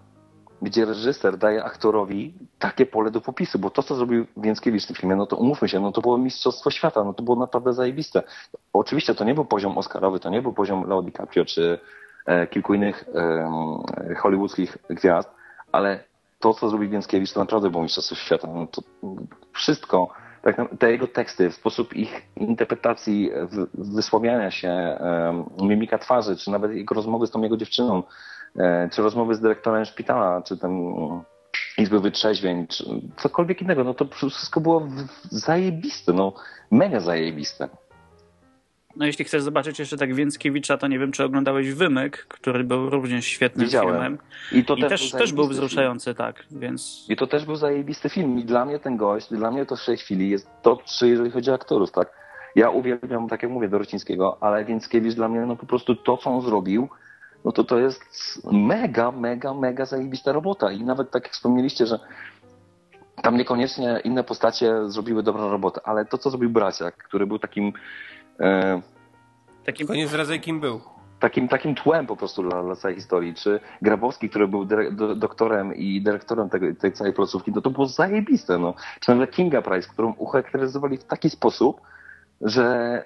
gdzie 0.63 0.85
reżyser 0.85 1.37
daje 1.39 1.65
aktorowi 1.65 2.35
takie 2.59 2.87
pole 2.87 3.11
do 3.11 3.21
popisu, 3.21 3.59
bo 3.59 3.71
to, 3.71 3.83
co 3.83 3.95
zrobił 3.95 4.27
Więckiewicz 4.37 4.85
w 4.85 4.87
tym 4.87 4.97
filmie, 4.97 5.17
no 5.17 5.27
to 5.27 5.37
umówmy 5.37 5.69
się, 5.69 5.81
no 5.81 5.93
to 5.93 6.01
było 6.01 6.19
mistrzostwo 6.19 6.71
świata, 6.71 7.05
no 7.05 7.15
to 7.15 7.23
było 7.23 7.37
naprawdę 7.37 7.73
zajebiste. 7.73 8.23
Oczywiście 8.73 9.15
to 9.15 9.25
nie 9.25 9.35
był 9.35 9.45
poziom 9.45 9.79
oscarowy, 9.79 10.21
to 10.21 10.31
nie 10.31 10.43
był 10.43 10.53
poziom 10.53 10.89
Leo 10.89 11.03
DiCaprio 11.03 11.45
czy 11.45 11.79
e, 12.27 12.47
kilku 12.47 12.75
innych 12.75 13.05
e, 13.15 14.15
hollywoodzkich 14.17 14.79
gwiazd, 14.91 15.31
ale 15.73 16.05
to, 16.39 16.55
co 16.55 16.69
zrobił 16.69 16.91
Więckiewicz, 16.91 17.33
to 17.33 17.41
naprawdę 17.41 17.71
było 17.71 17.83
mistrzostwo 17.83 18.15
świata. 18.15 18.49
No 18.55 18.67
to 18.67 18.83
wszystko, 19.53 20.09
tak, 20.43 20.57
te 20.79 20.93
jego 20.93 21.07
teksty, 21.07 21.53
sposób 21.53 21.97
ich 21.97 22.23
interpretacji, 22.37 23.31
wysławiania 23.75 24.51
się, 24.51 24.99
mimika 25.63 25.99
twarzy, 25.99 26.37
czy 26.37 26.51
nawet 26.51 26.73
jego 26.73 26.95
rozmowy 26.95 27.27
z 27.27 27.31
tą 27.31 27.43
jego 27.43 27.57
dziewczyną, 27.57 28.03
e, 28.59 28.89
czy 28.93 29.03
rozmowy 29.03 29.35
z 29.35 29.41
dyrektorem 29.41 29.85
szpitala, 29.85 30.43
czy 30.43 30.59
tam 30.59 30.95
Izby 31.79 32.01
Wytrzeźwień, 32.01 32.67
czy 32.67 32.85
cokolwiek 33.17 33.63
innego, 33.63 33.85
no 33.85 33.95
to 33.95 34.07
wszystko 34.31 34.61
było 34.61 34.89
zajebiste, 35.31 36.13
no 36.13 36.33
mega 36.71 37.01
zajebiste. 37.01 37.69
No 38.97 39.07
jeśli 39.07 39.25
chcesz 39.25 39.43
zobaczyć 39.43 39.79
jeszcze 39.79 39.97
tak 39.97 40.15
Więckiewicza, 40.15 40.79
to 40.79 40.87
nie 40.87 40.99
wiem, 40.99 41.13
czy 41.13 41.25
oglądałeś 41.25 41.73
Wymyk, 41.73 42.27
który 42.29 42.65
był 42.65 42.91
również 42.91 43.27
świetnym 43.27 43.67
Widziałem. 43.67 43.91
filmem. 43.91 44.19
I 44.53 44.65
to 44.65 44.75
I 44.75 44.81
też, 44.81 44.91
też, 44.91 45.11
był 45.11 45.21
też 45.21 45.33
był 45.33 45.49
wzruszający, 45.49 46.05
film. 46.05 46.17
tak, 46.17 46.45
więc... 46.51 47.07
I 47.09 47.17
to 47.17 47.27
też 47.27 47.45
był 47.45 47.57
zajebisty 47.57 48.09
film. 48.09 48.39
I 48.39 48.45
dla 48.45 48.65
mnie 48.65 48.79
ten 48.79 48.97
gość, 48.97 49.31
dla 49.31 49.51
mnie 49.51 49.67
to 49.67 49.77
w 49.77 49.85
tej 49.85 49.97
chwili 49.97 50.31
jest 50.31 50.49
top 50.63 50.85
3, 50.85 51.09
jeżeli 51.09 51.31
chodzi 51.31 51.51
o 51.51 51.55
aktorów, 51.55 51.93
tak? 51.93 52.09
Ja 52.55 52.71
uwielbiam, 52.71 53.29
tak 53.29 53.43
jak 53.43 53.53
mówię, 53.53 53.69
Dorocińskiego, 53.69 54.37
ale 54.41 54.65
Więckiewicz 54.65 55.15
dla 55.15 55.29
mnie, 55.29 55.41
no 55.41 55.57
po 55.57 55.67
prostu 55.67 55.97
to, 55.97 56.17
co 56.17 56.31
on 56.31 56.43
zrobił, 56.43 56.89
no 57.45 57.53
to 57.53 57.65
to 57.65 57.79
jest 57.79 58.03
mega, 58.53 59.11
mega, 59.13 59.55
mega 59.55 59.85
zajebista 59.87 60.33
robota. 60.33 60.73
I 60.73 60.85
nawet 60.85 61.11
tak 61.11 61.25
jak 61.25 61.33
wspomnieliście, 61.33 61.87
że 61.87 61.99
tam 63.23 63.37
niekoniecznie 63.37 64.01
inne 64.05 64.25
postacie 64.25 64.75
zrobiły 64.87 65.23
dobrą 65.23 65.51
robotę, 65.51 65.81
ale 65.85 66.05
to, 66.05 66.19
co 66.19 66.31
zrobił 66.31 66.51
Braciak, 66.51 66.97
który 66.97 67.27
był 67.27 67.39
takim 67.39 67.73
e, 68.41 68.81
Takim... 69.67 69.87
Tylko 69.87 69.95
nie 69.95 70.09
zdradzaj, 70.09 70.41
kim 70.41 70.61
był. 70.61 70.81
takim, 71.21 71.49
takim 71.49 71.75
tłem 71.75 72.07
po 72.07 72.17
prostu 72.17 72.43
dla, 72.43 72.63
dla 72.63 72.77
całej 72.77 72.95
historii, 72.95 73.35
czy 73.35 73.61
Grabowski, 73.83 74.31
który 74.31 74.49
był 74.49 74.65
dyre, 74.65 74.93
do, 74.93 75.15
doktorem 75.15 75.75
i 75.75 76.03
dyrektorem 76.03 76.49
tego, 76.49 76.67
tej 76.81 76.93
całej 76.93 77.13
placówki, 77.13 77.53
no 77.55 77.61
to 77.61 77.71
było 77.71 77.87
zajebiste, 77.87 78.59
no. 78.59 78.75
Czy 79.01 79.11
nawet 79.11 79.31
Kinga 79.31 79.63
Price, 79.63 79.89
którą 79.89 80.13
ucharakteryzowali 80.13 80.97
w 80.99 81.05
taki 81.05 81.31
sposób, 81.31 81.81
że 82.41 83.05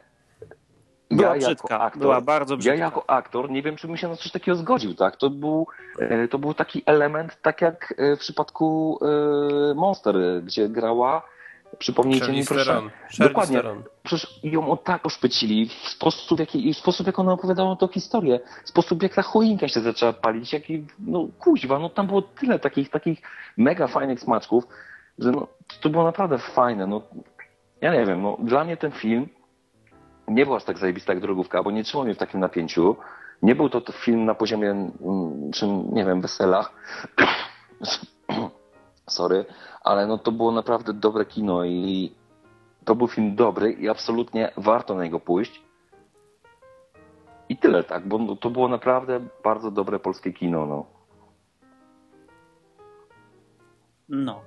Była 1.11 1.37
ja 1.37 1.47
brzydka, 1.47 1.75
jako 1.75 1.85
aktor, 1.85 2.03
była 2.03 2.21
bardzo 2.21 2.57
brzydka. 2.57 2.77
Ja 2.79 2.85
jako 2.85 3.11
aktor 3.11 3.51
nie 3.51 3.63
wiem, 3.63 3.77
czy 3.77 3.87
bym 3.87 3.97
się 3.97 4.09
na 4.09 4.17
coś 4.17 4.33
takiego 4.33 4.57
zgodził, 4.57 4.95
tak? 4.95 5.17
To 5.17 5.31
był, 5.31 5.67
e, 5.99 6.29
to 6.29 6.39
był 6.39 6.55
taki 6.55 6.83
element, 6.87 7.43
tak 7.43 7.61
jak 7.61 7.95
e, 7.99 8.17
w 8.17 8.19
przypadku 8.19 8.99
e, 9.03 9.75
Monster, 9.75 10.17
gdzie 10.45 10.69
grała, 10.69 11.23
przypomnijcie 11.79 12.33
mi 12.33 12.45
Charlize 12.45 12.55
proszę. 12.55 12.73
Charlize 12.73 13.25
Dokładnie. 13.25 13.57
Theron. 13.57 13.83
Przecież 14.03 14.41
ją 14.43 14.77
tak 14.77 15.07
oszpecili 15.07 15.69
w 15.69 15.89
sposób, 15.89 16.39
w 16.39 16.41
jaki, 16.41 16.75
w 16.75 16.77
sposób, 16.77 17.07
jak 17.07 17.19
ona 17.19 17.33
opowiadała 17.33 17.77
tą 17.77 17.89
historię, 17.89 18.41
w 18.65 18.69
sposób, 18.69 19.03
jak 19.03 19.15
ta 19.15 19.23
choinka 19.23 19.69
się 19.69 19.81
zaczęła 19.81 20.13
palić, 20.13 20.53
jaki, 20.53 20.87
no 20.99 21.29
kuźwa, 21.39 21.79
no 21.79 21.89
tam 21.89 22.07
było 22.07 22.23
tyle 22.23 22.59
takich, 22.59 22.91
takich 22.91 23.23
mega 23.57 23.87
fajnych 23.87 24.21
smaczków, 24.21 24.65
że 25.19 25.31
no, 25.33 25.47
to 25.81 25.89
było 25.89 26.05
naprawdę 26.05 26.39
fajne, 26.39 26.87
no, 26.87 27.03
ja 27.81 27.93
nie 27.93 28.07
wiem, 28.07 28.23
no, 28.23 28.37
dla 28.43 28.65
mnie 28.65 28.77
ten 28.77 28.93
film 28.93 29.29
nie 30.29 30.47
był 30.47 30.55
aż 30.55 30.65
tak 30.65 30.79
zajebisty 30.79 31.13
jak 31.13 31.21
Drogówka, 31.21 31.63
bo 31.63 31.71
nie 31.71 31.85
trzymał 31.85 32.05
mnie 32.05 32.15
w 32.15 32.19
takim 32.19 32.41
napięciu, 32.41 32.97
nie 33.43 33.55
był 33.55 33.69
to 33.69 33.93
film 33.93 34.25
na 34.25 34.35
poziomie, 34.35 34.71
mm, 34.71 35.53
czym, 35.53 35.95
nie 35.95 36.05
wiem, 36.05 36.21
weselach, 36.21 36.73
sorry, 39.09 39.45
ale 39.81 40.07
no 40.07 40.19
to 40.19 40.33
było 40.33 40.53
naprawdę 40.53 40.93
dobre 40.93 41.25
kino 41.25 41.65
i 41.65 42.13
to 42.85 42.95
był 42.95 43.09
film 43.09 43.37
dobry 43.37 43.73
i 43.73 43.89
absolutnie 43.89 44.53
warto 44.57 44.95
na 44.95 45.05
niego 45.05 45.21
pójść. 45.21 45.63
I 47.49 47.57
tyle, 47.57 47.85
tak, 47.85 48.09
bo 48.09 48.19
no, 48.19 48.37
to 48.37 48.51
było 48.51 48.69
naprawdę 48.69 49.21
bardzo 49.45 49.71
dobre 49.71 49.99
polskie 49.99 50.33
kino, 50.33 50.67
no. 50.67 50.87
No. 54.09 54.41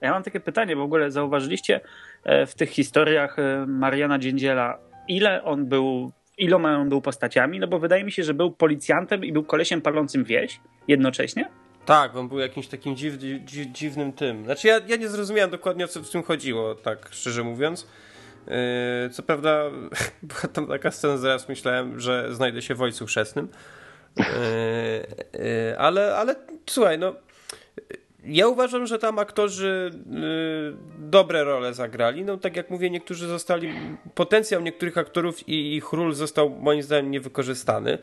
Ja 0.00 0.12
mam 0.12 0.22
takie 0.22 0.40
pytanie, 0.40 0.76
w 0.76 0.80
ogóle 0.80 1.10
zauważyliście 1.10 1.80
e, 2.24 2.46
w 2.46 2.54
tych 2.54 2.70
historiach 2.70 3.38
e, 3.38 3.66
Mariana 3.66 4.18
Dziędziela, 4.18 4.78
ile 5.08 5.44
on 5.44 5.66
był, 5.66 6.12
iloma 6.38 6.76
on 6.76 6.88
był 6.88 7.00
postaciami? 7.00 7.60
No 7.60 7.66
bo 7.66 7.78
wydaje 7.78 8.04
mi 8.04 8.12
się, 8.12 8.22
że 8.22 8.34
był 8.34 8.50
policjantem 8.50 9.24
i 9.24 9.32
był 9.32 9.44
kolesiem 9.44 9.82
palącym 9.82 10.24
wieś 10.24 10.60
jednocześnie. 10.88 11.61
Tak, 11.86 12.16
on 12.16 12.28
był 12.28 12.38
jakimś 12.38 12.66
takim 12.66 12.96
dziw, 12.96 13.14
dziw, 13.44 13.66
dziwnym 13.72 14.12
tym. 14.12 14.44
Znaczy 14.44 14.68
ja, 14.68 14.80
ja 14.86 14.96
nie 14.96 15.08
zrozumiałem 15.08 15.50
dokładnie 15.50 15.84
o 15.84 15.88
co 15.88 16.02
w 16.02 16.10
tym 16.10 16.22
chodziło, 16.22 16.74
tak 16.74 17.08
szczerze 17.10 17.42
mówiąc. 17.42 17.86
Yy, 18.46 18.54
co 19.10 19.22
prawda 19.22 19.64
była 20.22 20.40
tam 20.52 20.66
taka 20.66 20.90
scena, 20.90 21.16
zaraz 21.16 21.48
myślałem, 21.48 22.00
że 22.00 22.34
znajdę 22.34 22.62
się 22.62 22.74
w 22.74 22.82
Ojcu 22.82 23.06
Chrzestnym. 23.06 23.48
Yy, 24.16 24.24
yy, 24.24 25.78
ale, 25.78 26.16
ale 26.16 26.34
słuchaj, 26.70 26.98
no 26.98 27.14
ja 28.24 28.48
uważam, 28.48 28.86
że 28.86 28.98
tam 28.98 29.18
aktorzy 29.18 29.90
y, 29.94 31.08
dobre 31.10 31.44
role 31.44 31.74
zagrali. 31.74 32.24
No 32.24 32.36
tak 32.36 32.56
jak 32.56 32.70
mówię, 32.70 32.90
niektórzy 32.90 33.26
zostali. 33.26 33.72
Potencjał 34.14 34.60
niektórych 34.60 34.98
aktorów 34.98 35.48
i 35.48 35.76
ich 35.76 35.92
ról 35.92 36.14
został 36.14 36.50
moim 36.50 36.82
zdaniem 36.82 37.10
niewykorzystany. 37.10 37.98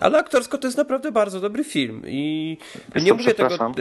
Ale 0.00 0.18
aktorsko 0.18 0.58
to 0.58 0.66
jest 0.66 0.78
naprawdę 0.78 1.12
bardzo 1.12 1.40
dobry 1.40 1.64
film. 1.64 2.02
I 2.06 2.58
Wiesz 2.94 3.04
nie 3.04 3.10
co, 3.10 3.16
mówię 3.16 3.34
tego. 3.34 3.72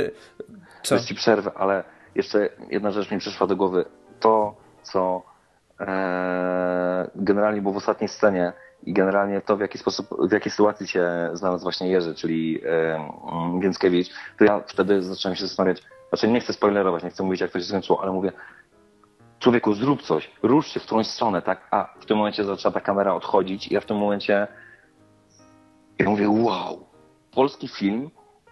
Co? 0.84 1.00
Ci 1.00 1.16
przerwę, 1.16 1.52
ale 1.56 1.84
jeszcze 2.16 2.50
jedna 2.70 2.92
rzecz 2.92 3.12
mi 3.12 3.18
przyszła 3.18 3.48
do 3.48 3.56
głowy. 3.56 3.86
To, 4.20 4.56
co 4.84 5.24
e, 5.80 7.10
generalnie 7.16 7.62
było 7.62 7.74
w 7.74 7.78
ostatniej 7.78 8.08
scenie 8.08 8.54
i 8.86 8.94
generalnie 8.94 9.42
to, 9.42 9.58
w 9.58 9.60
jaki 9.60 9.78
sposób, 9.78 10.08
w 10.30 10.32
jakiej 10.32 10.52
sytuacji 10.52 10.88
się 10.88 11.30
znalazł 11.34 11.64
właśnie 11.64 11.90
Jerzy, 11.90 12.16
czyli 12.16 12.62
mm, 12.64 13.60
Więckiewicz, 13.60 14.10
to 14.38 14.46
ja 14.46 14.62
wtedy 14.68 15.04
zacząłem 15.04 15.36
się 15.36 15.48
zastanawiać, 15.48 15.84
znaczy 16.10 16.28
nie 16.28 16.40
chcę 16.40 16.54
spoilerować, 16.54 17.04
nie 17.04 17.10
chcę 17.10 17.24
mówić, 17.24 17.42
jak 17.42 17.52
to 17.52 17.60
się 17.60 17.66
skończyło, 17.66 18.02
ale 18.02 18.12
mówię, 18.12 18.32
człowieku, 19.40 19.74
zrób 19.74 20.02
coś, 20.02 20.32
rusz 20.44 20.68
się 20.68 20.80
w 20.80 20.84
którąś 20.84 21.08
stronę, 21.08 21.42
tak? 21.42 21.68
A 21.72 21.94
w 22.00 22.06
tym 22.06 22.18
momencie 22.18 22.44
zaczęła 22.44 22.74
ta 22.74 22.82
kamera 22.82 23.14
odchodzić 23.14 23.68
i 23.68 23.74
ja 23.74 23.82
w 23.82 23.86
tym 23.86 23.98
momencie 23.98 24.48
ja 26.00 26.10
mówię, 26.10 26.30
wow, 26.30 26.86
polski 27.32 27.68
film 27.68 28.10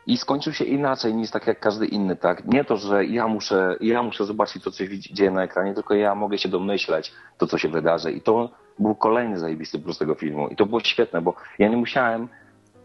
i 0.08 0.18
skończył 0.18 0.54
się 0.54 0.66
inaczej 0.66 1.14
niż 1.14 1.32
tak 1.32 1.48
jak 1.48 1.60
każdy 1.60 1.86
inny, 1.86 2.16
tak? 2.16 2.46
Nie 2.46 2.66
to, 2.66 2.78
że 2.78 3.06
ja 3.06 3.28
muszę, 3.28 3.76
ja 3.82 4.04
muszę 4.04 4.26
zobaczyć 4.26 4.64
to, 4.64 4.72
co 4.72 4.86
się 4.86 5.00
dzieje 5.00 5.32
na 5.32 5.44
ekranie, 5.44 5.74
tylko 5.74 5.94
ja 5.94 6.16
mogę 6.16 6.38
się 6.38 6.50
domyśleć 6.50 7.14
to, 7.38 7.48
co 7.48 7.58
się 7.58 7.70
wydarzy. 7.70 8.12
I 8.12 8.22
to 8.22 8.50
był 8.80 8.96
kolejny 8.96 9.40
zajebisty 9.40 9.80
plus 9.80 9.98
tego 9.98 10.16
filmu. 10.16 10.48
I 10.48 10.56
to 10.56 10.66
było 10.66 10.80
świetne, 10.80 11.22
bo 11.22 11.36
ja 11.60 11.70
nie 11.70 11.78
musiałem 11.78 12.28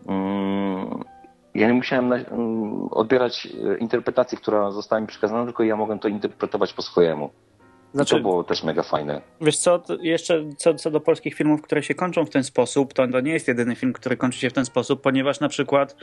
mm, 0.08 1.04
ja 1.54 1.68
nie 1.68 1.74
musiałem 1.74 2.12
mm, 2.12 2.88
odbierać 2.90 3.46
e, 3.46 3.78
interpretacji, 3.78 4.38
która 4.38 4.70
została 4.70 5.00
mi 5.00 5.06
przekazana, 5.06 5.44
tylko 5.44 5.62
ja 5.62 5.76
mogłem 5.76 5.98
to 5.98 6.08
interpretować 6.08 6.72
po 6.72 6.82
swojemu. 6.82 7.30
I 7.94 7.96
Znaczy, 7.96 8.14
to 8.14 8.20
było 8.20 8.44
też 8.44 8.62
mega 8.62 8.82
fajne. 8.82 9.20
Wiesz 9.40 9.58
co, 9.58 9.82
jeszcze 10.00 10.44
co, 10.56 10.74
co 10.74 10.90
do 10.90 11.00
polskich 11.00 11.34
filmów, 11.34 11.62
które 11.62 11.82
się 11.82 11.94
kończą 11.94 12.24
w 12.24 12.30
ten 12.30 12.44
sposób, 12.44 12.94
to, 12.94 13.08
to 13.08 13.20
nie 13.20 13.32
jest 13.32 13.48
jedyny 13.48 13.76
film, 13.76 13.92
który 13.92 14.16
kończy 14.16 14.38
się 14.38 14.50
w 14.50 14.52
ten 14.52 14.64
sposób, 14.64 15.02
ponieważ 15.02 15.40
na 15.40 15.48
przykład 15.48 15.96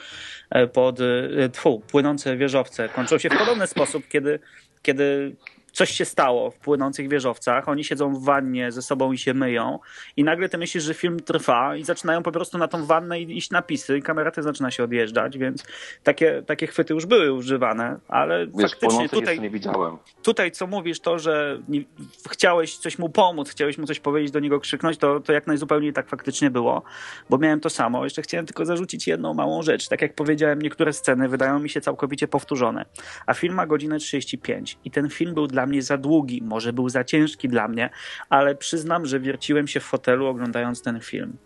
e, 0.49 0.67
pod 0.67 0.99
e, 1.01 1.49
tfu, 1.49 1.79
płynące 1.79 2.37
wieżowce 2.37 2.89
kończą 2.89 3.17
się 3.17 3.29
w 3.29 3.37
podobny 3.37 3.67
sposób, 3.67 4.07
kiedy, 4.07 4.39
kiedy 4.81 5.35
coś 5.75 5.91
się 5.91 6.05
stało 6.05 6.51
w 6.51 6.55
płynących 6.57 7.09
wieżowcach, 7.09 7.69
oni 7.69 7.83
siedzą 7.83 8.13
w 8.13 8.23
wannie 8.23 8.71
ze 8.71 8.81
sobą 8.81 9.11
i 9.11 9.17
się 9.17 9.33
myją 9.33 9.79
i 10.17 10.23
nagle 10.23 10.49
ty 10.49 10.57
myślisz, 10.57 10.83
że 10.83 10.93
film 10.93 11.19
trwa 11.19 11.75
i 11.75 11.83
zaczynają 11.83 12.23
po 12.23 12.31
prostu 12.31 12.57
na 12.57 12.67
tą 12.67 12.85
wannę 12.85 13.21
iść 13.21 13.51
napisy 13.51 13.97
i 13.97 14.01
kamera 14.01 14.31
też 14.31 14.43
zaczyna 14.43 14.71
się 14.71 14.83
odjeżdżać, 14.83 15.37
więc 15.37 15.63
takie, 16.03 16.43
takie 16.45 16.67
chwyty 16.67 16.93
już 16.93 17.05
były 17.05 17.33
używane, 17.33 17.99
ale 18.07 18.47
Wiesz, 18.47 18.71
faktycznie 18.71 19.09
tutaj, 19.09 19.39
nie 19.39 19.49
widziałem. 19.49 19.97
tutaj 20.23 20.51
co 20.51 20.67
mówisz, 20.67 20.99
to, 20.99 21.19
że 21.19 21.59
nie, 21.69 21.83
chciałeś 22.29 22.77
coś 22.77 22.99
mu 22.99 23.09
pomóc, 23.09 23.49
chciałeś 23.49 23.77
mu 23.77 23.87
coś 23.87 23.99
powiedzieć, 23.99 24.31
do 24.31 24.39
niego 24.39 24.59
krzyknąć, 24.59 24.97
to, 24.97 25.19
to 25.19 25.33
jak 25.33 25.47
najzupełniej 25.47 25.93
tak 25.93 26.09
faktycznie 26.09 26.49
było, 26.49 26.83
bo 27.29 27.37
miałem 27.37 27.59
to 27.59 27.69
samo. 27.69 28.03
Jeszcze 28.03 28.21
chciałem 28.21 28.45
tylko 28.45 28.65
zarzucić 28.65 29.07
jedną 29.07 29.33
małą 29.33 29.61
rzecz. 29.61 29.87
Tak 29.87 30.01
jak 30.01 30.15
powiedziałem, 30.15 30.61
niektóre 30.61 30.93
sceny 30.93 31.29
wydają 31.29 31.59
mi 31.59 31.69
się 31.69 31.81
całkowicie 31.81 32.27
powtórzone, 32.27 32.85
a 33.25 33.33
film 33.33 33.53
ma 33.53 33.65
godzinę 33.65 33.99
35 33.99 34.77
i 34.85 34.91
ten 34.91 35.09
film 35.09 35.33
był 35.33 35.47
dla 35.47 35.64
mnie 35.65 35.81
za 35.81 35.97
długi, 35.97 36.41
może 36.43 36.73
był 36.73 36.89
za 36.89 37.03
ciężki 37.03 37.49
dla 37.49 37.67
mnie, 37.67 37.89
ale 38.29 38.55
przyznam, 38.55 39.05
że 39.05 39.19
wierciłem 39.19 39.67
się 39.67 39.79
w 39.79 39.83
fotelu 39.83 40.25
oglądając 40.27 40.81
ten 40.81 40.99
film. 40.99 41.37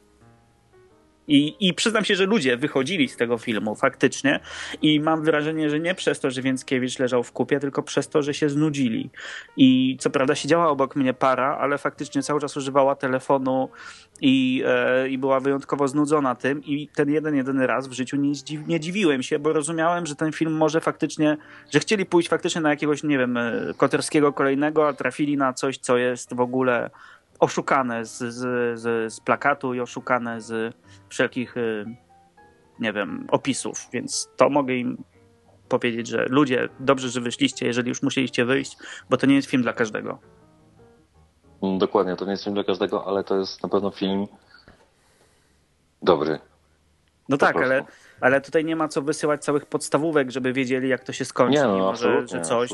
I, 1.30 1.55
I 1.59 1.73
przyznam 1.73 2.05
się, 2.05 2.15
że 2.15 2.25
ludzie 2.25 2.57
wychodzili 2.57 3.09
z 3.09 3.17
tego 3.17 3.38
filmu 3.38 3.75
faktycznie 3.75 4.39
i 4.82 4.99
mam 4.99 5.23
wrażenie, 5.23 5.69
że 5.69 5.80
nie 5.80 5.95
przez 5.95 6.19
to, 6.19 6.32
że 6.32 6.41
Więckiewicz 6.41 6.99
leżał 6.99 7.23
w 7.23 7.32
kupie, 7.32 7.59
tylko 7.59 7.84
przez 7.84 8.09
to, 8.09 8.21
że 8.21 8.34
się 8.34 8.49
znudzili. 8.49 9.09
I 9.57 9.97
co 9.99 10.09
prawda 10.09 10.36
siedziała 10.36 10.69
obok 10.69 10.95
mnie 10.95 11.13
para, 11.13 11.57
ale 11.57 11.77
faktycznie 11.77 12.23
cały 12.23 12.41
czas 12.41 12.57
używała 12.57 12.95
telefonu 12.95 13.69
i, 14.21 14.63
e, 14.65 15.09
i 15.09 15.17
była 15.17 15.39
wyjątkowo 15.39 15.88
znudzona 15.88 16.36
tym 16.36 16.63
i 16.63 16.88
ten 16.88 17.09
jeden, 17.09 17.36
jedyny 17.36 17.67
raz 17.67 17.88
w 17.88 17.91
życiu 17.91 18.17
nie, 18.17 18.36
zdziw, 18.36 18.67
nie 18.67 18.80
dziwiłem 18.80 19.23
się, 19.23 19.39
bo 19.39 19.53
rozumiałem, 19.53 20.05
że 20.05 20.15
ten 20.15 20.32
film 20.32 20.53
może 20.53 20.82
faktycznie, 20.82 21.38
że 21.73 21.80
chcieli 21.80 22.05
pójść 22.05 22.30
faktycznie 22.30 22.61
na 22.61 22.69
jakiegoś, 22.69 23.03
nie 23.03 23.17
wiem, 23.17 23.38
e, 23.38 23.73
Koterskiego 23.77 24.34
kolejnego, 24.34 24.88
a 24.88 24.93
trafili 24.93 25.38
na 25.38 25.53
coś, 25.53 25.77
co 25.77 25.97
jest 25.97 26.34
w 26.34 26.39
ogóle 26.39 26.89
oszukane 27.39 28.05
z, 28.05 28.17
z, 28.17 28.79
z, 28.79 29.13
z 29.13 29.19
plakatu 29.19 29.73
i 29.73 29.79
oszukane 29.79 30.41
z 30.41 30.75
wszelkich, 31.09 31.57
y, 31.57 31.85
nie 32.79 32.93
wiem, 32.93 33.27
opisów, 33.31 33.87
więc 33.93 34.29
to 34.37 34.49
mogę 34.49 34.75
im 34.75 35.03
powiedzieć, 35.69 36.07
że 36.07 36.25
ludzie, 36.29 36.69
dobrze, 36.79 37.09
że 37.09 37.21
wyszliście, 37.21 37.65
jeżeli 37.65 37.89
już 37.89 38.03
musieliście 38.03 38.45
wyjść, 38.45 38.77
bo 39.09 39.17
to 39.17 39.27
nie 39.27 39.35
jest 39.35 39.49
film 39.49 39.63
dla 39.63 39.73
każdego. 39.73 40.19
Mm, 41.63 41.77
dokładnie, 41.77 42.15
to 42.15 42.25
nie 42.25 42.31
jest 42.31 42.43
film 42.43 42.53
dla 42.53 42.63
każdego, 42.63 43.07
ale 43.07 43.23
to 43.23 43.39
jest 43.39 43.63
na 43.63 43.69
pewno 43.69 43.91
film 43.91 44.27
dobry. 46.01 46.39
No 47.30 47.38
po 47.38 47.45
tak, 47.45 47.55
ale 47.55 47.84
ale 48.21 48.41
tutaj 48.41 48.65
nie 48.65 48.75
ma 48.75 48.88
co 48.88 49.01
wysyłać 49.01 49.43
całych 49.43 49.65
podstawówek, 49.65 50.32
żeby 50.32 50.53
wiedzieli, 50.53 50.89
jak 50.89 51.03
to 51.03 51.13
się 51.13 51.25
skończy. 51.25 51.59
Nie, 51.59 51.63
no, 51.63 51.95
że, 51.95 52.27
że 52.27 52.41
coś. 52.41 52.69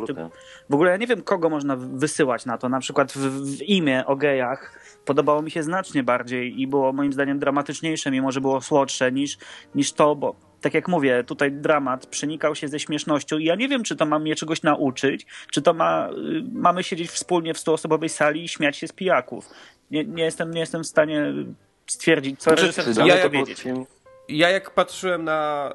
W 0.70 0.74
ogóle 0.74 0.92
ja 0.92 0.98
nie 0.98 1.08
wiem, 1.08 1.22
kogo 1.22 1.50
można 1.50 1.76
wysyłać 1.76 2.46
na 2.46 2.58
to. 2.58 2.70
Na 2.70 2.80
przykład 2.80 3.12
w, 3.12 3.58
w 3.58 3.62
imię 3.62 4.06
o 4.06 4.16
gejach 4.16 4.80
podobało 5.06 5.42
mi 5.42 5.52
się 5.52 5.64
znacznie 5.64 6.04
bardziej 6.04 6.62
i 6.62 6.68
było 6.68 6.94
moim 6.94 7.14
zdaniem 7.14 7.40
dramatyczniejsze, 7.40 8.12
mimo 8.12 8.32
że 8.32 8.42
było 8.42 8.62
słodsze 8.62 9.12
niż, 9.12 9.38
niż 9.76 9.94
to, 9.94 10.16
bo 10.16 10.36
tak 10.62 10.74
jak 10.74 10.88
mówię, 10.88 11.24
tutaj 11.24 11.52
dramat 11.52 12.06
przenikał 12.06 12.56
się 12.56 12.68
ze 12.68 12.80
śmiesznością 12.80 13.38
i 13.38 13.46
ja 13.46 13.56
nie 13.56 13.68
wiem, 13.68 13.84
czy 13.84 13.96
to 13.96 14.06
ma 14.06 14.20
mnie 14.20 14.36
czegoś 14.36 14.64
nauczyć, 14.64 15.26
czy 15.52 15.62
to 15.62 15.74
ma, 15.74 16.10
y, 16.10 16.44
mamy 16.54 16.84
siedzieć 16.84 17.10
wspólnie 17.12 17.54
w 17.54 17.58
stuosobowej 17.58 18.10
sali 18.10 18.44
i 18.44 18.48
śmiać 18.48 18.78
się 18.78 18.88
z 18.88 18.92
pijaków. 18.92 19.50
Nie, 19.92 20.06
nie, 20.06 20.24
jestem, 20.24 20.52
nie 20.52 20.60
jestem 20.60 20.84
w 20.84 20.88
stanie 20.88 21.34
stwierdzić, 21.88 22.40
co 22.40 22.52
reżyser 22.52 22.86
chce 22.86 23.08
ja 23.08 23.24
powiedzieć. 23.24 23.62
Film, 23.62 23.86
ja 24.30 24.50
jak 24.50 24.72
patrzyłem 24.72 25.24
na, 25.24 25.74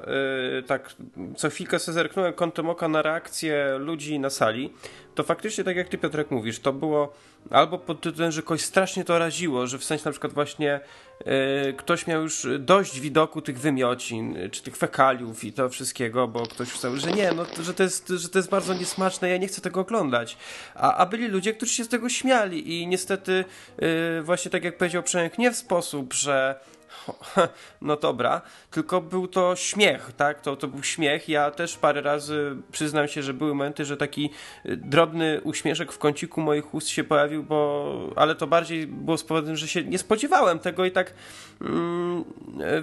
yy, 0.55 0.63
tak, 0.63 0.95
co 1.35 1.49
chwilkę 1.49 1.79
sobie 1.79 1.93
zerknąłem 1.93 2.33
kątem 2.33 2.69
oka 2.69 2.87
na 2.87 3.01
reakcję 3.01 3.77
ludzi 3.79 4.19
na 4.19 4.29
sali, 4.29 4.73
to 5.15 5.23
faktycznie 5.23 5.63
tak 5.63 5.75
jak 5.75 5.89
ty 5.89 5.97
Piotrek 5.97 6.31
mówisz, 6.31 6.59
to 6.59 6.73
było 6.73 7.13
albo 7.49 7.77
pod 7.77 8.01
tytułem, 8.01 8.31
że 8.31 8.41
kogoś 8.41 8.61
strasznie 8.61 9.05
to 9.05 9.19
raziło, 9.19 9.67
że 9.67 9.77
w 9.77 9.83
sensie 9.83 10.05
na 10.05 10.11
przykład 10.11 10.33
właśnie 10.33 10.79
yy, 11.25 11.73
ktoś 11.73 12.07
miał 12.07 12.21
już 12.21 12.47
dość 12.59 12.99
widoku 12.99 13.41
tych 13.41 13.59
wymiocin, 13.59 14.37
czy 14.51 14.63
tych 14.63 14.77
fekaliów 14.77 15.43
i 15.43 15.53
to 15.53 15.69
wszystkiego, 15.69 16.27
bo 16.27 16.43
ktoś 16.43 16.69
wstał, 16.69 16.97
że 16.97 17.11
nie, 17.11 17.31
no, 17.31 17.45
że 17.61 17.73
to 17.73 17.83
jest, 17.83 18.07
że 18.07 18.29
to 18.29 18.39
jest 18.39 18.49
bardzo 18.49 18.73
niesmaczne, 18.73 19.29
ja 19.29 19.37
nie 19.37 19.47
chcę 19.47 19.61
tego 19.61 19.79
oglądać. 19.79 20.37
A, 20.75 20.95
a 20.95 21.05
byli 21.05 21.27
ludzie, 21.27 21.53
którzy 21.53 21.73
się 21.73 21.83
z 21.83 21.89
tego 21.89 22.09
śmiali 22.09 22.81
i 22.81 22.87
niestety 22.87 23.45
yy, 23.77 24.21
właśnie 24.23 24.51
tak 24.51 24.63
jak 24.63 24.77
powiedział 24.77 25.03
Przemek, 25.03 25.37
nie 25.37 25.51
w 25.51 25.55
sposób, 25.55 26.13
że 26.13 26.59
no 27.81 27.95
dobra, 27.95 28.41
tylko 28.71 29.01
był 29.01 29.27
to 29.27 29.55
śmiech, 29.55 30.11
tak? 30.17 30.41
To, 30.41 30.55
to 30.55 30.67
był 30.67 30.83
śmiech. 30.83 31.29
Ja 31.29 31.51
też 31.51 31.77
parę 31.77 32.01
razy 32.01 32.55
przyznam 32.71 33.07
się, 33.07 33.23
że 33.23 33.33
były 33.33 33.53
momenty, 33.53 33.85
że 33.85 33.97
taki 33.97 34.29
y, 34.65 34.77
drobny 34.77 35.41
uśmieszek 35.43 35.91
w 35.91 35.97
kąciku 35.97 36.41
moich 36.41 36.73
ust 36.73 36.87
się 36.87 37.03
pojawił, 37.03 37.43
bo 37.43 38.11
ale 38.15 38.35
to 38.35 38.47
bardziej 38.47 38.87
było 38.87 39.17
powodem, 39.17 39.55
że 39.55 39.67
się 39.67 39.83
nie 39.83 39.97
spodziewałem 39.97 40.59
tego 40.59 40.85
i 40.85 40.91
tak 40.91 41.13
mm, 41.61 42.23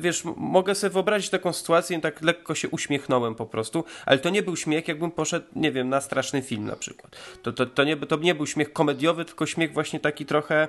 wiesz, 0.00 0.22
mogę 0.36 0.74
sobie 0.74 0.90
wyobrazić 0.90 1.30
taką 1.30 1.52
sytuację 1.52 1.98
i 1.98 2.00
tak 2.00 2.22
lekko 2.22 2.54
się 2.54 2.68
uśmiechnąłem 2.68 3.34
po 3.34 3.46
prostu, 3.46 3.84
ale 4.06 4.18
to 4.18 4.30
nie 4.30 4.42
był 4.42 4.56
śmiech, 4.56 4.88
jakbym 4.88 5.11
poszedł, 5.11 5.46
nie 5.56 5.72
wiem, 5.72 5.88
na 5.88 6.00
straszny 6.00 6.42
film 6.42 6.66
na 6.66 6.76
przykład. 6.76 7.16
To, 7.42 7.52
to, 7.52 7.66
to, 7.66 7.84
nie, 7.84 7.96
to 7.96 8.16
nie 8.16 8.34
był 8.34 8.46
śmiech 8.46 8.72
komediowy, 8.72 9.24
tylko 9.24 9.46
śmiech 9.46 9.72
właśnie 9.72 10.00
taki 10.00 10.26
trochę 10.26 10.68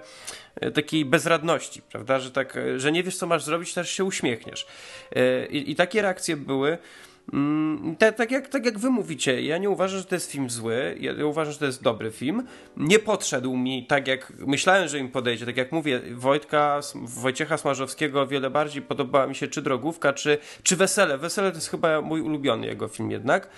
e, 0.56 0.72
takiej 0.72 1.06
bezradności, 1.06 1.82
prawda? 1.82 2.20
Że 2.20 2.32
tak, 2.32 2.58
że 2.78 2.92
nie 2.92 3.04
wiesz 3.04 3.18
co 3.18 3.28
masz 3.30 3.44
zrobić, 3.44 3.74
też 3.74 3.90
się 3.92 4.04
uśmiechniesz. 4.04 4.68
E, 5.16 5.46
I, 5.46 5.72
i 5.72 5.76
takie 5.76 6.02
reakcje 6.02 6.38
były. 6.38 6.78
Tak, 8.00 8.16
tak, 8.16 8.32
jak, 8.32 8.48
tak 8.48 8.66
jak 8.66 8.80
wy 8.80 8.90
mówicie, 8.90 9.42
ja 9.42 9.58
nie 9.58 9.70
uważam, 9.70 10.00
że 10.00 10.06
to 10.06 10.16
jest 10.16 10.32
film 10.32 10.50
zły, 10.50 10.98
ja 11.00 11.26
uważam, 11.26 11.54
że 11.54 11.60
to 11.60 11.66
jest 11.66 11.84
dobry 11.84 12.12
film. 12.12 12.48
Nie 12.78 13.00
podszedł 13.00 13.58
mi 13.58 13.86
tak, 13.86 14.08
jak 14.08 14.34
myślałem, 14.40 14.88
że 14.88 15.00
im 15.00 15.12
podejdzie. 15.12 15.46
Tak 15.46 15.58
jak 15.58 15.72
mówię, 15.72 16.02
Wojtka, 16.16 16.80
Wojciecha 16.96 17.58
Smarzowskiego 17.58 18.28
wiele 18.28 18.50
bardziej 18.50 18.82
podobała 18.82 19.28
mi 19.28 19.36
się 19.36 19.48
czy 19.48 19.62
Drogówka, 19.62 20.14
czy, 20.14 20.38
czy 20.64 20.76
Wesele. 20.76 21.18
Wesele 21.18 21.52
to 21.52 21.58
jest 21.58 21.70
chyba 21.70 22.02
mój 22.02 22.22
ulubiony 22.22 22.68
jego 22.68 22.88
film 22.88 23.12
jednak. 23.12 23.50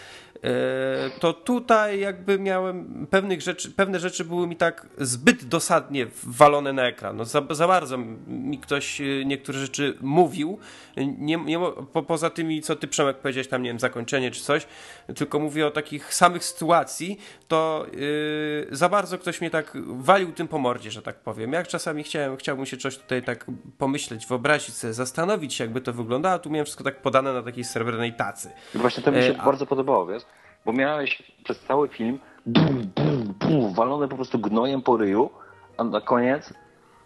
E, 0.44 1.10
to 1.20 1.34
tutaj 1.34 2.00
jakby 2.00 2.39
miałem 2.39 3.08
pewnych 3.10 3.42
rzeczy, 3.42 3.72
pewne 3.72 4.00
rzeczy 4.00 4.26
były 4.26 4.48
mi 4.48 4.56
tak 4.56 4.88
zbyt 4.98 5.46
dosadnie 5.46 6.08
walone 6.24 6.74
na 6.74 6.88
ekran. 6.88 7.18
No 7.18 7.26
za, 7.26 7.44
za 7.50 7.68
bardzo 7.68 7.98
mi 8.28 8.60
ktoś 8.60 9.02
e, 9.02 9.04
niektóre 9.26 9.60
rzeczy 9.60 9.98
mówił, 10.02 10.60
nie, 10.98 11.38
nie, 11.38 11.60
po, 11.94 12.04
poza 12.04 12.30
tymi, 12.30 12.62
co 12.62 12.76
ty 12.76 12.88
Przemek 12.88 13.18
powiedziałeś, 13.18 13.48
tam 13.48 13.64
nie 13.64 13.70
wiem, 13.70 13.80
zakończenie 13.80 14.32
czy 14.32 14.42
coś, 14.42 14.68
tylko 15.16 15.39
mówię 15.39 15.68
o 15.68 15.72
takich 15.72 16.14
samych 16.14 16.44
sytuacji, 16.44 17.20
to 17.48 17.86
yy, 17.92 18.68
za 18.72 18.89
bardzo 18.89 19.18
ktoś 19.18 19.42
mnie 19.42 19.50
tak 19.50 19.78
walił 19.86 20.32
tym 20.32 20.48
po 20.48 20.58
mordzie, 20.58 20.92
że 20.92 21.02
tak 21.02 21.16
powiem. 21.16 21.54
Jak 21.54 21.68
czasami 21.68 22.04
chciałem, 22.04 22.38
chciałbym 22.38 22.66
się 22.66 22.78
coś 22.78 22.98
tutaj 22.98 23.24
tak 23.24 23.46
pomyśleć, 23.78 24.28
wyobrazić 24.28 24.76
sobie, 24.76 24.94
zastanowić 24.94 25.54
się, 25.54 25.64
jakby 25.64 25.82
to 25.82 25.94
wyglądało, 25.94 26.36
a 26.36 26.39
tu 26.39 26.50
miałem 26.50 26.66
wszystko 26.66 26.84
tak 26.84 27.02
podane 27.02 27.34
na 27.34 27.44
takiej 27.44 27.64
srebrnej 27.64 28.14
tacy. 28.14 28.50
I 28.76 28.78
właśnie 28.78 29.04
to 29.04 29.12
mi 29.12 29.22
się 29.22 29.34
e, 29.34 29.46
bardzo 29.46 29.66
podobało, 29.66 30.06
wiesz? 30.06 30.24
Bo 30.66 30.74
miałeś 30.74 31.24
przez 31.43 31.59
cały 31.59 31.88
film 31.88 32.20
bum, 32.45 32.91
bum, 32.95 33.34
bum, 33.39 33.74
walone 33.74 34.07
po 34.07 34.16
prostu 34.16 34.39
gnojem 34.39 34.82
po 34.82 34.97
ryju, 34.97 35.30
a 35.78 35.84
na 35.84 36.01
koniec 36.01 36.53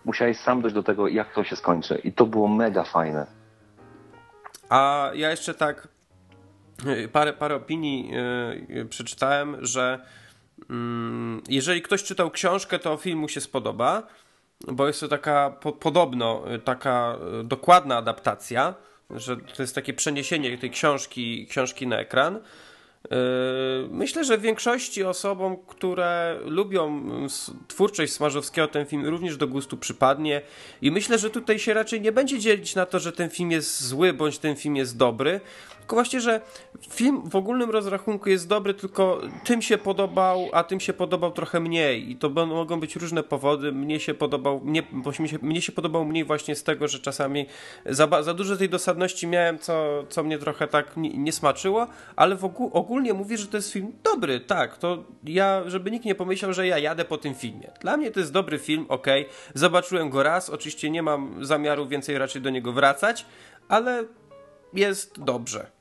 musiałeś 0.06 0.38
sam 0.40 0.62
dojść 0.62 0.76
do 0.76 0.84
tego, 0.84 1.08
jak 1.08 1.34
to 1.34 1.44
się 1.44 1.56
skończy. 1.56 2.02
I 2.04 2.14
to 2.14 2.26
było 2.26 2.48
mega 2.48 2.84
fajne. 2.84 3.28
A 4.70 5.12
ja 5.14 5.32
jeszcze 5.32 5.54
tak 5.54 5.88
y, 6.86 7.08
parę, 7.08 7.34
parę 7.34 7.56
opinii 7.56 8.12
yy, 8.70 8.86
przeczytałem, 8.86 9.66
że 9.66 10.06
yy, 10.58 10.76
jeżeli 11.50 11.82
ktoś 11.82 12.04
czytał 12.04 12.32
książkę, 12.32 12.80
to 12.80 12.98
film 12.98 13.20
mu 13.20 13.30
się 13.30 13.42
spodoba, 13.42 14.04
bo 14.68 14.88
jest 14.88 15.00
to 15.00 15.08
taka 15.08 15.50
po, 15.50 15.72
podobno 15.72 16.54
y, 16.54 16.60
taka 16.60 17.18
dokładna 17.44 17.98
adaptacja, 17.98 18.74
że 19.10 19.38
to 19.38 19.64
jest 19.64 19.76
takie 19.76 19.94
przeniesienie 19.94 20.58
tej 20.58 20.72
książki, 20.72 21.48
książki 21.50 21.88
na 21.88 22.00
ekran. 22.00 22.40
Yy, 23.12 23.88
myślę, 23.92 24.24
że 24.24 24.38
większości 24.38 25.04
osobom, 25.04 25.58
które 25.68 26.40
lubią 26.46 27.02
twórczość 27.68 28.14
Smarzowskiego, 28.14 28.68
ten 28.68 28.86
film 28.86 29.06
również 29.06 29.38
do 29.38 29.48
gustu 29.48 29.78
przypadnie. 29.78 30.42
I 30.82 30.92
myślę, 30.92 31.18
że 31.18 31.30
tutaj 31.30 31.60
się 31.60 31.74
raczej 31.74 32.02
nie 32.02 32.12
będzie 32.12 32.40
dzielić 32.40 32.76
na 32.76 32.86
to, 32.86 33.00
że 33.00 33.12
ten 33.12 33.30
film 33.30 33.52
jest 33.52 33.84
zły 33.84 34.14
bądź 34.14 34.38
ten 34.38 34.56
film 34.56 34.76
jest 34.76 34.98
dobry, 34.98 35.42
tylko 35.86 35.96
właśnie, 35.96 36.22
że 36.22 36.42
film 36.90 37.30
w 37.30 37.36
ogólnym 37.36 37.70
rozrachunku 37.70 38.30
jest 38.30 38.48
dobry, 38.48 38.74
tylko 38.74 39.22
tym 39.44 39.62
się 39.62 39.78
podobał, 39.78 40.50
a 40.54 40.64
tym 40.64 40.80
się 40.80 40.94
podobał 40.94 41.32
trochę 41.32 41.60
mniej. 41.60 42.12
I 42.12 42.16
to 42.16 42.30
mogą 42.30 42.80
być 42.80 42.96
różne 42.96 43.24
powody. 43.24 43.72
Mnie 43.72 44.00
się 44.00 44.14
podobał, 44.14 44.62
mnie, 44.64 44.84
mnie, 45.20 45.30
się, 45.30 45.38
mnie 45.42 45.62
się 45.62 45.72
podobał 45.72 46.06
mniej 46.06 46.24
właśnie 46.24 46.56
z 46.56 46.64
tego, 46.64 46.88
że 46.88 47.00
czasami 47.00 47.46
za, 47.86 48.24
za 48.24 48.34
dużo 48.34 48.58
tej 48.58 48.70
dosadności 48.70 49.28
miałem, 49.28 49.60
co, 49.60 50.04
co 50.10 50.24
mnie 50.24 50.38
trochę 50.38 50.68
tak 50.68 50.98
nie, 50.98 51.10
nie 51.10 51.32
smaczyło, 51.32 51.88
ale 52.16 52.36
w 52.36 52.46
ogóle, 52.46 52.72
ogólnie 52.74 53.14
mówię, 53.14 53.38
że 53.38 53.48
to 53.48 53.58
jest 53.58 53.72
film 53.72 53.92
dobry, 54.04 54.40
tak. 54.40 54.78
To 54.78 55.04
ja, 55.24 55.64
żeby 55.66 55.92
nikt 55.92 56.06
nie 56.06 56.16
pomyślał, 56.16 56.54
że 56.54 56.68
ja 56.68 56.80
jadę 56.80 57.06
po 57.06 57.18
tym 57.18 57.36
filmie. 57.36 57.72
Dla 57.82 57.98
mnie 57.98 58.12
to 58.12 58.20
jest 58.20 58.32
dobry 58.32 58.60
film, 58.60 58.86
ok. 58.90 59.08
Zobaczyłem 59.54 60.10
go 60.10 60.24
raz, 60.24 60.50
oczywiście 60.50 60.90
nie 60.90 61.04
mam 61.04 61.46
zamiaru 61.46 61.88
więcej 61.88 62.18
raczej 62.18 62.42
do 62.42 62.50
niego 62.50 62.74
wracać, 62.74 63.26
ale 63.68 64.04
jest 64.76 65.24
dobrze 65.24 65.76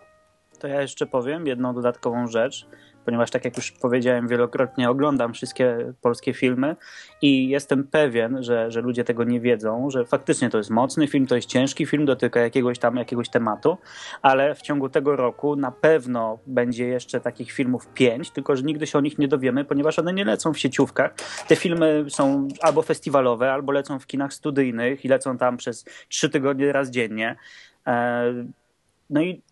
to 0.65 0.69
ja 0.69 0.83
jeszcze 0.83 1.07
powiem 1.07 1.47
jedną 1.47 1.75
dodatkową 1.75 2.29
rzecz. 2.29 2.67
ponieważ 3.05 3.31
tak 3.31 3.45
jak 3.45 3.57
już 3.57 3.73
powiedziałem 3.73 4.29
wielokrotnie, 4.29 4.91
oglądam 4.91 5.35
wszystkie 5.35 5.93
polskie 6.01 6.35
filmy 6.35 6.77
i 7.23 7.49
jestem 7.49 7.85
pewien, 7.85 8.43
że, 8.43 8.71
że 8.71 8.81
ludzie 8.81 9.05
tego 9.05 9.25
nie 9.25 9.41
wiedzą, 9.41 9.91
że 9.91 10.05
faktycznie 10.05 10.51
to 10.51 10.59
jest 10.59 10.71
mocny 10.71 11.09
film, 11.09 11.27
to 11.27 11.37
jest 11.37 11.49
ciężki 11.49 11.87
film, 11.87 12.05
dotyka 12.05 12.41
jakiegoś 12.41 12.79
tam 12.79 12.97
jakiegoś 12.97 13.29
tematu, 13.29 13.77
ale 14.23 14.55
w 14.55 14.63
ciągu 14.63 14.89
tego 14.89 15.17
roku 15.17 15.57
na 15.57 15.71
pewno 15.71 16.39
będzie 16.47 16.87
jeszcze 16.87 17.21
takich 17.21 17.53
filmów 17.53 17.87
pięć, 17.87 18.31
tylko 18.31 18.57
że 18.57 18.63
nigdy 18.63 18.87
się 18.87 18.99
o 18.99 19.01
nich 19.01 19.19
nie 19.19 19.29
dowiemy, 19.29 19.65
ponieważ 19.65 19.99
one 19.99 20.13
nie 20.13 20.25
lecą 20.25 20.53
w 20.53 20.59
sieciówkach. 20.59 21.15
Te 21.49 21.57
filmy 21.57 22.05
są 22.09 22.49
albo 22.61 22.83
festiwalowe, 22.83 23.53
albo 23.53 23.73
lecą 23.73 23.99
w 23.99 24.07
kinach 24.07 24.33
studyjnych 24.33 25.05
i 25.05 25.09
lecą 25.09 25.39
tam 25.39 25.57
przez 25.57 25.85
trzy 26.09 26.31
tygodnie 26.31 26.73
raz 26.73 26.91
dziennie. 26.91 27.37
No 29.11 29.23
i 29.23 29.43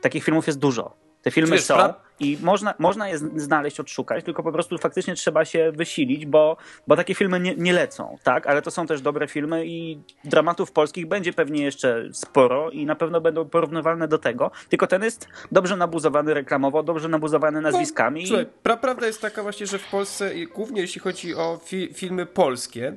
takich 0.00 0.24
filmów 0.24 0.46
jest 0.46 0.58
dużo. 0.58 0.94
Te 1.22 1.30
filmy 1.30 1.50
Wiesz, 1.56 1.64
są 1.64 1.74
pra- 1.74 1.94
i 2.20 2.38
można, 2.42 2.74
można 2.78 3.08
je 3.08 3.18
znaleźć, 3.18 3.80
odszukać, 3.80 4.24
tylko 4.24 4.42
po 4.42 4.52
prostu 4.52 4.78
faktycznie 4.78 5.14
trzeba 5.14 5.44
się 5.44 5.72
wysilić, 5.72 6.26
bo, 6.26 6.56
bo 6.86 6.96
takie 6.96 7.14
filmy 7.14 7.40
nie, 7.40 7.54
nie 7.56 7.72
lecą, 7.72 8.18
tak? 8.22 8.46
Ale 8.46 8.62
to 8.62 8.70
są 8.70 8.86
też 8.86 9.00
dobre 9.00 9.28
filmy 9.28 9.66
i 9.66 9.98
dramatów 10.24 10.72
polskich 10.72 11.06
będzie 11.06 11.32
pewnie 11.32 11.62
jeszcze 11.62 12.04
sporo 12.12 12.70
i 12.70 12.86
na 12.86 12.94
pewno 12.94 13.20
będą 13.20 13.48
porównywalne 13.48 14.08
do 14.08 14.18
tego, 14.18 14.50
tylko 14.68 14.86
ten 14.86 15.02
jest 15.02 15.28
dobrze 15.52 15.76
nabuzowany 15.76 16.34
reklamowo, 16.34 16.82
dobrze 16.82 17.08
nabuzowany 17.08 17.60
nazwiskami. 17.60 18.26
Słuchaj, 18.26 18.46
pra, 18.62 18.76
prawda 18.76 19.06
jest 19.06 19.20
taka 19.20 19.42
właśnie, 19.42 19.66
że 19.66 19.78
w 19.78 19.90
Polsce, 19.90 20.30
głównie 20.54 20.80
jeśli 20.80 21.00
chodzi 21.00 21.34
o 21.34 21.60
fi, 21.64 21.94
filmy 21.94 22.26
polskie, 22.26 22.96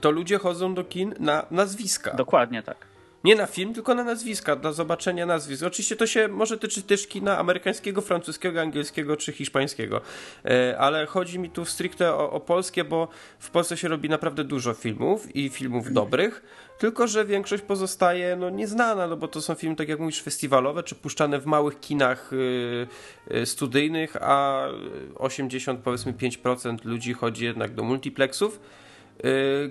to 0.00 0.10
ludzie 0.10 0.38
chodzą 0.38 0.74
do 0.74 0.84
kin 0.84 1.14
na 1.18 1.46
nazwiska. 1.50 2.14
Dokładnie 2.14 2.62
tak. 2.62 2.91
Nie 3.24 3.36
na 3.36 3.46
film, 3.46 3.74
tylko 3.74 3.94
na 3.94 4.04
nazwiska, 4.04 4.56
dla 4.56 4.72
zobaczenia 4.72 5.26
nazwisk. 5.26 5.62
Oczywiście 5.62 5.96
to 5.96 6.06
się 6.06 6.28
może 6.28 6.58
tyczy 6.58 6.82
też 6.82 7.06
kina 7.06 7.38
amerykańskiego, 7.38 8.00
francuskiego, 8.00 8.60
angielskiego 8.60 9.16
czy 9.16 9.32
hiszpańskiego. 9.32 10.00
E, 10.44 10.78
Ale 10.78 11.06
chodzi 11.06 11.38
mi 11.38 11.50
tu 11.50 11.64
stricte 11.64 12.14
o, 12.14 12.30
o 12.30 12.40
polskie, 12.40 12.84
bo 12.84 13.08
w 13.38 13.50
Polsce 13.50 13.76
się 13.76 13.88
robi 13.88 14.08
naprawdę 14.08 14.44
dużo 14.44 14.74
filmów 14.74 15.36
i 15.36 15.48
filmów 15.48 15.92
dobrych, 15.92 16.42
tylko 16.78 17.06
że 17.06 17.24
większość 17.24 17.62
pozostaje 17.62 18.36
no, 18.36 18.50
nieznana, 18.50 19.06
no 19.06 19.16
bo 19.16 19.28
to 19.28 19.42
są 19.42 19.54
filmy, 19.54 19.76
tak 19.76 19.88
jak 19.88 20.00
mówisz, 20.00 20.22
festiwalowe, 20.22 20.82
czy 20.82 20.94
puszczane 20.94 21.38
w 21.38 21.46
małych 21.46 21.80
kinach 21.80 22.32
y, 22.32 22.86
y, 23.34 23.46
studyjnych, 23.46 24.16
a 24.20 24.66
80 25.14 25.80
powiedzmy 25.80 26.12
5% 26.12 26.84
ludzi 26.84 27.12
chodzi 27.12 27.44
jednak 27.44 27.74
do 27.74 27.82
multiplexów 27.82 28.56
y, 28.56 28.81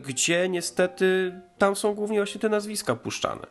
gdzie 0.01 0.49
niestety 0.49 1.39
tam 1.57 1.75
są 1.75 1.93
głównie 1.93 2.19
właśnie 2.19 2.41
te 2.41 2.49
nazwiska 2.49 2.95
puszczane. 2.95 3.47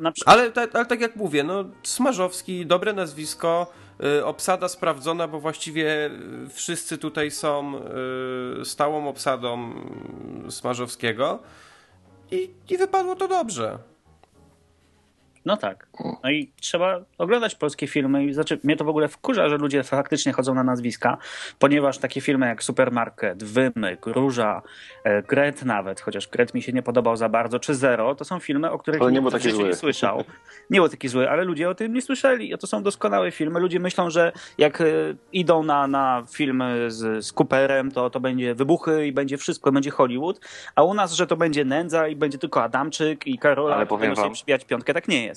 No 0.00 0.12
przykład 0.12 0.38
Ale, 0.38 0.52
ale 0.72 0.86
tak 0.86 1.00
jak 1.00 1.16
mówię, 1.16 1.44
no 1.44 1.64
Smarzowski, 1.82 2.66
dobre 2.66 2.92
nazwisko, 2.92 3.72
y, 4.04 4.24
obsada 4.24 4.68
sprawdzona, 4.68 5.28
bo 5.28 5.40
właściwie 5.40 6.06
y, 6.06 6.48
wszyscy 6.52 6.98
tutaj 6.98 7.30
są 7.30 7.80
y, 8.60 8.64
stałą 8.64 9.08
obsadą 9.08 9.72
y, 10.48 10.50
Smarzowskiego 10.50 11.38
i, 12.30 12.50
i 12.68 12.78
wypadło 12.78 13.16
to 13.16 13.28
dobrze. 13.28 13.78
No 15.44 15.56
tak. 15.56 15.86
No 16.24 16.30
i 16.30 16.50
trzeba 16.60 17.00
oglądać 17.18 17.54
polskie 17.54 17.86
filmy 17.86 18.24
i 18.24 18.34
znaczy 18.34 18.58
mnie 18.64 18.76
to 18.76 18.84
w 18.84 18.88
ogóle 18.88 19.08
wkurza, 19.08 19.48
że 19.48 19.56
ludzie 19.56 19.82
faktycznie 19.82 20.32
chodzą 20.32 20.54
na 20.54 20.64
nazwiska, 20.64 21.18
ponieważ 21.58 21.98
takie 21.98 22.20
filmy 22.20 22.46
jak 22.46 22.62
Supermarket, 22.62 23.44
Wymyk, 23.44 24.06
Róża, 24.06 24.62
e, 25.04 25.22
Gret 25.22 25.64
nawet, 25.64 26.00
chociaż 26.00 26.28
Gret 26.28 26.54
mi 26.54 26.62
się 26.62 26.72
nie 26.72 26.82
podobał 26.82 27.16
za 27.16 27.28
bardzo, 27.28 27.58
czy 27.58 27.74
Zero, 27.74 28.14
to 28.14 28.24
są 28.24 28.38
filmy, 28.38 28.70
o 28.70 28.78
których 28.78 29.02
Ale 29.02 29.12
nie 29.12 29.30
taki 29.30 29.50
zły. 29.50 29.64
nie 29.64 29.74
słyszał. 29.74 30.24
Nie 30.70 30.80
był 30.80 30.88
taki 30.88 31.08
zły, 31.08 31.30
ale 31.30 31.44
ludzie 31.44 31.70
o 31.70 31.74
tym 31.74 31.94
nie 31.94 32.02
słyszeli. 32.02 32.58
To 32.58 32.66
są 32.66 32.82
doskonałe 32.82 33.30
filmy. 33.30 33.60
Ludzie 33.60 33.80
myślą, 33.80 34.10
że 34.10 34.32
jak 34.58 34.80
e, 34.80 34.84
idą 35.32 35.62
na, 35.62 35.86
na 35.86 36.22
filmy 36.32 36.90
z, 36.90 37.24
z 37.24 37.32
Cooperem, 37.32 37.90
to, 37.90 38.10
to 38.10 38.20
będzie 38.20 38.54
wybuchy 38.54 39.06
i 39.06 39.12
będzie 39.12 39.38
wszystko, 39.38 39.72
będzie 39.72 39.90
Hollywood, 39.90 40.40
a 40.74 40.82
u 40.82 40.94
nas, 40.94 41.12
że 41.12 41.26
to 41.26 41.36
będzie 41.36 41.64
nędza 41.64 42.08
i 42.08 42.16
będzie 42.16 42.38
tylko 42.38 42.62
Adamczyk 42.62 43.26
i 43.26 43.38
Karola, 43.38 43.76
Ale 43.76 43.86
powiem 43.86 44.14
wam- 44.14 44.32
przybijać 44.32 44.64
piątkę. 44.64 44.94
Tak 44.94 45.08
nie 45.08 45.24
jest. 45.24 45.29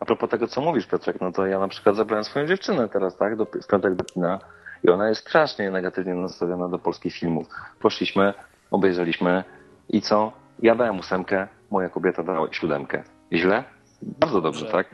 A 0.00 0.04
propos 0.04 0.30
tego, 0.30 0.46
co 0.46 0.60
mówisz, 0.60 0.86
Piotrek, 0.86 1.20
no 1.20 1.32
to 1.32 1.46
ja 1.46 1.58
na 1.58 1.68
przykład 1.68 1.96
zabrałem 1.96 2.24
swoją 2.24 2.46
dziewczynę 2.46 2.88
teraz, 2.88 3.16
tak, 3.16 3.36
do, 3.36 3.44
w 3.44 3.66
piątek 3.66 3.94
do 3.94 4.04
kina 4.04 4.38
i 4.84 4.88
ona 4.90 5.08
jest 5.08 5.20
strasznie 5.20 5.70
negatywnie 5.70 6.14
nastawiona 6.14 6.68
do 6.68 6.78
polskich 6.78 7.14
filmów. 7.14 7.46
Poszliśmy, 7.80 8.34
obejrzeliśmy 8.70 9.44
i 9.88 10.00
co? 10.00 10.32
Ja 10.62 10.74
dałem 10.74 10.98
ósemkę, 10.98 11.48
moja 11.70 11.88
kobieta 11.88 12.22
dała 12.22 12.52
siódemkę. 12.52 13.02
Źle? 13.32 13.64
Bardzo 14.02 14.40
dobrze, 14.40 14.60
Dobrze. 14.60 14.72
tak? 14.76 14.86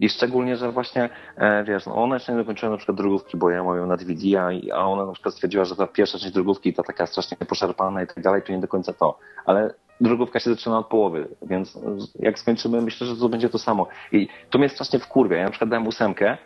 I 0.00 0.08
szczególnie, 0.08 0.56
że 0.56 0.72
właśnie, 0.72 1.08
e, 1.36 1.64
wiesz, 1.64 1.86
no 1.86 1.94
ona 1.94 2.14
jeszcze 2.16 2.32
nie 2.32 2.38
dokończyła 2.38 2.70
na 2.72 2.76
przykład 2.76 2.96
drugówki, 2.96 3.36
bo 3.36 3.50
ja 3.50 3.64
mam 3.64 3.76
ją 3.76 3.86
na 3.86 3.96
DVD, 3.96 4.40
a, 4.40 4.76
a 4.76 4.86
ona 4.86 5.06
na 5.06 5.12
przykład 5.12 5.34
stwierdziła, 5.34 5.64
że 5.64 5.76
ta 5.76 5.86
pierwsza 5.86 6.18
część 6.18 6.34
drugówki, 6.34 6.74
ta 6.74 6.82
taka 6.82 7.06
strasznie 7.06 7.36
poszarpana 7.36 8.02
i 8.02 8.06
tak 8.06 8.20
dalej, 8.20 8.42
to 8.42 8.52
nie 8.52 8.58
do 8.58 8.68
końca 8.68 8.92
to. 8.92 9.18
Ale 9.46 9.74
drugówka 10.00 10.40
się 10.40 10.50
zaczyna 10.50 10.78
od 10.78 10.86
połowy, 10.86 11.28
więc 11.42 11.78
jak 12.18 12.38
skończymy, 12.38 12.82
myślę, 12.82 13.06
że 13.06 13.16
to 13.16 13.28
będzie 13.28 13.48
to 13.48 13.58
samo. 13.58 13.86
I 14.12 14.28
to 14.50 14.58
mnie 14.58 14.68
strasznie 14.68 14.98
wkurwia. 14.98 15.36
Ja 15.36 15.44
na 15.44 15.50
przykład 15.50 15.70
dałem 15.70 15.86
ósemkę, 15.86 16.38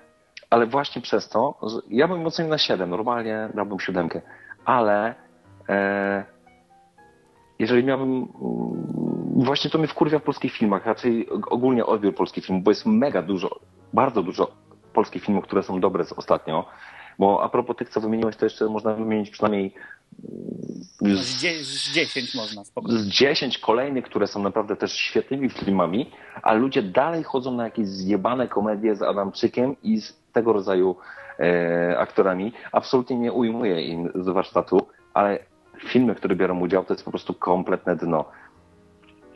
ale 0.50 0.66
właśnie 0.66 1.02
przez 1.02 1.28
to, 1.28 1.60
ja 1.90 2.08
bym 2.08 2.26
ocenił 2.26 2.50
na 2.50 2.58
7, 2.58 2.90
normalnie 2.90 3.48
dałbym 3.54 3.80
siódemkę, 3.80 4.20
ale 4.64 5.14
e, 5.68 6.24
jeżeli 7.58 7.84
miałbym, 7.84 8.08
mm, 8.12 8.28
właśnie 9.44 9.70
to 9.70 9.78
mnie 9.78 9.88
wkurwia 9.88 10.18
w 10.18 10.22
polskich 10.22 10.52
filmach, 10.52 10.86
raczej 10.86 11.28
ogólnie 11.30 11.86
odbiór 11.86 12.14
polskich 12.14 12.44
filmów, 12.44 12.64
bo 12.64 12.70
jest 12.70 12.86
mega 12.86 13.22
dużo, 13.22 13.60
bardzo 13.92 14.22
dużo 14.22 14.50
polskich 14.92 15.24
filmów, 15.24 15.44
które 15.44 15.62
są 15.62 15.80
dobre 15.80 16.04
z 16.04 16.12
ostatnio, 16.12 16.64
bo 17.18 17.42
a 17.42 17.48
propos 17.48 17.76
tych, 17.76 17.88
co 17.88 18.00
wymieniłeś, 18.00 18.36
to 18.36 18.46
jeszcze 18.46 18.66
można 18.66 18.94
wymienić 18.94 19.30
przynajmniej 19.30 19.74
mm, 21.02 21.16
Z, 21.16 21.40
dzie- 21.40 21.64
z 21.64 21.92
10 21.92 22.34
można 22.34 22.64
spokojnie. 22.64 22.98
z 22.98 23.06
10 23.06 23.58
kolejnych, 23.58 24.04
które 24.04 24.26
są 24.26 24.42
naprawdę 24.42 24.76
też 24.76 24.92
świetnymi 24.92 25.50
filmami, 25.50 26.10
a 26.42 26.52
ludzie 26.52 26.82
dalej 26.82 27.22
chodzą 27.24 27.52
na 27.54 27.64
jakieś 27.64 27.86
zjebane 27.88 28.48
komedie 28.48 28.96
z 28.96 29.02
Adamczykiem 29.02 29.76
i 29.82 30.00
z 30.00 30.16
tego 30.32 30.52
rodzaju 30.52 30.96
e, 31.38 31.98
aktorami. 31.98 32.52
Absolutnie 32.72 33.16
nie 33.18 33.32
ujmuję 33.32 33.82
im 33.86 34.10
z 34.14 34.28
warsztatu, 34.28 34.86
ale 35.14 35.38
filmy, 35.88 36.14
w 36.14 36.16
których 36.18 36.38
biorą 36.38 36.60
udział, 36.60 36.84
to 36.84 36.94
jest 36.94 37.04
po 37.04 37.10
prostu 37.10 37.34
kompletne 37.34 37.96
dno. 37.96 38.24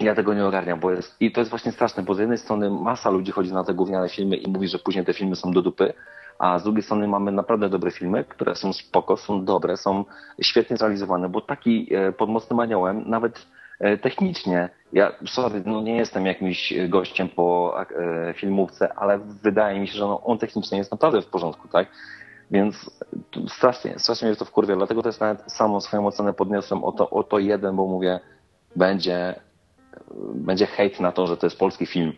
Ja 0.00 0.14
tego 0.14 0.34
nie 0.34 0.46
ogarniam, 0.46 0.80
bo 0.80 0.90
jest, 0.90 1.16
i 1.20 1.32
to 1.32 1.40
jest 1.40 1.50
właśnie 1.50 1.72
straszne, 1.72 2.02
bo 2.02 2.14
z 2.14 2.18
jednej 2.18 2.38
strony 2.38 2.70
masa 2.70 3.10
ludzi 3.10 3.32
chodzi 3.32 3.52
na 3.52 3.64
te 3.64 3.74
gówniane 3.74 4.08
filmy 4.08 4.36
i 4.36 4.50
mówi, 4.50 4.68
że 4.68 4.78
później 4.78 5.04
te 5.04 5.12
filmy 5.14 5.36
są 5.36 5.52
do 5.52 5.62
dupy, 5.62 5.92
a 6.38 6.58
z 6.58 6.62
drugiej 6.62 6.82
strony 6.82 7.08
mamy 7.08 7.32
naprawdę 7.32 7.68
dobre 7.68 7.90
filmy, 7.90 8.24
które 8.24 8.54
są 8.54 8.72
spoko, 8.72 9.16
są 9.16 9.44
dobre, 9.44 9.76
są 9.76 10.04
świetnie 10.42 10.76
zrealizowane, 10.76 11.28
bo 11.28 11.40
taki 11.40 11.94
e, 11.94 12.12
pod 12.12 12.30
mocnym 12.30 12.60
aniołem, 12.60 13.04
nawet 13.06 13.46
e, 13.80 13.98
technicznie, 13.98 14.68
ja 14.92 15.12
sorry, 15.26 15.62
no 15.66 15.82
nie 15.82 15.96
jestem 15.96 16.26
jakimś 16.26 16.74
gościem 16.88 17.28
po 17.28 17.76
e, 17.80 18.34
filmówce, 18.34 18.94
ale 18.94 19.18
wydaje 19.18 19.80
mi 19.80 19.88
się, 19.88 19.94
że 19.94 20.04
no, 20.04 20.20
on 20.24 20.38
technicznie 20.38 20.78
jest 20.78 20.90
naprawdę 20.90 21.22
w 21.22 21.26
porządku, 21.26 21.68
tak? 21.68 21.88
Więc 22.50 22.90
strasznie, 23.48 23.98
strasznie 23.98 24.28
mnie 24.28 24.36
to 24.36 24.44
wkurwia, 24.44 24.76
dlatego 24.76 25.02
też 25.02 25.20
nawet 25.20 25.52
samą 25.52 25.80
swoją 25.80 26.06
ocenę 26.06 26.32
podniosłem 26.32 26.84
o 26.84 26.92
to, 26.92 27.10
o 27.10 27.22
to 27.22 27.38
jeden, 27.38 27.76
bo 27.76 27.86
mówię, 27.86 28.20
będzie, 28.76 29.34
będzie 30.34 30.66
hejt 30.66 31.00
na 31.00 31.12
to, 31.12 31.26
że 31.26 31.36
to 31.36 31.46
jest 31.46 31.58
polski 31.58 31.86
film. 31.86 32.12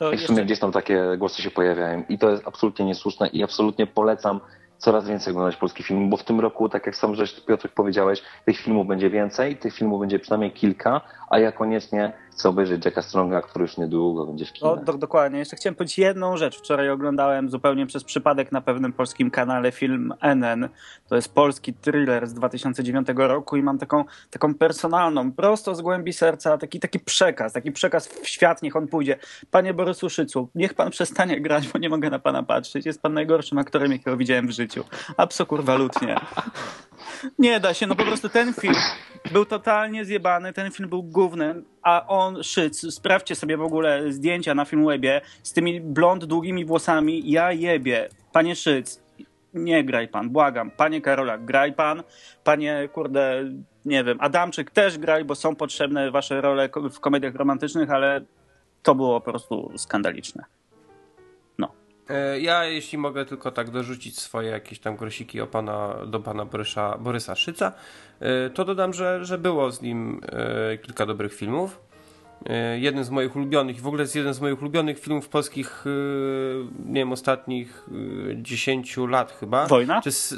To 0.00 0.12
I 0.12 0.16
w 0.16 0.20
sumie 0.20 0.38
jeszcze, 0.38 0.44
gdzieś 0.44 0.58
tam 0.58 0.72
takie 0.72 1.04
głosy 1.18 1.42
się 1.42 1.50
pojawiają 1.50 2.04
i 2.08 2.18
to 2.18 2.30
jest 2.30 2.48
absolutnie 2.48 2.84
niesłuszne 2.84 3.28
i 3.28 3.42
absolutnie 3.42 3.86
polecam 3.86 4.40
coraz 4.78 5.08
więcej 5.08 5.30
oglądać 5.30 5.56
polskich 5.56 5.86
filmów, 5.86 6.10
bo 6.10 6.16
w 6.16 6.24
tym 6.24 6.40
roku, 6.40 6.68
tak 6.68 6.86
jak 6.86 6.96
sam 6.96 7.14
żeś 7.14 7.40
Piotrek 7.40 7.72
powiedziałeś, 7.72 8.22
tych 8.44 8.58
filmów 8.58 8.86
będzie 8.86 9.10
więcej, 9.10 9.56
tych 9.56 9.74
filmów 9.74 10.00
będzie 10.00 10.18
przynajmniej 10.18 10.52
kilka, 10.52 11.00
a 11.30 11.38
ja 11.38 11.52
koniecznie 11.52 12.12
chcę 12.40 12.48
obejrzeć 12.48 12.84
Jacka 12.84 13.02
Stronga, 13.02 13.42
który 13.42 13.62
już 13.62 13.76
niedługo 13.76 14.26
będzie 14.26 14.44
w 14.44 14.48
no, 14.48 14.54
kinach. 14.54 14.84
do, 14.84 14.92
dokładnie. 14.92 15.38
Jeszcze 15.38 15.56
chciałem 15.56 15.74
powiedzieć 15.74 15.98
jedną 15.98 16.36
rzecz. 16.36 16.58
Wczoraj 16.58 16.90
oglądałem 16.90 17.50
zupełnie 17.50 17.86
przez 17.86 18.04
przypadek 18.04 18.52
na 18.52 18.60
pewnym 18.60 18.92
polskim 18.92 19.30
kanale 19.30 19.72
film 19.72 20.14
NN. 20.20 20.68
To 21.08 21.16
jest 21.16 21.34
polski 21.34 21.74
thriller 21.74 22.26
z 22.26 22.34
2009 22.34 23.08
roku 23.16 23.56
i 23.56 23.62
mam 23.62 23.78
taką, 23.78 24.04
taką 24.30 24.54
personalną, 24.54 25.32
prosto 25.32 25.74
z 25.74 25.80
głębi 25.80 26.12
serca, 26.12 26.58
taki, 26.58 26.80
taki 26.80 27.00
przekaz, 27.00 27.52
taki 27.52 27.72
przekaz 27.72 28.08
w 28.08 28.28
świat, 28.28 28.62
niech 28.62 28.76
on 28.76 28.88
pójdzie. 28.88 29.16
Panie 29.50 29.74
Borysu 29.74 30.10
Szycu, 30.10 30.48
niech 30.54 30.74
pan 30.74 30.90
przestanie 30.90 31.40
grać, 31.40 31.68
bo 31.68 31.78
nie 31.78 31.88
mogę 31.88 32.10
na 32.10 32.18
pana 32.18 32.42
patrzeć. 32.42 32.86
Jest 32.86 33.02
pan 33.02 33.14
najgorszym 33.14 33.58
aktorem, 33.58 33.92
jakiego 33.92 34.16
widziałem 34.16 34.46
w 34.46 34.50
życiu. 34.50 34.84
Absolutnie. 35.16 36.16
Nie 37.38 37.60
da 37.60 37.74
się, 37.74 37.86
no 37.86 37.94
po 37.94 38.04
prostu 38.04 38.28
ten 38.28 38.54
film 38.54 38.74
był 39.32 39.44
totalnie 39.44 40.04
zjebany, 40.04 40.52
ten 40.52 40.70
film 40.70 40.88
był 40.88 41.02
gównem, 41.02 41.64
a 41.82 42.06
on, 42.06 42.42
Szyc, 42.42 42.94
sprawdźcie 42.94 43.34
sobie 43.34 43.56
w 43.56 43.62
ogóle 43.62 44.12
zdjęcia 44.12 44.54
na 44.54 44.64
Filmwebie 44.64 45.20
z 45.42 45.52
tymi 45.52 45.80
blond, 45.80 46.24
długimi 46.24 46.64
włosami, 46.64 47.30
ja 47.30 47.52
jebie. 47.52 48.08
Panie 48.32 48.56
Szyc, 48.56 49.02
nie 49.54 49.84
graj 49.84 50.08
pan, 50.08 50.30
błagam. 50.30 50.70
Panie 50.70 51.00
Karola, 51.00 51.38
graj 51.38 51.72
pan. 51.72 52.02
Panie, 52.44 52.88
kurde, 52.92 53.44
nie 53.84 54.04
wiem, 54.04 54.18
Adamczyk 54.20 54.70
też 54.70 54.98
graj, 54.98 55.24
bo 55.24 55.34
są 55.34 55.56
potrzebne 55.56 56.10
wasze 56.10 56.40
role 56.40 56.68
w 56.92 57.00
komediach 57.00 57.34
romantycznych, 57.34 57.90
ale 57.90 58.20
to 58.82 58.94
było 58.94 59.20
po 59.20 59.30
prostu 59.30 59.72
skandaliczne. 59.76 60.59
E, 62.10 62.40
ja, 62.40 62.64
jeśli 62.64 62.98
mogę 62.98 63.24
tylko 63.24 63.50
tak 63.50 63.70
dorzucić 63.70 64.18
swoje 64.18 64.50
jakieś 64.50 64.78
tam 64.78 64.96
grosiki 64.96 65.40
o 65.40 65.46
pana, 65.46 65.96
do 66.06 66.20
pana 66.20 66.44
Borysa, 66.44 66.98
Borysa 66.98 67.34
Szyca, 67.34 67.72
e, 68.20 68.50
to 68.50 68.64
dodam, 68.64 68.92
że, 68.92 69.24
że 69.24 69.38
było 69.38 69.70
z 69.70 69.82
nim 69.82 70.20
e, 70.32 70.78
kilka 70.78 71.06
dobrych 71.06 71.34
filmów. 71.34 71.89
Jeden 72.76 73.04
z 73.04 73.10
moich 73.10 73.36
ulubionych, 73.36 73.80
w 73.80 73.86
ogóle 73.86 74.02
jest 74.02 74.16
jeden 74.16 74.34
z 74.34 74.40
moich 74.40 74.62
ulubionych 74.62 74.98
filmów 74.98 75.28
polskich, 75.28 75.84
nie 76.86 77.00
wiem, 77.00 77.12
ostatnich 77.12 77.86
10 78.34 78.96
lat 78.96 79.32
chyba. 79.32 79.66
Wojna? 79.66 80.02
To 80.02 80.08
jest, 80.08 80.34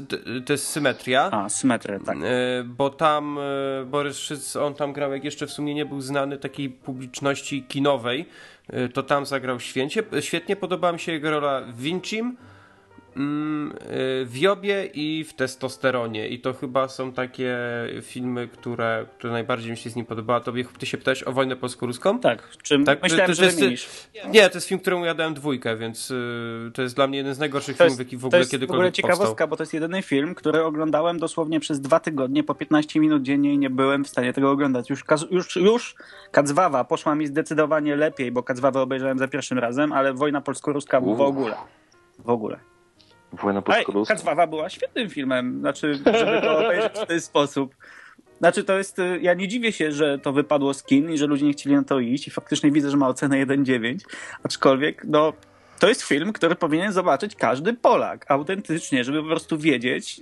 to 0.47 0.53
jest 0.53 0.67
Symetria. 0.67 1.31
A, 1.31 1.49
Symetria, 1.49 1.99
tak. 2.07 2.19
Bo 2.65 2.91
tam 2.91 3.39
Borys 3.87 4.19
Szyc, 4.19 4.57
on 4.57 4.75
tam 4.75 4.93
grał, 4.93 5.13
jak 5.13 5.25
jeszcze 5.25 5.47
w 5.47 5.51
sumie 5.51 5.75
nie 5.75 5.87
był 5.87 6.01
znany 6.01 6.39
takiej 6.39 6.71
publiczności 6.71 7.63
kinowej, 7.63 8.27
to 8.95 9.03
tam 9.03 9.27
zagrał 9.27 9.61
święcie. 9.61 10.03
świetnie. 10.21 10.57
Podobała 10.57 10.93
mi 10.93 11.01
się 11.01 11.13
jego 11.13 11.31
rola 11.31 11.61
w 11.61 11.81
Vincim, 11.81 12.37
w 14.25 14.33
Jobie 14.35 14.87
i 14.95 15.25
w 15.25 15.35
Testosteronie. 15.35 16.29
I 16.29 16.41
to 16.41 16.53
chyba 16.53 16.89
są 16.89 17.13
takie 17.13 17.59
filmy, 18.03 18.49
które, 18.49 19.07
które 19.19 19.33
najbardziej 19.33 19.71
mi 19.71 19.77
się 19.77 19.91
z 19.91 19.97
nim 19.97 20.07
podobały. 20.07 20.41
Tobie, 20.41 20.65
ty 20.79 20.87
się 20.87 20.99
pytałeś 20.99 21.23
o 21.23 21.33
wojnę 21.33 21.57
polsko-ruską? 21.57 22.19
Tak. 22.19 22.49
Czym 22.63 22.85
tak 22.85 23.03
myślałem, 23.03 23.27
to, 23.27 23.33
to, 23.33 23.37
że 23.37 23.71
jest, 23.71 24.11
Nie, 24.33 24.51
to 24.51 24.57
jest 24.57 24.69
film, 24.69 24.81
któremu 24.81 25.05
ja 25.05 25.15
dałem 25.15 25.35
dwójkę, 25.35 25.77
więc 25.77 26.11
y, 26.11 26.71
to 26.75 26.83
jest 26.83 26.97
dla 26.97 27.07
mnie 27.07 27.19
jeden 27.19 27.35
z 27.35 27.39
najgorszych 27.39 27.77
to 27.77 27.85
filmów, 27.85 27.99
jaki 27.99 28.17
w 28.17 28.25
ogóle 28.25 28.47
kiedykolwiek 28.47 28.93
powstał. 28.93 29.09
To 29.09 29.13
jest 29.13 29.13
w 29.13 29.15
ogóle 29.15 29.19
ciekawostka, 29.19 29.47
bo 29.47 29.57
to 29.57 29.63
jest 29.63 29.75
jedyny 29.75 30.03
film, 30.03 30.35
który 30.35 30.65
oglądałem 30.65 31.19
dosłownie 31.19 31.61
przez 31.61 31.81
dwa 31.81 32.01
tygodnie 32.01 32.45
po 32.45 32.55
15 32.55 33.01
minut 33.01 33.23
dziennie 33.23 33.55
i 33.55 33.59
nie 33.59 33.71
byłem 33.71 34.05
w 34.05 34.09
stanie 34.09 34.33
tego 34.33 34.51
oglądać. 34.51 34.91
Już, 34.91 35.05
już, 35.31 35.57
już 35.57 35.95
Kacwawa 36.31 36.85
poszła 36.85 37.15
mi 37.15 37.27
zdecydowanie 37.27 37.97
lepiej, 37.97 38.33
bo 38.33 38.43
Kacwawę 38.43 38.81
obejrzałem 38.81 39.19
za 39.19 39.29
pierwszym 39.29 39.59
razem, 39.59 39.93
ale 39.93 40.15
Wojna 40.15 40.41
Polsko-Ruska 40.41 41.01
w 41.01 41.21
ogóle. 41.21 41.55
W 42.19 42.31
ogóle. 42.31 42.72
Wojna 43.33 43.63
Polsko-Ruska? 43.63 44.15
Kacwawa 44.15 44.47
była 44.47 44.71
świetnym 44.71 45.11
filmem, 45.11 45.61
znaczy, 45.61 45.95
żeby 45.95 46.41
to 46.41 46.59
obejrzeć 46.59 46.93
w 46.99 47.07
ten 47.07 47.21
sposób. 47.21 47.75
Znaczy 48.39 48.65
to 48.65 48.79
jest, 48.79 48.99
y, 48.99 49.19
ja 49.23 49.35
nie 49.35 49.49
dziwię 49.49 49.73
się, 49.73 49.93
że 49.93 50.19
to 50.19 50.33
wypadło 50.33 50.75
z 50.75 50.85
kin 50.85 51.11
i 51.11 51.19
że 51.19 51.27
ludzie 51.27 51.47
nie 51.47 51.53
chcieli 51.53 51.77
na 51.77 51.85
to 51.85 52.01
iść 52.01 52.29
i 52.29 52.31
faktycznie 52.31 52.71
widzę, 52.71 52.91
że 52.91 52.97
ma 52.97 53.09
ocenę 53.09 53.47
1,9, 53.47 53.99
aczkolwiek 54.45 55.05
no 55.05 55.33
to 55.79 55.89
jest 55.89 56.03
film, 56.03 56.33
który 56.33 56.55
powinien 56.55 56.93
zobaczyć 56.93 57.37
każdy 57.37 57.75
Polak, 57.75 58.31
autentycznie, 58.31 59.05
żeby 59.05 59.23
po 59.23 59.29
prostu 59.29 59.59
wiedzieć, 59.59 60.21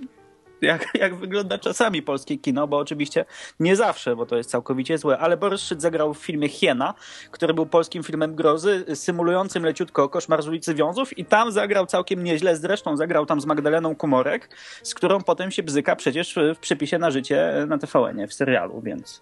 jak, 0.61 0.87
jak 0.93 1.15
wygląda 1.15 1.57
czasami 1.57 2.01
polskie 2.01 2.37
kino, 2.37 2.67
bo 2.67 2.77
oczywiście 2.77 3.25
nie 3.59 3.75
zawsze, 3.75 4.15
bo 4.15 4.25
to 4.25 4.37
jest 4.37 4.49
całkowicie 4.49 4.97
złe, 4.97 5.17
ale 5.17 5.37
Borys 5.37 5.61
Szczyt 5.61 5.81
zagrał 5.81 6.13
w 6.13 6.17
filmie 6.17 6.49
Hiena, 6.49 6.93
który 7.31 7.53
był 7.53 7.65
polskim 7.65 8.03
filmem 8.03 8.35
grozy, 8.35 8.85
symulującym 8.95 9.65
leciutko 9.65 10.09
koszmar 10.09 10.43
z 10.43 10.47
ulicy 10.47 10.75
Wiązów 10.75 11.17
i 11.17 11.25
tam 11.25 11.51
zagrał 11.51 11.85
całkiem 11.85 12.23
nieźle, 12.23 12.57
zresztą 12.57 12.97
zagrał 12.97 13.25
tam 13.25 13.41
z 13.41 13.45
Magdaleną 13.45 13.95
Kumorek, 13.95 14.49
z 14.83 14.93
którą 14.93 15.21
potem 15.21 15.51
się 15.51 15.63
bzyka 15.63 15.95
przecież 15.95 16.35
w 16.55 16.59
przepisie 16.59 16.97
na 16.97 17.11
życie 17.11 17.65
na 17.67 17.77
TVN-ie, 17.77 18.27
w 18.27 18.33
serialu, 18.33 18.81
więc 18.81 19.21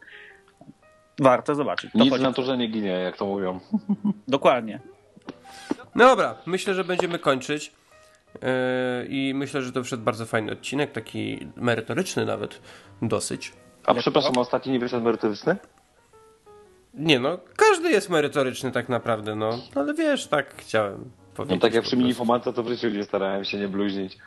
warto 1.20 1.56
zobaczyć. 1.56 1.92
To 1.92 2.00
Nic 2.00 2.10
chodzi... 2.10 2.24
na 2.24 2.34
to, 2.34 2.42
że 2.42 2.58
nie 2.58 2.68
ginie, 2.68 2.90
jak 2.90 3.18
to 3.18 3.26
mówią. 3.26 3.60
Dokładnie. 4.28 4.80
No 5.96 6.06
dobra, 6.06 6.36
myślę, 6.46 6.74
że 6.74 6.84
będziemy 6.84 7.20
kończyć. 7.20 7.72
Yy, 8.34 9.08
I 9.10 9.34
myślę, 9.36 9.62
że 9.62 9.72
to 9.72 9.84
wszedł 9.84 10.04
bardzo 10.04 10.26
fajny 10.26 10.52
odcinek, 10.52 10.92
taki 10.92 11.48
merytoryczny 11.56 12.26
nawet, 12.26 12.62
dosyć. 13.02 13.54
A 13.86 13.94
przepraszam, 13.94 14.38
ostatni 14.38 14.72
nie 14.72 14.80
wyszedł 14.80 15.04
merytoryczny? 15.04 15.56
Nie 16.94 17.20
no, 17.20 17.38
każdy 17.56 17.92
jest 17.92 18.10
merytoryczny 18.10 18.72
tak 18.72 18.90
naprawdę, 18.90 19.36
no. 19.36 19.60
Ale 19.76 19.94
wiesz, 19.94 20.28
tak 20.28 20.56
chciałem 20.58 21.12
powiedzieć. 21.36 21.62
No 21.62 21.64
tak 21.68 21.74
jak 21.74 21.84
przy 21.84 21.98
minifomatce 21.98 22.54
to 22.54 22.64
w 22.64 22.68
życiu 22.68 22.90
nie 22.90 23.04
starałem 23.04 23.46
się 23.46 23.58
nie 23.58 23.68
bluźnić. 23.68 24.18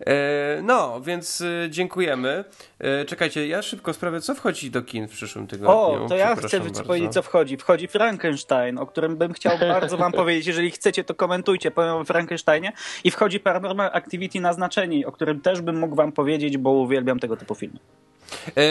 E, 0.00 0.60
no, 0.62 1.00
więc 1.00 1.40
e, 1.40 1.70
dziękujemy. 1.70 2.44
E, 2.78 3.04
czekajcie, 3.04 3.48
ja 3.48 3.62
szybko 3.62 3.92
sprawdzę, 3.92 4.20
co 4.20 4.34
wchodzi 4.34 4.70
do 4.70 4.82
kin 4.82 5.08
w 5.08 5.10
przyszłym 5.10 5.46
tygodniu. 5.46 5.76
O, 5.76 6.06
to 6.08 6.16
ja 6.16 6.36
chcę 6.36 6.60
bardzo. 6.60 6.84
powiedzieć, 6.84 7.12
co 7.12 7.22
wchodzi. 7.22 7.56
Wchodzi 7.56 7.88
Frankenstein, 7.88 8.78
o 8.78 8.86
którym 8.86 9.16
bym 9.16 9.32
chciał 9.32 9.58
bardzo 9.58 9.96
wam 9.96 10.12
powiedzieć. 10.22 10.46
Jeżeli 10.46 10.70
chcecie, 10.70 11.04
to 11.04 11.14
komentujcie, 11.14 11.70
powiem 11.70 11.94
o 11.94 12.04
Frankensteinie. 12.04 12.72
I 13.04 13.10
wchodzi 13.10 13.40
Paranormal 13.40 13.90
Activity 13.92 14.40
Naznaczeni, 14.40 15.04
o 15.04 15.12
którym 15.12 15.40
też 15.40 15.60
bym 15.60 15.78
mógł 15.78 15.96
wam 15.96 16.12
powiedzieć, 16.12 16.58
bo 16.58 16.70
uwielbiam 16.70 17.18
tego 17.18 17.36
typu 17.36 17.54
filmy. 17.54 17.78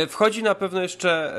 Wchodzi 0.09 0.43
na 0.43 0.55
pewno 0.55 0.82
jeszcze 0.82 1.36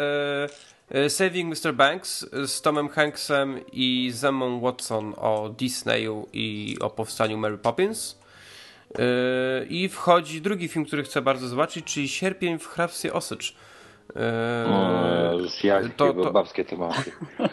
Saving 1.09 1.65
Mr. 1.65 1.75
Banks 1.75 2.27
z 2.47 2.63
Tomem 2.63 2.89
Hanksem 2.89 3.61
i 3.73 4.11
Zemmą 4.15 4.61
Watson 4.61 5.15
o 5.17 5.49
Disneyu 5.49 6.29
i 6.33 6.77
o 6.81 6.91
powstaniu 6.91 7.39
Mary 7.39 7.59
Poppins. 7.59 8.17
Yy, 8.91 9.67
I 9.69 9.89
wchodzi 9.89 10.41
drugi 10.41 10.69
film, 10.69 10.85
który 10.85 11.03
chcę 11.03 11.23
bardzo 11.23 11.49
zobaczyć, 11.49 11.85
czyli 11.85 12.09
Sierpień 12.09 12.59
w 12.59 12.67
hrabstwie 12.67 13.13
Osycz. 13.13 13.55
Yy, 14.15 15.91
to, 15.97 16.15
to 16.15 16.33
babskie 16.33 16.65
tematy. 16.65 17.13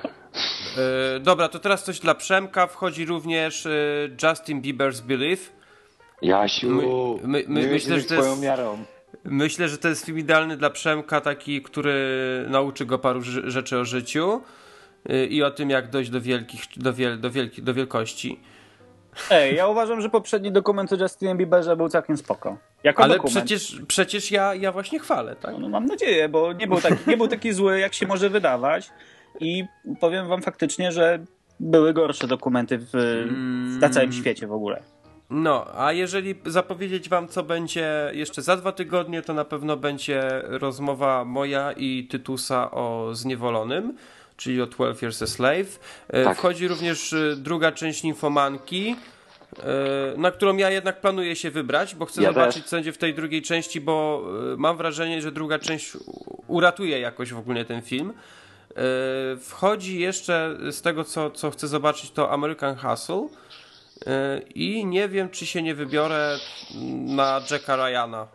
Yy, 1.13 1.19
dobra, 1.19 1.49
to 1.49 1.59
teraz 1.59 1.84
coś 1.84 1.99
dla 1.99 2.15
Przemka. 2.15 2.67
Wchodzi 2.67 3.05
również 3.05 3.67
Justin 4.23 4.61
Bieber's 4.61 5.01
Believe. 5.01 5.41
Jasiu, 6.21 6.69
my, 7.23 7.27
my, 7.27 7.43
my, 7.47 7.67
myślę, 7.67 7.99
że 7.99 8.05
to 8.05 8.15
jest, 8.15 8.41
miarą. 8.41 8.86
Myślę, 9.23 9.69
że 9.69 9.77
to 9.77 9.88
jest 9.89 10.05
film 10.05 10.19
idealny 10.19 10.57
dla 10.57 10.69
Przemka, 10.69 11.21
taki, 11.21 11.61
który 11.61 11.95
nauczy 12.49 12.86
go 12.86 12.99
paru 12.99 13.21
rzeczy 13.47 13.77
o 13.77 13.86
życiu 13.86 14.41
i 15.29 15.43
o 15.43 15.51
tym, 15.51 15.69
jak 15.69 15.89
dojść 15.89 16.09
do 16.09 16.21
wielkich, 16.21 16.61
do, 16.75 16.93
wiel, 16.93 17.19
do, 17.19 17.31
wielki, 17.31 17.63
do 17.63 17.73
wielkości. 17.73 18.39
Ej, 19.30 19.55
ja 19.55 19.68
uważam, 19.68 20.01
że 20.01 20.09
poprzedni 20.09 20.51
dokument 20.51 20.93
o 20.93 20.95
Justinie 20.95 21.36
Bieberze 21.36 21.76
był 21.76 21.89
całkiem 21.89 22.18
spoko. 22.18 22.57
Jako 22.84 23.03
Ale 23.03 23.16
dokument. 23.16 23.38
przecież, 23.38 23.82
przecież 23.88 24.32
ja, 24.32 24.55
ja 24.55 24.72
właśnie 24.72 24.99
chwalę, 24.99 25.36
tak? 25.36 25.55
No, 25.59 25.70
mam 25.70 25.86
nadzieję, 25.86 26.30
bo 26.30 26.53
nie 26.53 26.68
był, 26.68 26.82
taki, 26.82 27.09
nie 27.09 27.18
był 27.18 27.28
taki 27.28 27.53
zły, 27.53 27.80
jak 27.80 27.93
się 27.93 28.07
może 28.07 28.30
wydawać. 28.30 28.89
I 29.39 29.66
powiem 29.99 30.28
wam 30.28 30.41
faktycznie, 30.41 30.91
że 30.91 31.20
były 31.59 31.93
gorsze 31.93 32.28
dokumenty 32.28 32.80
w, 32.93 32.93
na 33.80 33.89
całym 33.89 34.09
mm. 34.09 34.22
świecie 34.22 34.47
w 34.47 34.53
ogóle. 34.53 34.84
No, 35.30 35.66
a 35.76 35.91
jeżeli 35.91 36.36
zapowiedzieć 36.45 37.09
wam, 37.09 37.28
co 37.28 37.43
będzie 37.43 38.11
jeszcze 38.14 38.41
za 38.41 38.57
dwa 38.57 38.72
tygodnie, 38.72 39.22
to 39.22 39.34
na 39.34 39.45
pewno 39.45 39.78
będzie 39.78 40.22
rozmowa 40.43 41.26
moja 41.26 41.72
i 41.72 42.07
Tytusa 42.07 42.72
o 42.72 43.09
Zniewolonym 43.14 43.97
czyli 44.38 44.61
o 44.61 44.65
12 44.65 45.05
Years 45.05 45.21
a 45.21 45.27
Slave. 45.27 45.79
E, 46.07 46.23
tak. 46.23 46.38
Wchodzi 46.38 46.67
również 46.67 47.13
e, 47.13 47.36
druga 47.36 47.71
część 47.71 48.03
Ninfomanki, 48.03 48.95
e, 49.59 50.17
na 50.17 50.31
którą 50.31 50.57
ja 50.57 50.69
jednak 50.69 51.01
planuję 51.01 51.36
się 51.36 51.51
wybrać, 51.51 51.95
bo 51.95 52.05
chcę 52.05 52.21
ja 52.21 52.29
zobaczyć, 52.29 52.61
też. 52.61 52.69
co 52.69 52.75
będzie 52.75 52.93
w 52.93 52.97
tej 52.97 53.13
drugiej 53.13 53.41
części, 53.41 53.81
bo 53.81 54.25
mam 54.57 54.77
wrażenie, 54.77 55.21
że 55.21 55.31
druga 55.31 55.59
część 55.59 55.97
uratuje 56.47 56.99
jakoś 56.99 57.34
w 57.34 57.38
ogóle 57.38 57.65
ten 57.65 57.81
film. 57.81 58.13
Wchodzi 59.39 59.99
jeszcze 59.99 60.57
z 60.71 60.81
tego, 60.81 61.03
co, 61.03 61.31
co 61.31 61.51
chcę 61.51 61.67
zobaczyć, 61.67 62.11
to 62.11 62.31
American 62.31 62.75
Hustle. 62.75 63.27
I 64.55 64.86
nie 64.86 65.09
wiem, 65.09 65.29
czy 65.29 65.45
się 65.45 65.61
nie 65.61 65.75
wybiorę 65.75 66.38
na 67.05 67.41
Jacka 67.51 67.75
Ryana. 67.75 68.27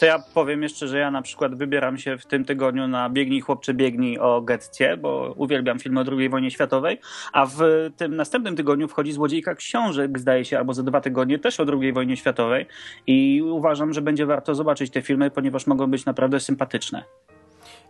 To 0.00 0.06
ja 0.06 0.18
powiem 0.34 0.62
jeszcze, 0.62 0.88
że 0.88 0.98
ja 0.98 1.10
na 1.10 1.22
przykład 1.22 1.54
wybieram 1.54 1.98
się 1.98 2.18
w 2.18 2.26
tym 2.26 2.44
tygodniu 2.44 2.88
na 2.88 3.10
Biegnij 3.10 3.40
chłopcze 3.40 3.74
biegnij 3.74 4.18
o 4.18 4.40
Getcie, 4.40 4.96
bo 4.96 5.34
uwielbiam 5.36 5.78
film 5.78 5.98
o 5.98 6.04
II 6.18 6.28
wojnie 6.28 6.50
światowej, 6.50 7.00
a 7.32 7.46
w 7.46 7.58
tym 7.96 8.16
następnym 8.16 8.56
tygodniu 8.56 8.88
wchodzi 8.88 9.12
Złodziejka 9.12 9.54
książek, 9.54 10.18
zdaje 10.18 10.44
się, 10.44 10.58
albo 10.58 10.74
za 10.74 10.82
dwa 10.82 11.00
tygodnie 11.00 11.38
też 11.38 11.60
o 11.60 11.64
II 11.80 11.92
wojnie 11.92 12.16
światowej 12.16 12.66
i 13.06 13.42
uważam, 13.42 13.92
że 13.92 14.02
będzie 14.02 14.26
warto 14.26 14.54
zobaczyć 14.54 14.90
te 14.92 15.02
filmy, 15.02 15.30
ponieważ 15.30 15.66
mogą 15.66 15.86
być 15.86 16.04
naprawdę 16.04 16.40
sympatyczne. 16.40 17.04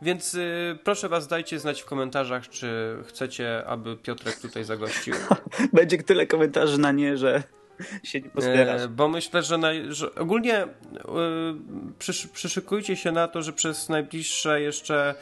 Więc 0.02 0.34
y, 0.34 0.78
proszę 0.84 1.08
was, 1.08 1.28
dajcie 1.28 1.58
znać 1.58 1.82
w 1.82 1.84
komentarzach, 1.84 2.48
czy 2.48 2.96
chcecie, 3.06 3.66
aby 3.66 3.96
Piotrek 3.96 4.36
tutaj 4.36 4.64
zagościł. 4.64 5.14
Będzie 5.72 5.98
tyle 5.98 6.26
komentarzy 6.26 6.78
na 6.78 6.92
nie, 6.92 7.16
że 7.16 7.42
się 8.02 8.20
nie 8.20 8.30
pozbierasz. 8.30 8.82
E, 8.82 8.88
bo 8.88 9.08
myślę, 9.08 9.42
że, 9.42 9.58
że 9.88 10.14
ogólnie 10.14 10.56
e, 10.56 10.68
przysz, 11.98 12.26
przyszykujcie 12.26 12.96
się 12.96 13.12
na 13.12 13.28
to, 13.28 13.42
że 13.42 13.52
przez 13.52 13.88
najbliższe 13.88 14.60
jeszcze 14.60 15.14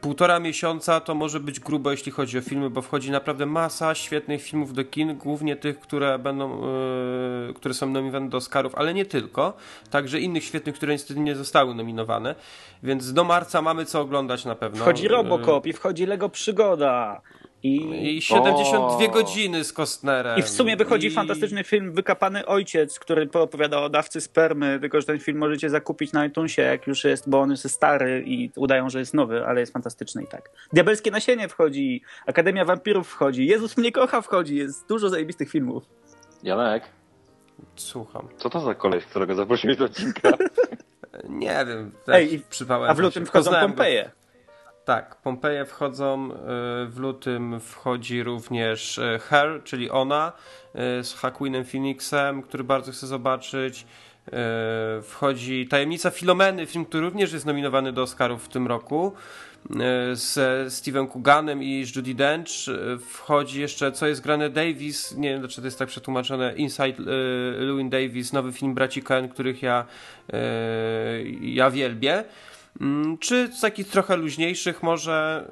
półtora 0.00 0.40
miesiąca 0.40 1.00
to 1.00 1.14
może 1.14 1.40
być 1.40 1.60
grubo, 1.60 1.90
jeśli 1.90 2.12
chodzi 2.12 2.38
o 2.38 2.40
filmy, 2.40 2.70
bo 2.70 2.82
wchodzi 2.82 3.10
naprawdę 3.10 3.46
masa 3.46 3.94
świetnych 3.94 4.42
filmów 4.42 4.74
do 4.74 4.84
kin, 4.84 5.16
głównie 5.16 5.56
tych, 5.56 5.80
które 5.80 6.18
będą, 6.18 6.62
e, 6.64 7.54
które 7.54 7.74
są 7.74 7.90
nominowane 7.90 8.28
do 8.28 8.36
Oscarów, 8.36 8.74
ale 8.74 8.94
nie 8.94 9.04
tylko, 9.04 9.56
także 9.90 10.20
innych 10.20 10.44
świetnych, 10.44 10.74
które 10.74 10.92
niestety 10.92 11.20
nie 11.20 11.36
zostały 11.36 11.74
nominowane, 11.74 12.34
więc 12.82 13.12
do 13.12 13.24
marca 13.24 13.62
mamy 13.62 13.84
co 13.84 14.00
oglądać 14.00 14.44
na 14.44 14.54
pewno. 14.54 14.80
Wchodzi 14.80 15.08
Robocop 15.08 15.66
i 15.66 15.72
wchodzi 15.72 16.06
Lego 16.06 16.28
Przygoda. 16.28 17.20
I, 17.62 17.76
I 18.16 18.22
72 18.22 19.04
O. 19.04 19.08
godziny 19.08 19.64
z 19.64 19.72
Kostnerem. 19.72 20.38
I 20.38 20.42
w 20.42 20.48
sumie 20.48 20.76
wychodzi 20.76 21.06
I- 21.06 21.10
fantastyczny 21.10 21.64
film 21.64 21.92
Wykapany 21.92 22.46
Ojciec, 22.46 22.98
który 22.98 23.28
opowiada 23.32 23.80
o 23.80 23.88
dawcy 23.88 24.20
spermy, 24.20 24.78
tylko 24.80 25.00
że 25.00 25.06
ten 25.06 25.18
film 25.18 25.38
możecie 25.38 25.70
zakupić 25.70 26.12
na 26.12 26.26
iTunesie, 26.26 26.62
jak 26.62 26.86
już 26.86 27.04
jest, 27.04 27.30
bo 27.30 27.40
on 27.40 27.50
jest 27.50 27.70
stary 27.70 28.22
i 28.26 28.50
udają, 28.56 28.90
że 28.90 28.98
jest 28.98 29.14
nowy, 29.14 29.46
ale 29.46 29.60
jest 29.60 29.72
fantastyczny 29.72 30.22
i 30.22 30.26
tak. 30.26 30.50
Diabelskie 30.72 31.10
Nasienie 31.10 31.48
wchodzi, 31.48 32.02
Akademia 32.26 32.64
Wampirów 32.64 33.08
wchodzi, 33.08 33.46
Jezus 33.46 33.76
mnie 33.76 33.92
kocha 33.92 34.20
wchodzi, 34.20 34.56
jest 34.56 34.88
dużo 34.88 35.08
zajebistych 35.08 35.50
filmów. 35.50 35.84
Janek, 36.42 36.82
Słucham. 37.76 38.28
co 38.36 38.50
to 38.50 38.60
za 38.60 38.74
koleś, 38.74 39.04
którego 39.04 39.34
zaprosiłeś 39.34 39.76
do 39.76 39.84
odcinka? 39.84 40.30
Nie 41.28 41.64
wiem. 41.68 41.92
Ej, 42.08 42.34
i- 42.34 42.40
przypałem 42.50 42.90
A 42.90 42.94
w 42.94 42.98
lutym 42.98 43.26
wchodzą. 43.26 43.50
Pompeje. 43.60 44.10
Tak, 44.84 45.16
Pompeje 45.16 45.64
wchodzą. 45.64 46.30
y, 46.30 46.36
W 46.86 46.98
lutym 46.98 47.60
wchodzi 47.60 48.22
również 48.22 48.98
y, 48.98 49.18
Her, 49.18 49.60
czyli 49.64 49.90
ona 49.90 50.32
y, 51.00 51.04
z 51.04 51.14
Haquinem 51.14 51.64
Phoenixem, 51.64 52.42
który 52.42 52.64
bardzo 52.64 52.92
chcę 52.92 53.06
zobaczyć. 53.06 53.86
Wchodzi 55.02 55.68
Tajemnica 55.68 56.10
Filomeny, 56.10 56.66
film, 56.66 56.84
który 56.84 57.02
również 57.02 57.32
jest 57.32 57.46
nominowany 57.46 57.92
do 57.92 58.02
Oscarów 58.02 58.44
w 58.44 58.48
tym 58.48 58.66
roku. 58.66 59.12
Z 60.12 60.72
Steven 60.72 61.06
Cooganem 61.06 61.62
i 61.62 61.84
Judy 61.96 62.14
Dench. 62.14 62.48
Wchodzi 63.08 63.60
jeszcze 63.60 63.92
Co 63.92 64.06
jest 64.06 64.20
grane 64.20 64.50
Davis. 64.50 65.16
Nie 65.16 65.28
wiem, 65.30 65.40
dlaczego 65.40 65.62
to 65.62 65.66
jest 65.66 65.78
tak 65.78 65.88
przetłumaczone. 65.88 66.54
Inside 66.56 67.02
Llewyn 67.58 67.90
Davis, 67.90 68.32
nowy 68.32 68.52
film 68.52 68.74
braci 68.74 69.02
Coen, 69.02 69.28
których 69.28 69.62
ja, 69.62 69.84
ja 71.40 71.70
wielbię. 71.70 72.24
Mm, 72.80 73.18
Czy 73.18 73.48
z 73.52 73.60
takich 73.60 73.88
trochę 73.88 74.16
luźniejszych 74.16 74.82
może 74.82 75.44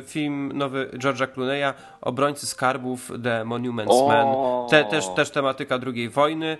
y, 0.00 0.06
film 0.06 0.52
nowy 0.54 0.90
George'a 0.94 1.26
Clooney'a 1.26 1.72
Obrońcy 2.00 2.46
Skarbów 2.46 3.12
The 3.24 3.44
Monuments 3.44 3.94
O! 3.94 4.08
Men 4.08 4.26
Te, 4.70 4.90
też, 4.90 5.08
też 5.08 5.30
tematyka 5.30 5.78
II 5.94 6.08
wojny. 6.08 6.58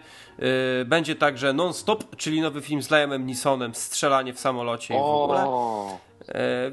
Y, 0.82 0.84
Będzie 0.84 1.16
także 1.16 1.52
Non-Stop, 1.52 2.16
czyli 2.16 2.40
nowy 2.40 2.60
film 2.60 2.82
z 2.82 2.90
Liamem 2.90 3.26
Neesonem 3.26 3.74
Strzelanie 3.74 4.32
w 4.34 4.40
samolocie 4.40 4.94
i 4.94 4.98
w 4.98 5.00
ogóle 5.00 5.46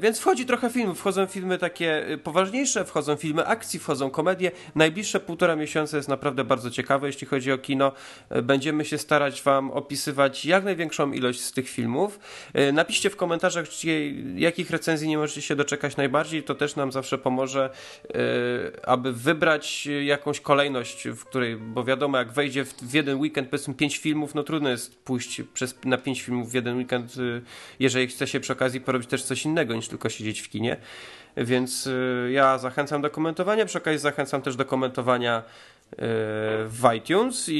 Więc 0.00 0.20
wchodzi 0.20 0.46
trochę 0.46 0.70
filmów, 0.70 0.98
wchodzą 0.98 1.26
filmy 1.26 1.58
takie 1.58 2.08
y, 2.10 2.18
poważniejsze, 2.18 2.84
wchodzą 2.84 3.16
filmy 3.16 3.46
akcji, 3.46 3.80
wchodzą 3.80 4.10
komedie. 4.10 4.50
Najbliższe 4.74 5.20
półtora 5.20 5.56
miesiąca 5.56 5.96
jest 5.96 6.08
naprawdę 6.08 6.44
bardzo 6.44 6.70
ciekawe, 6.70 7.06
jeśli 7.06 7.26
chodzi 7.26 7.52
o 7.52 7.58
kino. 7.58 7.92
E, 8.30 8.42
Będziemy 8.42 8.84
się 8.84 8.98
starać 8.98 9.42
Wam 9.42 9.70
opisywać 9.70 10.44
jak 10.44 10.64
największą 10.64 11.12
ilość 11.12 11.40
z 11.40 11.52
tych 11.52 11.68
filmów. 11.68 12.18
E, 12.54 12.72
Napiszcie 12.72 13.10
w 13.10 13.16
komentarzach, 13.16 13.66
jakich 14.36 14.70
recenzji 14.70 15.08
nie 15.08 15.18
możecie 15.18 15.42
się 15.42 15.56
doczekać 15.56 15.96
najbardziej, 15.96 16.42
to 16.42 16.54
też 16.54 16.76
nam 16.76 16.92
zawsze 16.92 17.18
pomoże, 17.18 17.70
e, 18.14 18.88
aby 18.88 19.12
wybrać 19.12 19.88
jakąś 20.04 20.40
kolejność, 20.40 21.08
w 21.08 21.24
której, 21.24 21.56
bo 21.56 21.84
wiadomo, 21.84 22.18
jak 22.18 22.32
wejdzie 22.32 22.64
w, 22.64 22.74
w 22.74 22.94
jeden 22.94 23.20
weekend 23.20 23.48
powiedzmy 23.48 23.74
pięć 23.74 23.98
filmów, 23.98 24.34
no 24.34 24.42
trudno 24.42 24.68
jest 24.68 24.98
pójść 24.98 25.42
przez, 25.54 25.78
na 25.84 25.98
pięć 25.98 26.22
filmów 26.22 26.50
w 26.50 26.54
jeden 26.54 26.76
weekend, 26.76 27.16
y, 27.16 27.42
jeżeli 27.78 28.06
chce 28.06 28.26
się 28.26 28.40
przy 28.40 28.52
okazji 28.52 28.80
porobić 28.80 29.08
też 29.08 29.22
coś 29.22 29.37
innego 29.44 29.74
niż 29.74 29.88
tylko 29.88 30.08
siedzieć 30.08 30.40
w 30.40 30.48
kinie. 30.48 30.76
Więc 31.36 31.86
y, 31.86 32.30
ja 32.32 32.58
zachęcam 32.58 33.02
do 33.02 33.10
komentowania, 33.10 33.66
przy 33.66 33.78
okazji 33.78 33.98
zachęcam 33.98 34.42
też 34.42 34.56
do 34.56 34.64
komentowania 34.64 35.42
w 35.96 36.90
iTunes 36.96 37.48
i, 37.48 37.52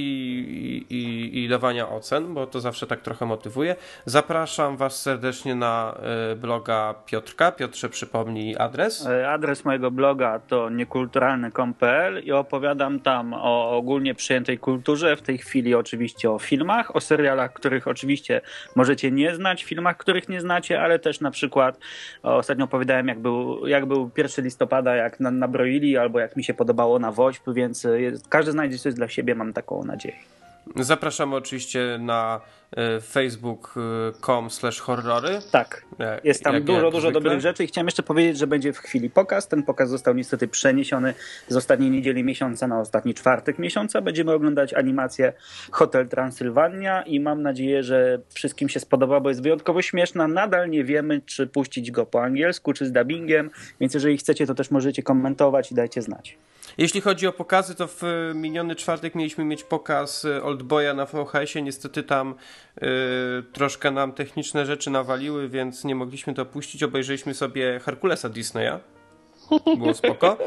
i, 0.91 1.45
i, 1.45 1.49
dawania 1.49 1.89
ocen, 1.89 2.35
bo 2.35 2.47
to 2.47 2.61
zawsze 2.61 2.87
tak 2.87 3.01
trochę 3.01 3.27
motywuje. 3.27 3.77
Zapraszam 4.05 4.77
Was 4.77 5.03
serdecznie 5.03 5.55
na 5.55 5.99
y, 6.33 6.37
bloga 6.37 6.95
Piotrka. 7.07 7.53
Piotrze, 7.53 7.89
przypomnij 7.89 8.57
adres. 8.59 9.07
E, 9.07 9.31
Adres 9.31 9.65
mojego 9.65 9.91
bloga 9.91 10.39
to 10.39 10.71
niekulturalny.com.pl 10.71 12.25
i 12.25 12.33
opowiadam 12.33 13.01
tam 13.01 13.35
o 13.35 13.71
ogólnie 13.77 14.15
przyjętej 14.15 14.59
kulturze, 14.59 15.17
w 15.17 15.23
tej 15.23 15.39
chwili 15.39 15.75
oczywiście 15.75 16.31
o 16.31 16.39
filmach, 16.39 16.97
o 16.97 17.01
serialach, 17.01 17.53
których 17.53 17.89
oczywiście 17.89 18.41
możecie 18.77 19.11
nie 19.11 19.35
znać, 19.35 19.65
filmach, 19.65 19.97
których 19.97 20.29
nie 20.29 20.41
znacie, 20.41 20.83
ale 20.83 20.99
też 20.99 21.21
na 21.21 21.31
przykład 21.31 21.79
ostatnio 22.23 22.65
opowiadałem 22.65 23.09
jak 23.09 23.21
był, 23.21 23.67
jak 23.67 23.87
był 23.87 24.11
1 24.17 24.45
listopada, 24.45 24.97
jak 24.97 25.21
na, 25.21 25.31
nabroili, 25.31 25.97
albo 25.97 26.21
jak 26.21 26.37
mi 26.37 26.45
się 26.45 26.55
podobało 26.55 26.99
na 26.99 27.13
Woźb, 27.13 27.43
więc 27.49 27.85
e, 27.85 28.01
jest, 28.01 28.18
każdy 28.29 28.53
znajdzie 28.53 28.79
coś 28.79 28.95
dla 28.95 29.09
siebie, 29.09 29.35
mam 29.35 29.53
taką 29.53 29.85
nadzieję. 29.85 30.17
Zapraszamy 30.77 31.37
oczywiście 31.37 31.99
na 32.01 32.41
facebook.com 33.03 34.51
slash 34.51 34.81
horrory. 34.81 35.39
Tak, 35.51 35.85
E, 36.01 36.21
Jest 36.25 36.43
tam 36.45 36.55
jak- 36.55 36.65
dużo, 36.65 36.83
jak 36.85 36.93
dużo 36.93 37.11
dobrych 37.11 37.41
rzeczy 37.41 37.65
i 37.65 37.67
chciałem 37.67 37.87
jeszcze 37.87 38.03
powiedzieć, 38.03 38.39
że 38.39 38.47
będzie 38.47 38.73
w 38.73 38.79
chwili 38.79 39.11
pokaz. 39.11 39.49
Ten 39.49 39.63
pokaz 39.63 39.89
został 39.91 40.15
niestety 40.15 40.49
przeniesiony 40.49 41.15
z 41.49 41.57
ostatniej 41.57 41.91
niedzieli 41.91 42.25
miesiąca 42.25 42.69
na 42.69 42.81
ostatni 42.81 43.15
czwartek 43.15 43.59
miesiąca. 43.59 44.01
Będziemy 44.01 44.33
oglądać 44.33 44.75
animację 44.75 45.33
Hotel 45.71 46.09
Transylwania 46.09 47.03
i 47.03 47.21
mam 47.21 47.43
nadzieję, 47.43 47.83
że 47.83 48.19
wszystkim 48.29 48.69
się 48.69 48.81
spodoba, 48.81 49.21
bo 49.21 49.29
jest 49.29 49.43
wyjątkowo 49.43 49.83
śmieszna. 49.83 50.29
Nadal 50.29 50.71
nie 50.71 50.85
wiemy, 50.85 51.21
czy 51.27 51.47
puścić 51.47 51.91
go 51.91 52.07
po 52.07 52.23
angielsku, 52.23 52.73
czy 52.73 52.87
z 52.87 52.93
dubbingiem, 52.93 53.51
więc 53.81 53.95
jeżeli 53.95 54.19
chcecie, 54.19 54.47
to 54.47 54.55
też 54.55 54.71
możecie 54.71 55.03
komentować 55.03 55.73
i 55.73 55.75
dajcie 55.75 56.03
znać. 56.03 56.37
Jeśli 56.79 57.01
chodzi 57.01 57.27
o 57.27 57.33
pokazy, 57.33 57.75
to 57.75 57.87
w 57.87 58.03
miniony 58.35 58.77
czwartek 58.77 59.15
mieliśmy 59.15 59.45
mieć 59.45 59.65
pokaz 59.65 60.25
y, 60.25 60.43
Oldboya 60.43 60.95
na 60.95 61.07
VHS-ie. 61.07 61.63
Niestety 61.63 62.03
tam 62.03 62.35
troszkę 63.53 63.91
nam 63.91 64.13
techniczne 64.13 64.67
rzeczy 64.67 64.91
nawaliły, 64.91 65.49
więc 65.49 65.85
nie 65.85 65.95
mogliśmy 65.95 66.35
to 66.35 66.47
puścić. 66.47 66.83
Obejrzeliśmy 66.83 67.35
sobie 67.35 67.81
Herkulesa 67.81 68.29
Disneya. 68.29 68.79
Było 69.77 69.95
spoko. 69.95 70.37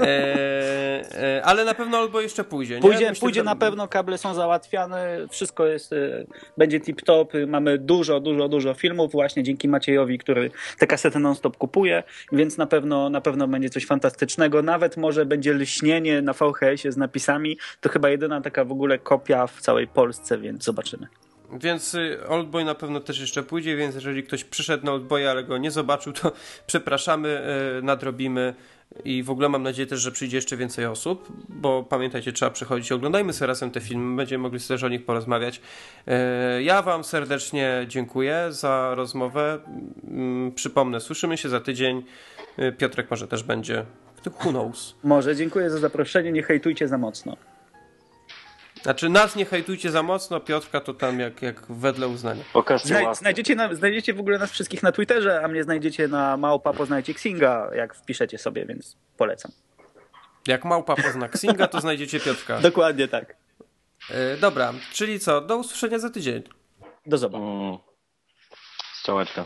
E, 0.00 1.36
e, 1.36 1.44
ale 1.44 1.64
na 1.64 1.74
pewno 1.74 1.98
Oldboy 1.98 2.22
jeszcze 2.22 2.44
pójdzie. 2.44 2.74
Nie? 2.74 2.80
Pójdzie, 2.80 3.08
Myślę, 3.08 3.20
pójdzie 3.20 3.40
że- 3.40 3.44
na 3.44 3.56
pewno, 3.56 3.88
kable 3.88 4.18
są 4.18 4.34
załatwiane, 4.34 5.26
wszystko 5.30 5.66
jest, 5.66 5.92
y, 5.92 6.26
będzie 6.58 6.80
tip-top, 6.80 7.34
y, 7.34 7.46
mamy 7.46 7.78
dużo, 7.78 8.20
dużo, 8.20 8.48
dużo 8.48 8.74
filmów 8.74 9.12
właśnie 9.12 9.42
dzięki 9.42 9.68
Maciejowi, 9.68 10.18
który 10.18 10.50
te 10.78 10.86
kasety 10.86 11.18
non-stop 11.18 11.56
kupuje, 11.56 12.02
więc 12.32 12.56
na 12.58 12.66
pewno, 12.66 13.10
na 13.10 13.20
pewno 13.20 13.48
będzie 13.48 13.70
coś 13.70 13.86
fantastycznego, 13.86 14.62
nawet 14.62 14.96
może 14.96 15.26
będzie 15.26 15.54
lśnienie 15.54 16.22
na 16.22 16.32
VHS-ie 16.32 16.92
z 16.92 16.96
napisami, 16.96 17.58
to 17.80 17.88
chyba 17.88 18.08
jedyna 18.08 18.40
taka 18.40 18.64
w 18.64 18.72
ogóle 18.72 18.98
kopia 18.98 19.46
w 19.46 19.60
całej 19.60 19.86
Polsce, 19.86 20.38
więc 20.38 20.64
zobaczymy. 20.64 21.06
Więc 21.52 21.94
y, 21.94 22.18
Oldboy 22.28 22.64
na 22.64 22.74
pewno 22.74 23.00
też 23.00 23.20
jeszcze 23.20 23.42
pójdzie, 23.42 23.76
więc 23.76 23.94
jeżeli 23.94 24.22
ktoś 24.22 24.44
przyszedł 24.44 24.86
na 24.86 24.92
Oldboya, 24.92 25.26
ale 25.26 25.44
go 25.44 25.58
nie 25.58 25.70
zobaczył, 25.70 26.12
to 26.12 26.32
przepraszamy, 26.66 27.42
y, 27.78 27.82
nadrobimy 27.82 28.54
i 29.04 29.22
w 29.22 29.30
ogóle 29.30 29.48
mam 29.48 29.62
nadzieję 29.62 29.86
też, 29.86 30.00
że 30.00 30.12
przyjdzie 30.12 30.36
jeszcze 30.36 30.56
więcej 30.56 30.86
osób, 30.86 31.28
bo 31.48 31.82
pamiętajcie, 31.82 32.32
trzeba 32.32 32.50
przychodzić, 32.50 32.92
oglądajmy 32.92 33.32
sobie 33.32 33.46
razem 33.46 33.70
te 33.70 33.80
filmy, 33.80 34.16
będziemy 34.16 34.42
mogli 34.42 34.60
też 34.60 34.82
o 34.82 34.88
nich 34.88 35.04
porozmawiać. 35.04 35.60
Y, 36.58 36.62
Ja 36.62 36.82
wam 36.82 37.04
serdecznie 37.04 37.84
dziękuję 37.88 38.46
za 38.50 38.94
rozmowę. 38.94 39.58
Mm, 40.08 40.52
Przypomnę, 40.52 41.00
słyszymy 41.00 41.36
się 41.36 41.48
za 41.48 41.60
tydzień. 41.60 42.02
Piotrek 42.78 43.10
może 43.10 43.28
też 43.28 43.42
będzie. 43.42 43.84
Who 44.44 44.50
knows? 44.50 44.94
Może, 45.04 45.36
dziękuję 45.36 45.70
za 45.70 45.78
zaproszenie, 45.78 46.32
nie 46.32 46.42
hejtujcie 46.42 46.88
za 46.88 46.98
mocno. 46.98 47.36
Znaczy 48.82 49.08
nas 49.08 49.36
nie 49.36 49.44
hejtujcie 49.44 49.90
za 49.90 50.02
mocno, 50.02 50.40
Piotrka 50.40 50.80
to 50.80 50.94
tam 50.94 51.20
jak, 51.20 51.42
jak 51.42 51.72
wedle 51.72 52.08
uznania. 52.08 52.44
Pokażcie 52.52 52.88
Znaj- 52.88 53.14
znajdziecie, 53.14 53.54
na, 53.54 53.74
znajdziecie 53.74 54.14
w 54.14 54.20
ogóle 54.20 54.38
nas 54.38 54.50
wszystkich 54.50 54.82
na 54.82 54.92
Twitterze, 54.92 55.40
a 55.44 55.48
mnie 55.48 55.64
znajdziecie 55.64 56.08
na 56.08 56.36
małpa 56.36 56.72
poznajcie 56.72 57.12
Xinga, 57.12 57.70
jak 57.74 57.94
wpiszecie 57.94 58.38
sobie, 58.38 58.66
więc 58.66 58.96
polecam. 59.16 59.52
Jak 60.46 60.64
małpa 60.64 60.96
pozna 60.96 61.26
Xinga, 61.26 61.66
to 61.68 61.80
znajdziecie 61.80 62.20
Piotrka. 62.20 62.60
Dokładnie 62.70 63.08
tak. 63.08 63.36
E, 64.10 64.36
dobra, 64.36 64.72
czyli 64.92 65.20
co? 65.20 65.40
Do 65.40 65.56
usłyszenia 65.56 65.98
za 65.98 66.10
tydzień. 66.10 66.42
Do 67.06 67.18
zobaczenia. 67.18 67.50
Mm. 67.50 67.78
Strzałeczka. 68.94 69.44